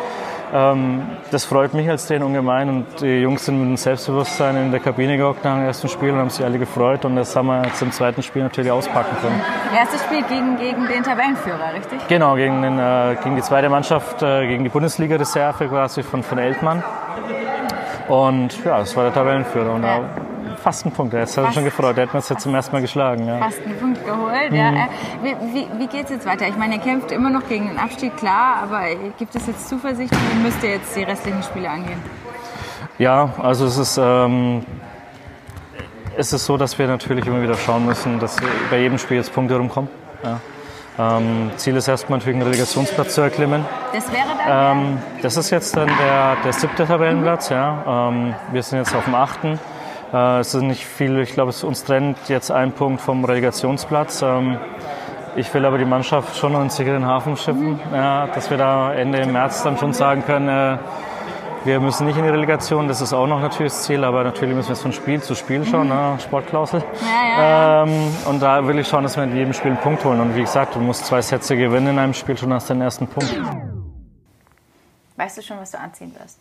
das 0.53 1.45
freut 1.45 1.75
mich 1.75 1.89
als 1.89 2.07
Trainer 2.07 2.27
ungemein. 2.27 2.69
Und 2.69 3.01
die 3.01 3.21
Jungs 3.21 3.45
sind 3.45 3.59
mit 3.59 3.67
einem 3.67 3.77
Selbstbewusstsein 3.77 4.57
in 4.57 4.71
der 4.71 4.81
Kabine 4.81 5.17
gehockt 5.17 5.45
nach 5.45 5.55
dem 5.55 5.65
ersten 5.65 5.89
Spiel 5.89 6.11
und 6.11 6.19
haben 6.19 6.31
sich 6.31 6.45
alle 6.45 6.59
gefreut. 6.59 7.05
Und 7.05 7.17
das 7.17 7.35
haben 7.37 7.47
wir 7.47 7.63
jetzt 7.65 7.81
im 7.83 7.93
zweiten 7.93 8.23
Spiel 8.23 8.43
natürlich 8.43 8.71
auspacken 8.71 9.17
können. 9.23 9.41
Erstes 9.77 10.03
Spiel 10.03 10.23
gegen, 10.25 10.57
gegen 10.57 10.87
den 10.89 11.03
Tabellenführer, 11.03 11.75
richtig? 11.75 12.07
Genau, 12.09 12.35
gegen, 12.35 12.63
den, 12.63 12.79
äh, 12.79 13.17
gegen 13.23 13.37
die 13.37 13.43
zweite 13.43 13.69
Mannschaft, 13.69 14.23
äh, 14.23 14.47
gegen 14.49 14.65
die 14.65 14.71
Bundesliga-Reserve 14.71 15.69
quasi 15.69 16.03
von, 16.03 16.23
von 16.23 16.39
Eltmann. 16.39 16.83
Und 18.09 18.65
ja, 18.65 18.79
das 18.79 18.97
war 18.97 19.05
der 19.05 19.15
Tabellenführer. 19.15 19.73
Und 19.75 19.83
Ja. 19.85 19.99
da 19.99 20.05
fast 20.61 20.85
einen 20.85 20.95
Punkt. 20.95 21.15
Er 21.15 21.25
ist 21.25 21.35
schon 21.35 21.65
gefreut. 21.65 21.97
Der 21.97 22.07
hat 22.07 22.15
uns 22.15 22.29
jetzt 22.29 22.43
zum 22.43 22.55
ersten 22.55 22.73
Mal 22.73 22.83
geschlagen. 22.83 23.27
Ja. 23.27 23.39
Fast 23.39 23.61
einen 23.65 23.79
Punkt 23.79 24.05
geholt. 24.05 24.51
Mhm. 24.51 24.57
Ja. 24.57 24.71
Äh, 24.71 24.89
wie, 25.23 25.37
wie, 25.55 25.67
wie 25.79 25.87
geht 25.87 26.05
es 26.05 26.11
jetzt 26.11 26.27
weiter? 26.27 26.47
Ich 26.49 26.57
meine, 26.57 26.77
ihr 26.77 26.81
kämpft 26.81 27.11
immer 27.13 27.31
noch 27.31 27.47
gegen 27.49 27.69
den 27.69 27.79
Abstieg, 27.79 28.17
klar, 28.17 28.63
aber 28.63 28.83
gibt 29.19 29.35
es 29.35 29.47
jetzt 29.47 29.69
Zuversicht? 29.69 30.13
Wie 30.13 30.43
müsst 30.43 30.63
ihr 30.63 30.71
jetzt 30.71 30.95
die 30.97 31.03
restlichen 31.03 31.43
Spiele 31.43 31.71
angehen? 31.71 32.01
Ja, 32.99 33.31
also 33.43 33.65
es 33.67 33.79
ist, 33.79 33.99
ähm, 33.99 34.65
es 36.17 36.33
ist 36.33 36.45
so, 36.45 36.57
dass 36.57 36.79
wir 36.79 36.87
natürlich 36.87 37.27
immer 37.27 37.43
wieder 37.43 37.55
schauen 37.55 37.87
müssen, 37.87 38.19
dass 38.19 38.37
bei 38.71 38.81
jedem 38.81 38.99
Spiel 38.99 39.17
jetzt 39.17 39.33
Punkte 39.33 39.57
rumkommen. 39.57 39.91
Ja. 40.23 40.39
Ähm, 40.99 41.51
Ziel 41.57 41.77
ist 41.77 41.89
erstmal 41.89 42.19
natürlich 42.19 42.37
einen 42.37 42.47
Relegationsplatz 42.47 43.15
zu 43.15 43.23
erklimmen. 43.23 43.65
Das 43.95 44.13
wäre 44.13 44.25
dann? 44.47 44.79
Ähm, 44.79 44.99
das 45.23 45.37
ist 45.39 45.49
jetzt 45.49 45.75
dann 45.75 45.89
der, 45.89 46.37
der 46.45 46.53
siebte 46.53 46.87
Tabellenplatz. 46.87 47.49
Mhm. 47.49 47.57
Ja. 47.57 48.09
Ähm, 48.09 48.35
wir 48.53 48.63
sind 48.63 48.79
jetzt 48.81 48.95
auf 48.95 49.05
dem 49.05 49.15
achten. 49.15 49.59
Äh, 50.13 50.41
es 50.41 50.55
ist 50.55 50.63
nicht 50.63 50.87
viel, 50.87 51.19
ich 51.21 51.33
glaube, 51.33 51.51
es 51.51 51.63
uns 51.65 51.85
trennt 51.85 52.29
jetzt 52.29 52.51
ein 52.51 52.73
Punkt 52.73 53.01
vom 53.01 53.25
Relegationsplatz. 53.25 54.23
Ähm, 54.23 54.59
ich 55.37 55.53
will 55.55 55.65
aber 55.65 55.79
die 55.79 55.85
Mannschaft 55.85 56.37
schon 56.37 56.55
in 56.61 56.71
sicheren 56.71 57.07
Hafen 57.07 57.37
schiffen, 57.37 57.73
mhm. 57.73 57.81
ja, 57.95 58.27
dass 58.27 58.51
wir 58.51 58.57
da 58.59 58.93
Ende 58.93 59.25
März 59.27 59.63
dann 59.63 59.79
schon 59.79 59.93
sagen 59.93 60.25
können, 60.25 60.49
äh, 60.49 60.79
wir 61.63 61.79
müssen 61.79 62.07
nicht 62.07 62.17
in 62.17 62.25
die 62.25 62.31
Relegation, 62.31 62.89
das 62.89 63.03
ist 63.03 63.13
auch 63.13 63.27
noch 63.27 63.41
natürlich 63.41 63.73
das 63.73 63.83
Ziel, 63.83 64.03
aber 64.03 64.25
natürlich 64.25 64.55
müssen 64.55 64.69
wir 64.69 64.75
jetzt 64.75 64.83
von 64.83 64.93
Spiel 64.93 65.21
zu 65.21 65.35
Spiel 65.35 65.65
schauen, 65.65 65.89
mhm. 65.89 65.95
ne? 65.95 66.19
Sportklausel. 66.19 66.83
Ja, 67.03 67.43
ja, 67.43 67.83
ähm, 67.85 68.13
und 68.27 68.41
da 68.41 68.67
will 68.67 68.79
ich 68.79 68.89
schauen, 68.89 69.03
dass 69.03 69.17
wir 69.17 69.25
in 69.25 69.37
jedem 69.37 69.53
Spiel 69.53 69.73
einen 69.73 69.81
Punkt 69.81 70.05
holen. 70.05 70.21
Und 70.21 70.35
wie 70.35 70.41
gesagt, 70.41 70.75
du 70.75 70.81
musst 70.81 71.05
zwei 71.07 71.21
Sätze 71.21 71.57
gewinnen 71.57 71.89
in 71.89 71.99
einem 71.99 72.15
Spiel, 72.15 72.37
schon 72.37 72.53
hast 72.53 72.71
den 72.71 72.81
ersten 72.81 73.07
Punkt. 73.07 73.39
Weißt 75.17 75.37
du 75.37 75.43
schon, 75.43 75.59
was 75.59 75.71
du 75.71 75.79
anziehen 75.79 76.15
wirst? 76.19 76.41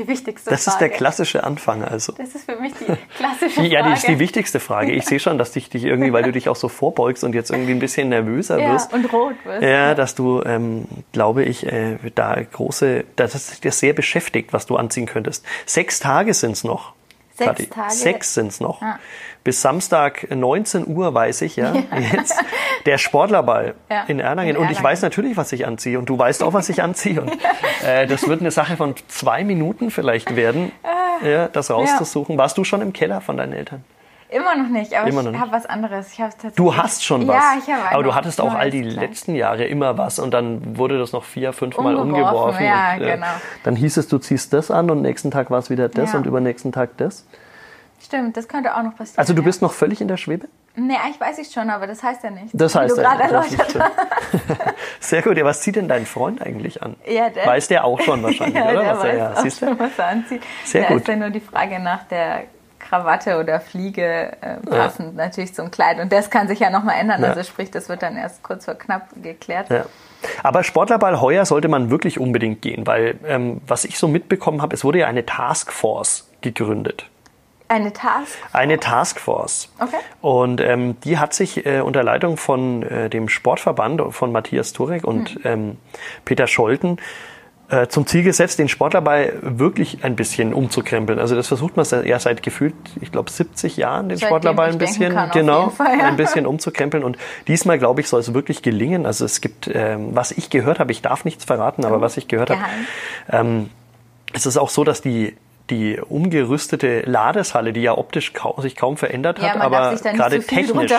Die 0.00 0.08
wichtigste 0.08 0.48
das 0.48 0.64
Frage. 0.64 0.64
Das 0.64 0.74
ist 0.74 0.78
der 0.78 0.88
klassische 0.88 1.44
Anfang 1.44 1.84
also. 1.84 2.14
Das 2.16 2.34
ist 2.34 2.50
für 2.50 2.56
mich 2.56 2.72
die 2.72 2.86
klassische 3.16 3.50
Frage. 3.50 3.68
Ja, 3.70 3.82
die 3.82 3.92
ist 3.92 4.08
die 4.08 4.18
wichtigste 4.18 4.58
Frage. 4.58 4.92
Ich 4.92 5.04
sehe 5.04 5.20
schon, 5.20 5.36
dass 5.36 5.52
dich, 5.52 5.68
dich 5.68 5.84
irgendwie, 5.84 6.12
weil 6.12 6.22
du 6.22 6.32
dich 6.32 6.48
auch 6.48 6.56
so 6.56 6.68
vorbeugst 6.68 7.22
und 7.22 7.34
jetzt 7.34 7.50
irgendwie 7.50 7.72
ein 7.72 7.80
bisschen 7.80 8.08
nervöser 8.08 8.56
wirst. 8.58 8.92
Ja, 8.92 8.96
und 8.96 9.12
rot 9.12 9.34
wirst. 9.44 9.62
Ja, 9.62 9.94
dass 9.94 10.14
du, 10.14 10.42
ähm, 10.42 10.86
glaube 11.12 11.44
ich, 11.44 11.66
äh, 11.66 11.98
da 12.14 12.36
große, 12.40 13.04
dass 13.16 13.34
es 13.34 13.60
dich 13.60 13.74
sehr 13.74 13.92
beschäftigt, 13.92 14.54
was 14.54 14.64
du 14.64 14.76
anziehen 14.76 15.06
könntest. 15.06 15.44
Sechs 15.66 16.00
Tage 16.00 16.32
sind's 16.32 16.64
noch. 16.64 16.94
Sechs 17.40 17.50
Kathi. 17.50 17.66
Tage? 17.66 17.94
Sechs 17.94 18.34
sind's 18.34 18.60
noch. 18.60 18.82
Ja. 18.82 18.98
Bis 19.42 19.62
Samstag 19.62 20.26
19 20.30 20.86
Uhr 20.86 21.14
weiß 21.14 21.42
ich 21.42 21.56
ja, 21.56 21.74
ja. 21.90 21.98
jetzt 22.12 22.34
der 22.84 22.98
Sportlerball 22.98 23.74
ja. 23.90 24.04
in, 24.04 24.20
Erlangen. 24.20 24.50
in, 24.50 24.54
Erlangen. 24.54 24.56
Und 24.56 24.70
ich 24.70 24.82
weiß 24.82 25.02
natürlich, 25.02 25.36
was 25.36 25.52
ich 25.52 25.66
anziehe. 25.66 25.98
Und 25.98 26.08
du 26.08 26.18
weißt 26.18 26.42
auch, 26.42 26.52
was 26.52 26.68
ich 26.68 26.82
anziehe. 26.82 27.22
Und 27.22 27.32
äh, 27.86 28.06
das 28.06 28.28
wird 28.28 28.40
eine 28.40 28.50
Sache 28.50 28.76
von 28.76 28.94
zwei 29.08 29.44
Minuten 29.44 29.90
vielleicht 29.90 30.36
werden, 30.36 30.72
ah. 30.82 31.26
ja, 31.26 31.48
das 31.48 31.70
rauszusuchen. 31.70 32.36
Warst 32.36 32.58
du 32.58 32.64
schon 32.64 32.82
im 32.82 32.92
Keller 32.92 33.20
von 33.20 33.36
deinen 33.36 33.54
Eltern? 33.54 33.84
Immer 34.30 34.54
noch 34.54 34.68
nicht, 34.68 34.94
aber 34.94 35.08
immer 35.08 35.28
ich 35.28 35.38
habe 35.38 35.50
was 35.50 35.66
anderes. 35.66 36.12
Ich 36.12 36.22
du 36.54 36.76
hast 36.76 37.04
schon 37.04 37.26
was. 37.26 37.36
Ja, 37.36 37.54
ich 37.58 37.72
habe 37.72 37.94
Aber 37.94 38.02
du 38.02 38.14
hattest 38.14 38.40
auch 38.40 38.54
all 38.54 38.70
die 38.70 38.82
klein. 38.82 38.94
letzten 38.94 39.34
Jahre 39.34 39.64
immer 39.64 39.98
was 39.98 40.18
und 40.18 40.32
dann 40.32 40.76
wurde 40.78 40.98
das 40.98 41.12
noch 41.12 41.24
vier, 41.24 41.52
fünf 41.52 41.76
Mal 41.78 41.96
umgeworfen. 41.96 42.64
Ja, 42.64 42.94
und, 42.94 43.02
äh, 43.02 43.14
genau. 43.14 43.26
Dann 43.64 43.76
hieß 43.76 43.96
es, 43.96 44.08
du 44.08 44.18
ziehst 44.18 44.52
das 44.52 44.70
an 44.70 44.90
und 44.90 45.02
nächsten 45.02 45.30
Tag 45.30 45.50
war 45.50 45.58
es 45.58 45.68
wieder 45.68 45.88
das 45.88 46.12
ja. 46.12 46.18
und 46.18 46.26
übernächsten 46.26 46.70
Tag 46.70 46.96
das. 46.98 47.26
Stimmt, 48.02 48.36
das 48.36 48.48
könnte 48.48 48.74
auch 48.76 48.82
noch 48.82 48.96
passieren. 48.96 49.18
Also 49.18 49.34
du 49.34 49.42
bist 49.42 49.62
noch 49.62 49.72
völlig 49.72 50.00
in 50.00 50.08
der 50.08 50.16
Schwebe? 50.16 50.48
Nee, 50.76 50.94
eigentlich 50.94 51.20
weiß 51.20 51.38
ich 51.38 51.50
schon, 51.50 51.68
aber 51.68 51.86
das 51.86 52.02
heißt 52.02 52.22
ja 52.22 52.30
nicht. 52.30 52.48
Das 52.52 52.74
heißt 52.74 52.96
ja 52.96 53.14
nicht. 53.14 53.32
Erläutert 53.32 53.76
Sehr 55.00 55.22
gut. 55.22 55.36
Ja, 55.36 55.44
was 55.44 55.60
zieht 55.62 55.76
denn 55.76 55.88
dein 55.88 56.06
Freund 56.06 56.40
eigentlich 56.40 56.82
an? 56.82 56.96
Ja, 57.06 57.28
der, 57.28 57.44
weiß 57.44 57.68
der 57.68 57.84
auch 57.84 58.00
schon 58.00 58.22
wahrscheinlich, 58.22 58.54
ja, 58.56 58.70
oder? 58.70 58.82
Der 58.82 58.92
was 58.92 58.98
weiß 58.98 59.04
er, 59.04 59.16
ja. 59.16 59.32
auch 59.32 59.42
Siehst 59.42 59.58
schon, 59.58 59.78
was 59.78 59.98
er 59.98 60.06
anzieht. 60.06 60.42
Sehr 60.64 60.82
da 60.82 60.88
gut. 60.88 60.98
ist 60.98 61.08
ja 61.08 61.16
nur 61.16 61.30
die 61.30 61.40
Frage 61.40 61.80
nach 61.80 62.04
der 62.04 62.44
Krawatte 62.90 63.38
oder 63.38 63.60
Fliege 63.60 64.32
äh, 64.40 64.56
passend 64.68 65.16
ja. 65.16 65.24
natürlich 65.24 65.54
zum 65.54 65.70
Kleid. 65.70 66.00
Und 66.00 66.12
das 66.12 66.28
kann 66.28 66.48
sich 66.48 66.58
ja 66.58 66.70
nochmal 66.70 66.96
ändern. 66.98 67.22
Ja. 67.22 67.28
Also 67.28 67.44
sprich, 67.44 67.70
das 67.70 67.88
wird 67.88 68.02
dann 68.02 68.16
erst 68.16 68.42
kurz 68.42 68.64
vor 68.64 68.74
knapp 68.74 69.08
geklärt. 69.22 69.70
Ja. 69.70 69.84
Aber 70.42 70.64
Sportlerball 70.64 71.20
heuer 71.20 71.46
sollte 71.46 71.68
man 71.68 71.90
wirklich 71.90 72.18
unbedingt 72.18 72.62
gehen, 72.62 72.86
weil 72.86 73.18
ähm, 73.24 73.60
was 73.66 73.84
ich 73.84 73.96
so 73.96 74.08
mitbekommen 74.08 74.60
habe, 74.60 74.74
es 74.74 74.84
wurde 74.84 74.98
ja 74.98 75.06
eine 75.06 75.24
Taskforce 75.24 76.28
gegründet. 76.40 77.06
Eine 77.68 77.92
Taskforce? 77.92 78.52
Eine 78.52 78.80
Taskforce. 78.80 79.68
Okay. 79.78 79.96
Und 80.20 80.60
ähm, 80.60 81.00
die 81.02 81.18
hat 81.18 81.32
sich 81.32 81.64
äh, 81.64 81.80
unter 81.80 82.02
Leitung 82.02 82.36
von 82.36 82.82
äh, 82.82 83.08
dem 83.08 83.28
Sportverband, 83.28 84.12
von 84.12 84.32
Matthias 84.32 84.72
Turek 84.72 85.04
und 85.04 85.30
hm. 85.30 85.40
ähm, 85.44 85.76
Peter 86.24 86.48
Scholten 86.48 86.98
äh, 87.70 87.86
zum 87.88 88.06
Ziel 88.06 88.22
gesetzt, 88.24 88.58
den 88.58 88.68
Sportlerball 88.68 89.34
wirklich 89.42 90.02
ein 90.02 90.16
bisschen 90.16 90.52
umzukrempeln. 90.52 91.18
Also 91.18 91.36
das 91.36 91.46
versucht 91.46 91.76
man 91.76 91.86
ja 92.04 92.18
seit 92.18 92.42
gefühlt, 92.42 92.74
ich 93.00 93.12
glaube, 93.12 93.30
70 93.30 93.76
Jahren, 93.76 94.08
den 94.08 94.18
Sportlerball 94.18 94.70
ein 94.70 94.78
bisschen, 94.78 95.14
kann, 95.14 95.30
genau, 95.30 95.70
Fall, 95.70 95.98
ja. 95.98 96.06
ein 96.06 96.16
bisschen 96.16 96.46
umzukrempeln. 96.46 97.04
Und 97.04 97.16
diesmal, 97.46 97.78
glaube 97.78 98.00
ich, 98.00 98.08
soll 98.08 98.20
es 98.20 98.34
wirklich 98.34 98.62
gelingen. 98.62 99.06
Also 99.06 99.24
es 99.24 99.40
gibt, 99.40 99.70
ähm, 99.72 100.10
was 100.16 100.32
ich 100.32 100.50
gehört 100.50 100.80
habe, 100.80 100.90
ich 100.90 101.00
darf 101.00 101.24
nichts 101.24 101.44
verraten, 101.44 101.84
aber 101.84 101.98
oh, 101.98 102.00
was 102.00 102.16
ich 102.16 102.26
gehört 102.26 102.50
habe, 102.50 102.60
ähm, 103.30 103.70
es 104.32 104.46
ist 104.46 104.56
auch 104.56 104.70
so, 104.70 104.84
dass 104.84 105.00
die 105.00 105.36
die 105.70 106.00
umgerüstete 106.00 107.02
Ladeshalle, 107.02 107.72
die 107.72 107.82
ja 107.82 107.96
optisch 107.96 108.32
kaum, 108.32 108.60
sich 108.60 108.74
kaum 108.74 108.96
verändert 108.96 109.38
ja, 109.38 109.50
hat, 109.50 109.60
aber 109.60 109.94
gerade 109.94 110.40
technisch, 110.40 110.92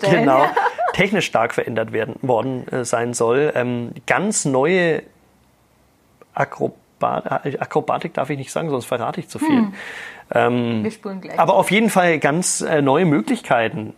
genau, 0.00 0.46
technisch 0.94 1.26
stark 1.26 1.54
verändert 1.54 1.92
werden 1.92 2.16
worden 2.22 2.66
äh, 2.68 2.84
sein 2.84 3.14
soll, 3.14 3.52
ähm, 3.54 3.92
ganz 4.08 4.44
neue 4.44 5.04
Akrobat 6.36 6.76
Akrobatik 7.60 8.14
darf 8.14 8.30
ich 8.30 8.38
nicht 8.38 8.50
sagen, 8.52 8.70
sonst 8.70 8.86
verrate 8.86 9.20
ich 9.20 9.28
zu 9.28 9.38
viel. 9.38 9.48
Hm. 9.48 9.74
Ähm, 10.32 10.84
Wir 10.84 10.90
spulen 10.90 11.20
gleich. 11.20 11.38
Aber 11.38 11.54
auf 11.54 11.70
jeden 11.70 11.90
Fall 11.90 12.18
ganz 12.18 12.60
äh, 12.60 12.80
neue 12.82 13.04
Möglichkeiten 13.04 13.94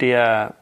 der 0.00 0.54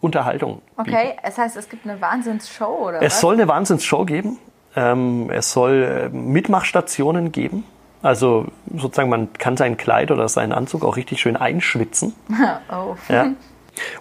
Unterhaltung. 0.00 0.62
Okay, 0.76 1.08
bieten. 1.10 1.18
das 1.24 1.38
heißt, 1.38 1.56
es 1.56 1.68
gibt 1.68 1.86
eine 1.86 2.00
Wahnsinnsshow 2.00 2.88
oder 2.88 3.02
Es 3.02 3.14
was? 3.14 3.20
soll 3.20 3.34
eine 3.34 3.48
Wahnsinnsshow 3.48 4.04
geben. 4.04 4.38
Ähm, 4.76 5.30
es 5.30 5.52
soll 5.52 6.10
äh, 6.12 6.16
Mitmachstationen 6.16 7.32
geben. 7.32 7.64
Also 8.02 8.46
sozusagen, 8.72 9.08
man 9.08 9.32
kann 9.32 9.56
sein 9.56 9.76
Kleid 9.76 10.10
oder 10.10 10.28
seinen 10.28 10.52
Anzug 10.52 10.84
auch 10.84 10.96
richtig 10.96 11.20
schön 11.20 11.36
einschwitzen. 11.36 12.14
oh. 12.70 12.94
Ja. 13.08 13.32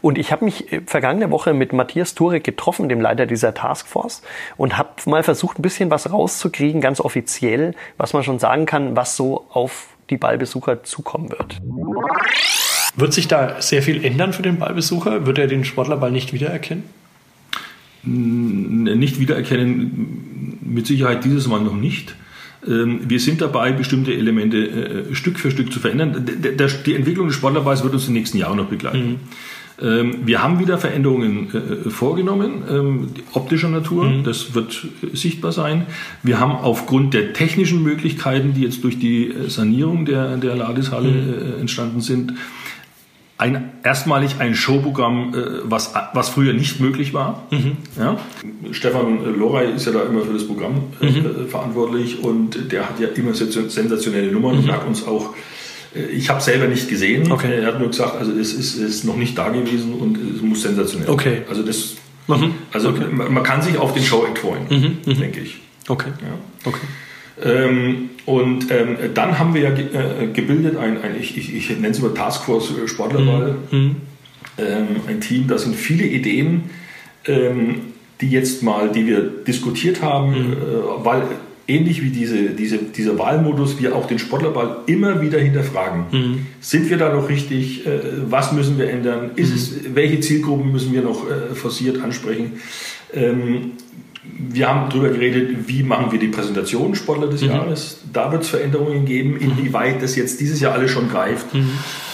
Und 0.01 0.17
ich 0.17 0.31
habe 0.31 0.45
mich 0.45 0.71
äh, 0.71 0.81
vergangene 0.85 1.31
Woche 1.31 1.53
mit 1.53 1.73
Matthias 1.73 2.15
Turek 2.15 2.43
getroffen, 2.43 2.89
dem 2.89 3.01
Leiter 3.01 3.25
dieser 3.25 3.53
Taskforce, 3.53 4.21
und 4.57 4.77
habe 4.77 4.89
mal 5.05 5.23
versucht, 5.23 5.59
ein 5.59 5.61
bisschen 5.61 5.89
was 5.89 6.11
rauszukriegen, 6.11 6.81
ganz 6.81 6.99
offiziell, 6.99 7.73
was 7.97 8.13
man 8.13 8.23
schon 8.23 8.39
sagen 8.39 8.65
kann, 8.65 8.95
was 8.95 9.15
so 9.15 9.45
auf 9.49 9.87
die 10.09 10.17
Ballbesucher 10.17 10.83
zukommen 10.83 11.29
wird. 11.29 11.59
Wird 12.95 13.13
sich 13.13 13.27
da 13.27 13.61
sehr 13.61 13.83
viel 13.83 14.03
ändern 14.03 14.33
für 14.33 14.41
den 14.41 14.57
Ballbesucher? 14.57 15.25
Wird 15.25 15.37
er 15.37 15.47
den 15.47 15.65
Sportlerball 15.65 16.11
nicht 16.11 16.33
wiedererkennen? 16.33 16.83
Nicht 18.03 19.19
wiedererkennen, 19.19 20.59
mit 20.61 20.87
Sicherheit 20.87 21.23
dieses 21.25 21.47
Mal 21.47 21.59
noch 21.59 21.75
nicht. 21.75 22.15
Ähm, 22.65 23.01
wir 23.07 23.19
sind 23.19 23.41
dabei, 23.41 23.71
bestimmte 23.71 24.13
Elemente 24.13 25.09
äh, 25.09 25.15
Stück 25.15 25.39
für 25.39 25.51
Stück 25.51 25.71
zu 25.71 25.79
verändern. 25.79 26.25
Die 26.85 26.95
Entwicklung 26.95 27.27
des 27.27 27.35
Sportlerballs 27.35 27.83
wird 27.83 27.93
uns 27.93 28.07
in 28.07 28.13
den 28.13 28.21
nächsten 28.21 28.37
Jahren 28.37 28.57
noch 28.57 28.67
begleiten. 28.67 29.09
Mhm. 29.09 29.19
Ähm, 29.81 30.25
wir 30.25 30.41
haben 30.41 30.59
wieder 30.59 30.77
Veränderungen 30.77 31.85
äh, 31.85 31.89
vorgenommen, 31.89 32.63
ähm, 32.69 33.09
optischer 33.33 33.69
Natur, 33.69 34.05
mhm. 34.05 34.23
das 34.23 34.55
wird 34.55 34.87
sichtbar 35.13 35.51
sein. 35.51 35.85
Wir 36.23 36.39
haben 36.39 36.51
aufgrund 36.51 37.13
der 37.13 37.33
technischen 37.33 37.83
Möglichkeiten, 37.83 38.53
die 38.53 38.61
jetzt 38.61 38.83
durch 38.83 38.97
die 38.97 39.27
äh, 39.27 39.49
Sanierung 39.49 40.05
der, 40.05 40.37
der 40.37 40.55
Ladeshalle 40.55 41.09
mhm. 41.09 41.59
entstanden 41.61 42.01
sind, 42.01 42.33
ein, 43.37 43.71
erstmalig 43.83 44.39
ein 44.39 44.55
Showprogramm, 44.55 45.33
äh, 45.33 45.45
was, 45.63 45.93
was 46.13 46.29
früher 46.29 46.53
nicht 46.53 46.79
möglich 46.79 47.13
war. 47.13 47.43
Mhm. 47.51 47.77
Ja? 47.97 48.17
Stefan 48.71 49.37
Lorey 49.37 49.73
ist 49.75 49.85
ja 49.85 49.91
da 49.91 50.03
immer 50.03 50.21
für 50.21 50.33
das 50.33 50.47
Programm 50.47 50.85
äh, 51.01 51.05
mhm. 51.05 51.47
verantwortlich 51.47 52.23
und 52.23 52.71
der 52.71 52.89
hat 52.89 52.99
ja 52.99 53.09
immer 53.09 53.33
sensationelle 53.35 54.31
Nummern 54.31 54.55
mhm. 54.55 54.63
und 54.63 54.71
hat 54.71 54.87
uns 54.87 55.05
auch, 55.05 55.35
äh, 55.35 55.37
ich 56.11 56.29
habe 56.29 56.41
selber 56.41 56.67
nicht 56.67 56.89
gesehen, 56.89 57.31
okay. 57.31 57.59
er 57.61 57.67
hat 57.67 57.79
nur 57.79 57.89
gesagt, 57.89 58.17
also 58.17 58.31
es 58.31 58.53
ist, 58.53 58.75
ist 58.75 59.03
noch 59.03 59.17
nicht 59.17 59.37
da 59.37 59.49
gewesen 59.49 59.93
und 59.93 60.17
es 60.35 60.41
muss 60.41 60.61
sensationell 60.61 61.09
okay. 61.09 61.41
Also, 61.49 61.63
das, 61.63 61.95
mhm. 62.27 62.53
also 62.71 62.89
okay. 62.89 63.05
man 63.11 63.43
kann 63.43 63.61
sich 63.61 63.77
auf 63.77 63.93
den 63.93 64.03
Show-Act 64.03 64.39
freuen, 64.39 64.63
mhm. 64.69 64.97
Mhm. 65.05 65.19
denke 65.19 65.39
ich. 65.41 65.57
Okay. 65.87 66.09
Ja. 66.21 66.69
okay. 66.69 66.87
Ähm, 67.43 68.09
und 68.25 68.71
ähm, 68.71 68.97
dann 69.13 69.37
haben 69.37 69.53
wir 69.53 69.61
ja 69.61 69.69
ge 69.69 69.85
äh, 69.93 70.27
gebildet 70.27 70.75
ein, 70.75 71.01
ein 71.01 71.15
ich, 71.19 71.37
ich, 71.37 71.55
ich 71.55 71.69
nenne 71.69 71.89
es 71.89 71.99
immer 71.99 72.13
Taskforce 72.13 72.73
Sportlerball, 72.87 73.57
mhm. 73.71 73.77
mhm. 73.77 73.95
ähm, 74.57 74.87
ein 75.07 75.21
Team, 75.21 75.47
da 75.47 75.57
sind 75.57 75.75
viele 75.75 76.05
Ideen, 76.05 76.63
ähm, 77.25 77.93
die 78.21 78.29
jetzt 78.29 78.63
mal, 78.63 78.91
die 78.91 79.05
wir 79.05 79.21
diskutiert 79.21 80.01
haben, 80.01 80.31
mhm. 80.31 80.53
äh, 80.53 80.55
weil 81.05 81.23
ähnlich 81.67 82.01
wie 82.01 82.09
diese, 82.09 82.51
diese, 82.51 82.77
dieser 82.77 83.17
Wahlmodus, 83.19 83.79
wir 83.79 83.95
auch 83.95 84.07
den 84.07 84.19
Sportlerball 84.19 84.77
immer 84.85 85.21
wieder 85.21 85.39
hinterfragen. 85.39 86.05
Mhm. 86.11 86.45
Sind 86.61 86.89
wir 86.89 86.97
da 86.97 87.13
noch 87.13 87.29
richtig? 87.29 87.85
Äh, 87.85 87.99
was 88.29 88.53
müssen 88.53 88.77
wir 88.77 88.89
ändern? 88.89 89.31
Ist 89.35 89.53
es, 89.53 89.95
welche 89.95 90.19
Zielgruppen 90.19 90.71
müssen 90.71 90.93
wir 90.93 91.01
noch 91.01 91.25
äh, 91.29 91.53
forciert 91.53 92.01
ansprechen? 92.01 92.53
Ähm, 93.13 93.73
wir 94.23 94.67
haben 94.67 94.89
darüber 94.89 95.09
geredet, 95.09 95.67
wie 95.67 95.83
machen 95.83 96.11
wir 96.11 96.19
die 96.19 96.27
Präsentation 96.27 96.95
Sportler 96.95 97.27
des 97.27 97.41
mhm. 97.41 97.49
Jahres. 97.49 97.99
Da 98.11 98.31
wird 98.31 98.43
es 98.43 98.49
Veränderungen 98.49 99.05
geben, 99.05 99.37
inwieweit 99.37 100.01
das 100.01 100.15
jetzt 100.15 100.39
dieses 100.39 100.59
Jahr 100.59 100.73
alles 100.73 100.91
schon 100.91 101.09
greift. 101.09 101.53
Mhm. 101.53 101.69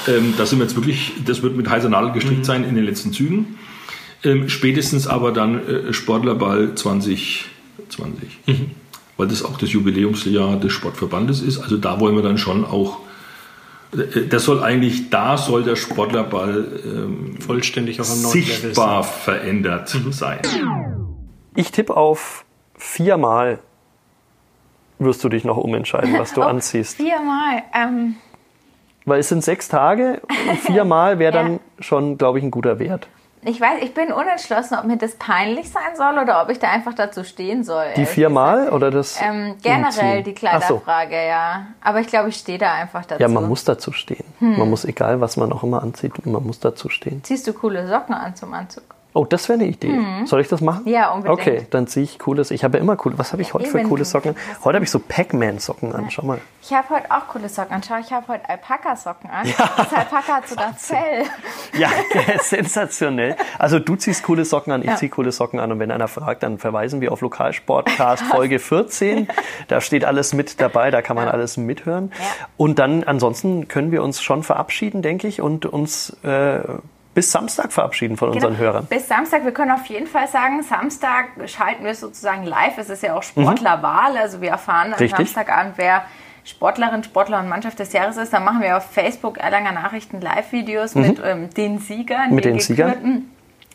Ähm, 0.07 0.33
das 0.37 0.49
sind 0.49 0.59
wir 0.59 0.65
jetzt 0.65 0.75
wirklich, 0.75 1.13
das 1.25 1.43
wird 1.43 1.55
mit 1.55 1.69
heißer 1.69 1.89
Nadel 1.89 2.11
gestrickt 2.11 2.39
mhm. 2.39 2.45
sein 2.45 2.63
in 2.63 2.75
den 2.75 2.85
letzten 2.85 3.13
Zügen. 3.13 3.57
Ähm, 4.23 4.47
spätestens 4.49 5.05
aber 5.05 5.31
dann 5.31 5.67
äh, 5.67 5.93
Sportlerball 5.93 6.75
2020. 6.75 8.39
Mhm. 8.47 8.71
Weil 9.17 9.27
das 9.27 9.43
auch 9.43 9.57
das 9.57 9.71
Jubiläumsjahr 9.71 10.57
des 10.57 10.71
Sportverbandes 10.71 11.41
ist. 11.41 11.59
Also 11.59 11.77
da 11.77 11.99
wollen 11.99 12.15
wir 12.15 12.23
dann 12.23 12.37
schon 12.37 12.65
auch 12.65 12.99
das 14.29 14.45
soll 14.45 14.63
eigentlich, 14.63 15.11
da 15.11 15.37
soll 15.37 15.63
der 15.63 15.75
Sportlerball 15.75 16.81
ähm, 16.83 17.37
vollständig 17.39 18.01
auf 18.01 18.11
einem 18.11 18.23
neuen 18.23 18.31
sichtbar 18.31 19.01
Level 19.01 19.11
verändert 19.11 19.93
mhm. 19.93 20.11
sein. 20.11 20.39
Ich 21.55 21.71
tippe 21.71 21.95
auf 21.95 22.43
viermal 22.75 23.59
wirst 24.99 25.23
du 25.23 25.29
dich 25.29 25.43
noch 25.43 25.57
umentscheiden, 25.57 26.17
was 26.17 26.33
du 26.33 26.41
oh, 26.41 26.45
anziehst. 26.45 26.97
Viermal. 26.97 27.63
Ähm. 27.73 28.15
Weil 29.05 29.19
es 29.19 29.29
sind 29.29 29.43
sechs 29.43 29.67
Tage 29.67 30.21
und 30.49 30.59
viermal 30.59 31.19
wäre 31.19 31.31
dann 31.33 31.53
ja. 31.53 31.59
schon, 31.79 32.17
glaube 32.17 32.39
ich, 32.39 32.45
ein 32.45 32.51
guter 32.51 32.79
Wert. 32.79 33.07
Ich 33.45 33.59
weiß, 33.59 33.81
ich 33.83 33.93
bin 33.93 34.11
unentschlossen, 34.11 34.77
ob 34.77 34.85
mir 34.85 34.97
das 34.97 35.15
peinlich 35.15 35.69
sein 35.69 35.95
soll 35.95 36.17
oder 36.17 36.41
ob 36.41 36.49
ich 36.49 36.59
da 36.59 36.69
einfach 36.69 36.93
dazu 36.93 37.23
stehen 37.23 37.63
soll. 37.63 37.85
Die 37.95 38.05
viermal 38.05 38.69
oder 38.69 38.91
das? 38.91 39.19
Ähm, 39.21 39.55
generell 39.61 39.85
Umziehen. 39.85 40.23
die 40.23 40.33
Kleiderfrage, 40.33 41.11
so. 41.11 41.27
ja. 41.27 41.67
Aber 41.81 41.99
ich 41.99 42.07
glaube, 42.07 42.29
ich 42.29 42.35
stehe 42.37 42.57
da 42.57 42.73
einfach 42.73 43.05
dazu. 43.05 43.21
Ja, 43.21 43.27
man 43.27 43.47
muss 43.47 43.63
dazu 43.63 43.91
stehen. 43.91 44.25
Hm. 44.39 44.59
Man 44.59 44.69
muss, 44.69 44.85
egal 44.85 45.21
was 45.21 45.37
man 45.37 45.51
auch 45.51 45.63
immer 45.63 45.83
anzieht, 45.83 46.25
man 46.25 46.43
muss 46.43 46.59
dazu 46.59 46.89
stehen. 46.89 47.23
Ziehst 47.23 47.47
du 47.47 47.53
coole 47.53 47.87
Socken 47.87 48.15
an 48.15 48.35
zum 48.35 48.53
Anzug? 48.53 48.83
Oh, 49.15 49.25
das 49.25 49.47
wäre 49.47 49.59
eine 49.59 49.67
Idee. 49.67 49.89
Mhm. 49.89 50.25
Soll 50.25 50.41
ich 50.41 50.47
das 50.47 50.59
machen? 50.59 50.87
Ja, 50.87 51.11
unbedingt. 51.11 51.39
Okay, 51.39 51.67
dann 51.69 51.85
ziehe 51.85 52.03
ich 52.03 52.17
cooles. 52.17 52.49
Ich 52.49 52.63
habe 52.63 52.77
ja 52.77 52.83
immer 52.83 52.95
coole. 52.95 53.17
Was 53.19 53.31
habe 53.31 53.43
ich 53.43 53.53
heute 53.53 53.67
für 53.67 53.83
coole 53.83 54.05
Socken? 54.05 54.35
Heute 54.63 54.77
habe 54.77 54.85
ich 54.85 54.89
so 54.89 54.97
Pac-Man-Socken 54.99 55.93
an. 55.93 56.09
Schau 56.09 56.23
mal. 56.23 56.39
Ich 56.63 56.73
habe 56.73 56.89
heute 56.89 57.11
auch 57.11 57.27
coole 57.27 57.47
Socken 57.47 57.75
an. 57.75 57.83
Schau, 57.87 57.99
ich 57.99 58.11
habe 58.11 58.27
heute 58.27 58.49
Alpaka-Socken 58.49 59.29
an. 59.29 59.47
Ja. 59.47 59.69
Das 59.77 59.93
Alpaka 59.93 60.37
hat 60.37 60.47
sogar 60.47 60.73
Fell. 60.77 61.25
Ja, 61.77 61.89
sensationell. 62.41 63.35
Also 63.59 63.77
du 63.77 63.95
ziehst 63.95 64.23
coole 64.23 64.45
Socken 64.45 64.73
an, 64.73 64.81
ich 64.81 64.87
ja. 64.87 64.95
ziehe 64.95 65.09
coole 65.11 65.31
Socken 65.31 65.59
an. 65.59 65.71
Und 65.71 65.79
wenn 65.79 65.91
einer 65.91 66.07
fragt, 66.07 66.41
dann 66.41 66.57
verweisen 66.57 66.99
wir 66.99 67.11
auf 67.11 67.21
Lokalsportcast 67.21 68.23
Folge 68.23 68.57
14. 68.57 69.27
Da 69.67 69.79
steht 69.81 70.05
alles 70.05 70.33
mit 70.33 70.59
dabei, 70.59 70.89
da 70.89 71.03
kann 71.03 71.15
man 71.15 71.25
ja. 71.25 71.31
alles 71.31 71.57
mithören. 71.57 72.11
Ja. 72.17 72.25
Und 72.57 72.79
dann 72.79 73.03
ansonsten 73.03 73.67
können 73.67 73.91
wir 73.91 74.01
uns 74.01 74.23
schon 74.23 74.41
verabschieden, 74.41 75.03
denke 75.03 75.27
ich, 75.27 75.39
und 75.39 75.67
uns 75.67 76.17
äh, 76.23 76.61
bis 77.13 77.31
Samstag 77.31 77.71
verabschieden 77.71 78.17
von 78.17 78.29
unseren 78.29 78.53
genau. 78.53 78.63
Hörern. 78.63 78.85
Bis 78.85 79.07
Samstag. 79.07 79.45
Wir 79.45 79.51
können 79.51 79.71
auf 79.71 79.85
jeden 79.85 80.07
Fall 80.07 80.27
sagen, 80.27 80.63
Samstag 80.63 81.27
schalten 81.45 81.85
wir 81.85 81.95
sozusagen 81.95 82.43
live. 82.43 82.77
Es 82.77 82.89
ist 82.89 83.03
ja 83.03 83.15
auch 83.15 83.23
Sportlerwahl. 83.23 84.11
Mhm. 84.11 84.17
Also 84.17 84.41
wir 84.41 84.49
erfahren 84.49 84.93
am 84.93 85.07
Samstagabend, 85.07 85.73
wer 85.77 86.03
Sportlerin, 86.43 87.03
Sportler 87.03 87.39
und 87.39 87.49
Mannschaft 87.49 87.79
des 87.79 87.93
Jahres 87.93 88.17
ist. 88.17 88.33
Dann 88.33 88.43
machen 88.43 88.61
wir 88.61 88.77
auf 88.77 88.91
Facebook 88.91 89.37
Erlanger 89.37 89.71
Nachrichten 89.71 90.21
Live-Videos 90.21 90.95
mhm. 90.95 91.01
mit 91.01 91.21
ähm, 91.23 91.49
den 91.51 91.79
Siegern. 91.79 92.33
Mit 92.33 92.45
den, 92.45 92.53
den 92.53 92.59
Siegern. 92.61 93.25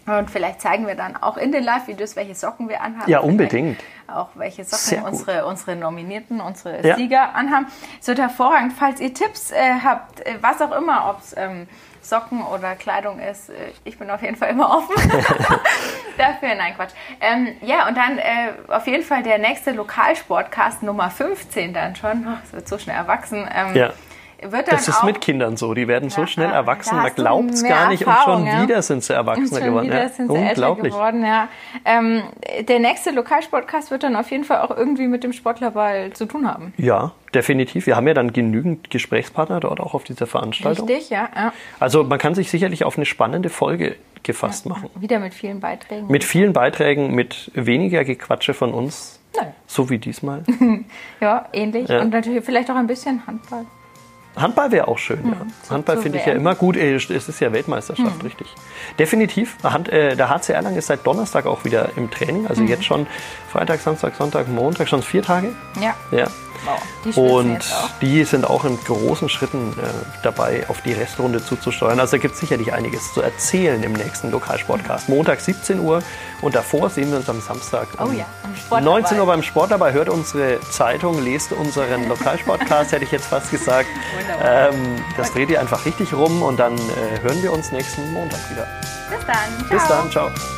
Und 0.07 0.31
vielleicht 0.31 0.63
zeigen 0.63 0.87
wir 0.87 0.95
dann 0.95 1.17
auch 1.17 1.37
in 1.37 1.53
den 1.53 1.63
Live-Videos, 1.63 2.17
welche 2.17 2.35
Socken 2.35 2.69
wir 2.69 2.81
anhaben. 2.81 3.11
Ja, 3.11 3.21
unbedingt. 3.21 3.79
Auch 4.07 4.31
welche 4.35 4.65
Socken 4.65 5.05
unsere, 5.05 5.45
unsere 5.45 5.77
Nominierten, 5.77 6.41
unsere 6.41 6.87
ja. 6.87 6.97
Sieger 6.97 7.35
anhaben. 7.35 7.67
Es 8.01 8.09
wird 8.09 8.19
hervorragend. 8.19 8.73
Falls 8.73 9.01
ihr 9.01 9.13
Tipps 9.13 9.51
äh, 9.51 9.57
habt, 9.85 10.21
äh, 10.21 10.37
was 10.41 10.63
auch 10.63 10.73
immer, 10.73 11.11
ob 11.11 11.21
es 11.21 11.35
ähm, 11.37 11.69
Socken 12.09 12.43
oder 12.43 12.75
Kleidung 12.75 13.21
ist, 13.21 13.51
äh, 13.51 13.55
ich 13.85 13.99
bin 13.99 14.11
auf 14.11 14.23
jeden 14.23 14.37
Fall 14.37 14.51
immer 14.51 14.71
offen 14.71 14.95
dafür. 16.19 16.55
Nein, 16.57 16.75
Quatsch. 16.77 16.93
Ähm, 17.21 17.57
ja, 17.63 17.87
und 17.89 17.97
dann 17.97 18.19
äh, 18.19 18.53
auf 18.69 18.87
jeden 18.87 19.05
Fall 19.05 19.23
der 19.23 19.39
nächste 19.39 19.73
Lokalsportcast 19.73 20.83
Nummer 20.83 21.11
15 21.11 21.73
dann 21.75 21.97
schon. 21.97 22.27
Oh, 22.27 22.39
es 22.45 22.53
wird 22.53 22.69
so 22.69 22.79
schnell 22.79 22.97
erwachsen. 22.97 23.49
Ähm, 23.55 23.75
ja. 23.75 23.93
Das 24.67 24.89
ist 24.89 25.03
mit 25.05 25.21
Kindern 25.21 25.57
so. 25.57 25.75
Die 25.75 25.89
werden 25.89 26.11
so 26.11 26.27
schnell 26.27 26.51
erwachsen, 26.51 26.97
man 26.97 27.15
glaubt 27.15 27.51
es 27.51 27.65
gar 27.65 27.89
nicht 27.89 28.03
Erfahrung, 28.03 28.43
und 28.43 28.49
schon 28.49 28.59
ja. 28.59 28.63
wieder 28.63 28.83
sind 28.83 29.03
sie 29.03 29.13
Erwachsene 29.13 29.61
geworden. 29.61 29.87
Wieder 29.87 30.03
ja. 30.03 30.09
sind 30.09 30.31
sie 30.31 30.39
Unglaublich. 30.39 30.93
geworden, 30.93 31.25
ja. 31.25 31.49
Ähm, 31.85 32.23
der 32.61 32.79
nächste 32.79 33.11
Lokalsportcast 33.11 33.91
wird 33.91 34.03
dann 34.03 34.17
auf 34.17 34.31
jeden 34.31 34.45
Fall 34.45 34.61
auch 34.61 34.77
irgendwie 34.77 35.07
mit 35.09 35.25
dem 35.25 35.33
Sportlerball 35.33 36.13
zu 36.13 36.27
tun 36.27 36.47
haben. 36.47 36.73
Ja, 36.77 37.13
definitiv. 37.35 37.87
Wir 37.87 37.97
haben 37.97 38.07
ja 38.07 38.15
dann 38.15 38.33
genügend 38.33 38.91
Gesprächspartner 38.91 39.61
dort 39.61 39.81
auch 39.81 39.95
auf 39.95 40.05
dieser 40.05 40.27
Veranstaltung. 40.27 40.87
Richtig, 40.89 41.11
ja. 41.11 41.29
ja. 41.35 41.53
Also 41.81 42.05
man 42.05 42.19
kann 42.19 42.35
sich 42.35 42.51
sicherlich 42.51 42.85
auf 42.85 42.97
eine 42.97 43.07
spannende 43.07 43.49
Folge 43.49 43.97
gefasst 44.23 44.67
ja, 44.67 44.71
machen. 44.71 44.91
Wieder 44.95 45.19
mit 45.19 45.35
vielen 45.35 45.61
Beiträgen. 45.61 46.07
Mit 46.09 46.25
vielen 46.25 46.53
Beiträgen, 46.53 47.15
mit 47.15 47.51
weniger 47.55 48.05
Gequatsche 48.05 48.55
von 48.55 48.73
uns. 48.73 49.21
Nein. 49.37 49.53
So 49.67 49.91
wie 49.91 49.99
diesmal. 49.99 50.45
ja, 51.21 51.47
ähnlich. 51.53 51.89
Ja. 51.89 52.01
Und 52.01 52.11
natürlich 52.11 52.45
vielleicht 52.45 52.71
auch 52.71 52.77
ein 52.77 52.87
bisschen 52.87 53.27
Handball. 53.27 53.67
Handball 54.41 54.71
wäre 54.71 54.89
auch 54.89 54.99
schön. 54.99 55.21
Ja. 55.25 55.45
Mhm. 55.45 55.53
Handball 55.71 55.99
finde 55.99 56.19
ich 56.19 56.27
ja 56.27 56.33
immer 56.33 56.55
gut. 56.55 56.77
Es 56.77 57.11
ist 57.11 57.41
ja 57.41 57.53
Weltmeisterschaft, 57.53 58.17
mhm. 58.17 58.23
richtig. 58.23 58.55
Definitiv. 58.99 59.57
Hand, 59.63 59.89
äh, 59.89 60.17
der 60.17 60.29
HC 60.29 60.53
Erlangen 60.53 60.77
ist 60.77 60.87
seit 60.87 61.07
Donnerstag 61.07 61.47
auch 61.47 61.65
wieder 61.65 61.91
im 61.97 62.11
Training. 62.11 62.47
Also 62.47 62.63
mhm. 62.63 62.69
jetzt 62.69 62.85
schon 62.85 63.07
Freitag, 63.51 63.81
Samstag, 63.81 64.15
Sonntag, 64.17 64.49
Montag, 64.49 64.89
schon 64.89 65.03
vier 65.03 65.23
Tage. 65.23 65.55
Ja. 65.81 65.95
ja. 66.11 66.27
Wow. 66.65 66.83
Die 67.05 67.21
und 67.21 67.59
die 68.01 68.25
sind 68.25 68.49
auch 68.49 68.65
in 68.65 68.79
großen 68.83 69.29
Schritten 69.29 69.73
äh, 69.73 69.87
dabei, 70.23 70.65
auf 70.69 70.83
die 70.83 70.93
Restrunde 70.93 71.45
zuzusteuern. 71.45 71.99
Also 72.01 72.17
da 72.17 72.19
gibt 72.19 72.35
es 72.35 72.41
sicherlich 72.41 72.73
einiges 72.73 73.13
zu 73.13 73.23
erzählen 73.23 73.83
im 73.83 73.93
nächsten 73.93 74.31
Lokalsportcast. 74.31 75.09
Montag 75.09 75.41
17 75.41 75.81
Uhr 75.81 76.03
und 76.41 76.55
davor 76.55 76.91
sehen 76.91 77.11
wir 77.11 77.19
uns 77.19 77.29
am 77.29 77.41
Samstag 77.41 77.89
oh 77.99 78.11
ja, 78.11 78.27
um 78.71 78.85
19 78.85 79.19
Uhr 79.19 79.27
beim 79.27 79.43
Sport 79.43 79.71
dabei. 79.71 79.93
Hört 79.93 80.09
unsere 80.09 80.61
Zeitung, 80.71 81.23
lest 81.23 81.53
unseren 81.53 82.09
Lokalsportcast, 82.09 82.93
hätte 82.93 83.05
ich 83.05 83.13
jetzt 83.13 83.27
fast 83.27 83.51
gesagt. 83.51 83.89
Ähm, 84.43 84.97
das 85.17 85.33
dreht 85.33 85.51
ihr 85.51 85.61
einfach 85.61 85.85
richtig 85.85 86.13
rum 86.13 86.43
und 86.43 86.59
dann 86.59 86.75
äh, 86.75 87.21
hören 87.23 87.43
wir 87.43 87.53
uns 87.53 87.73
nächsten 87.73 88.13
Montag 88.13 88.41
wieder. 88.51 88.67
Bis 89.11 89.25
dann. 89.27 89.69
Ciao. 89.69 89.71
Bis 89.71 89.89
dann. 89.89 90.11
Ciao. 90.11 90.58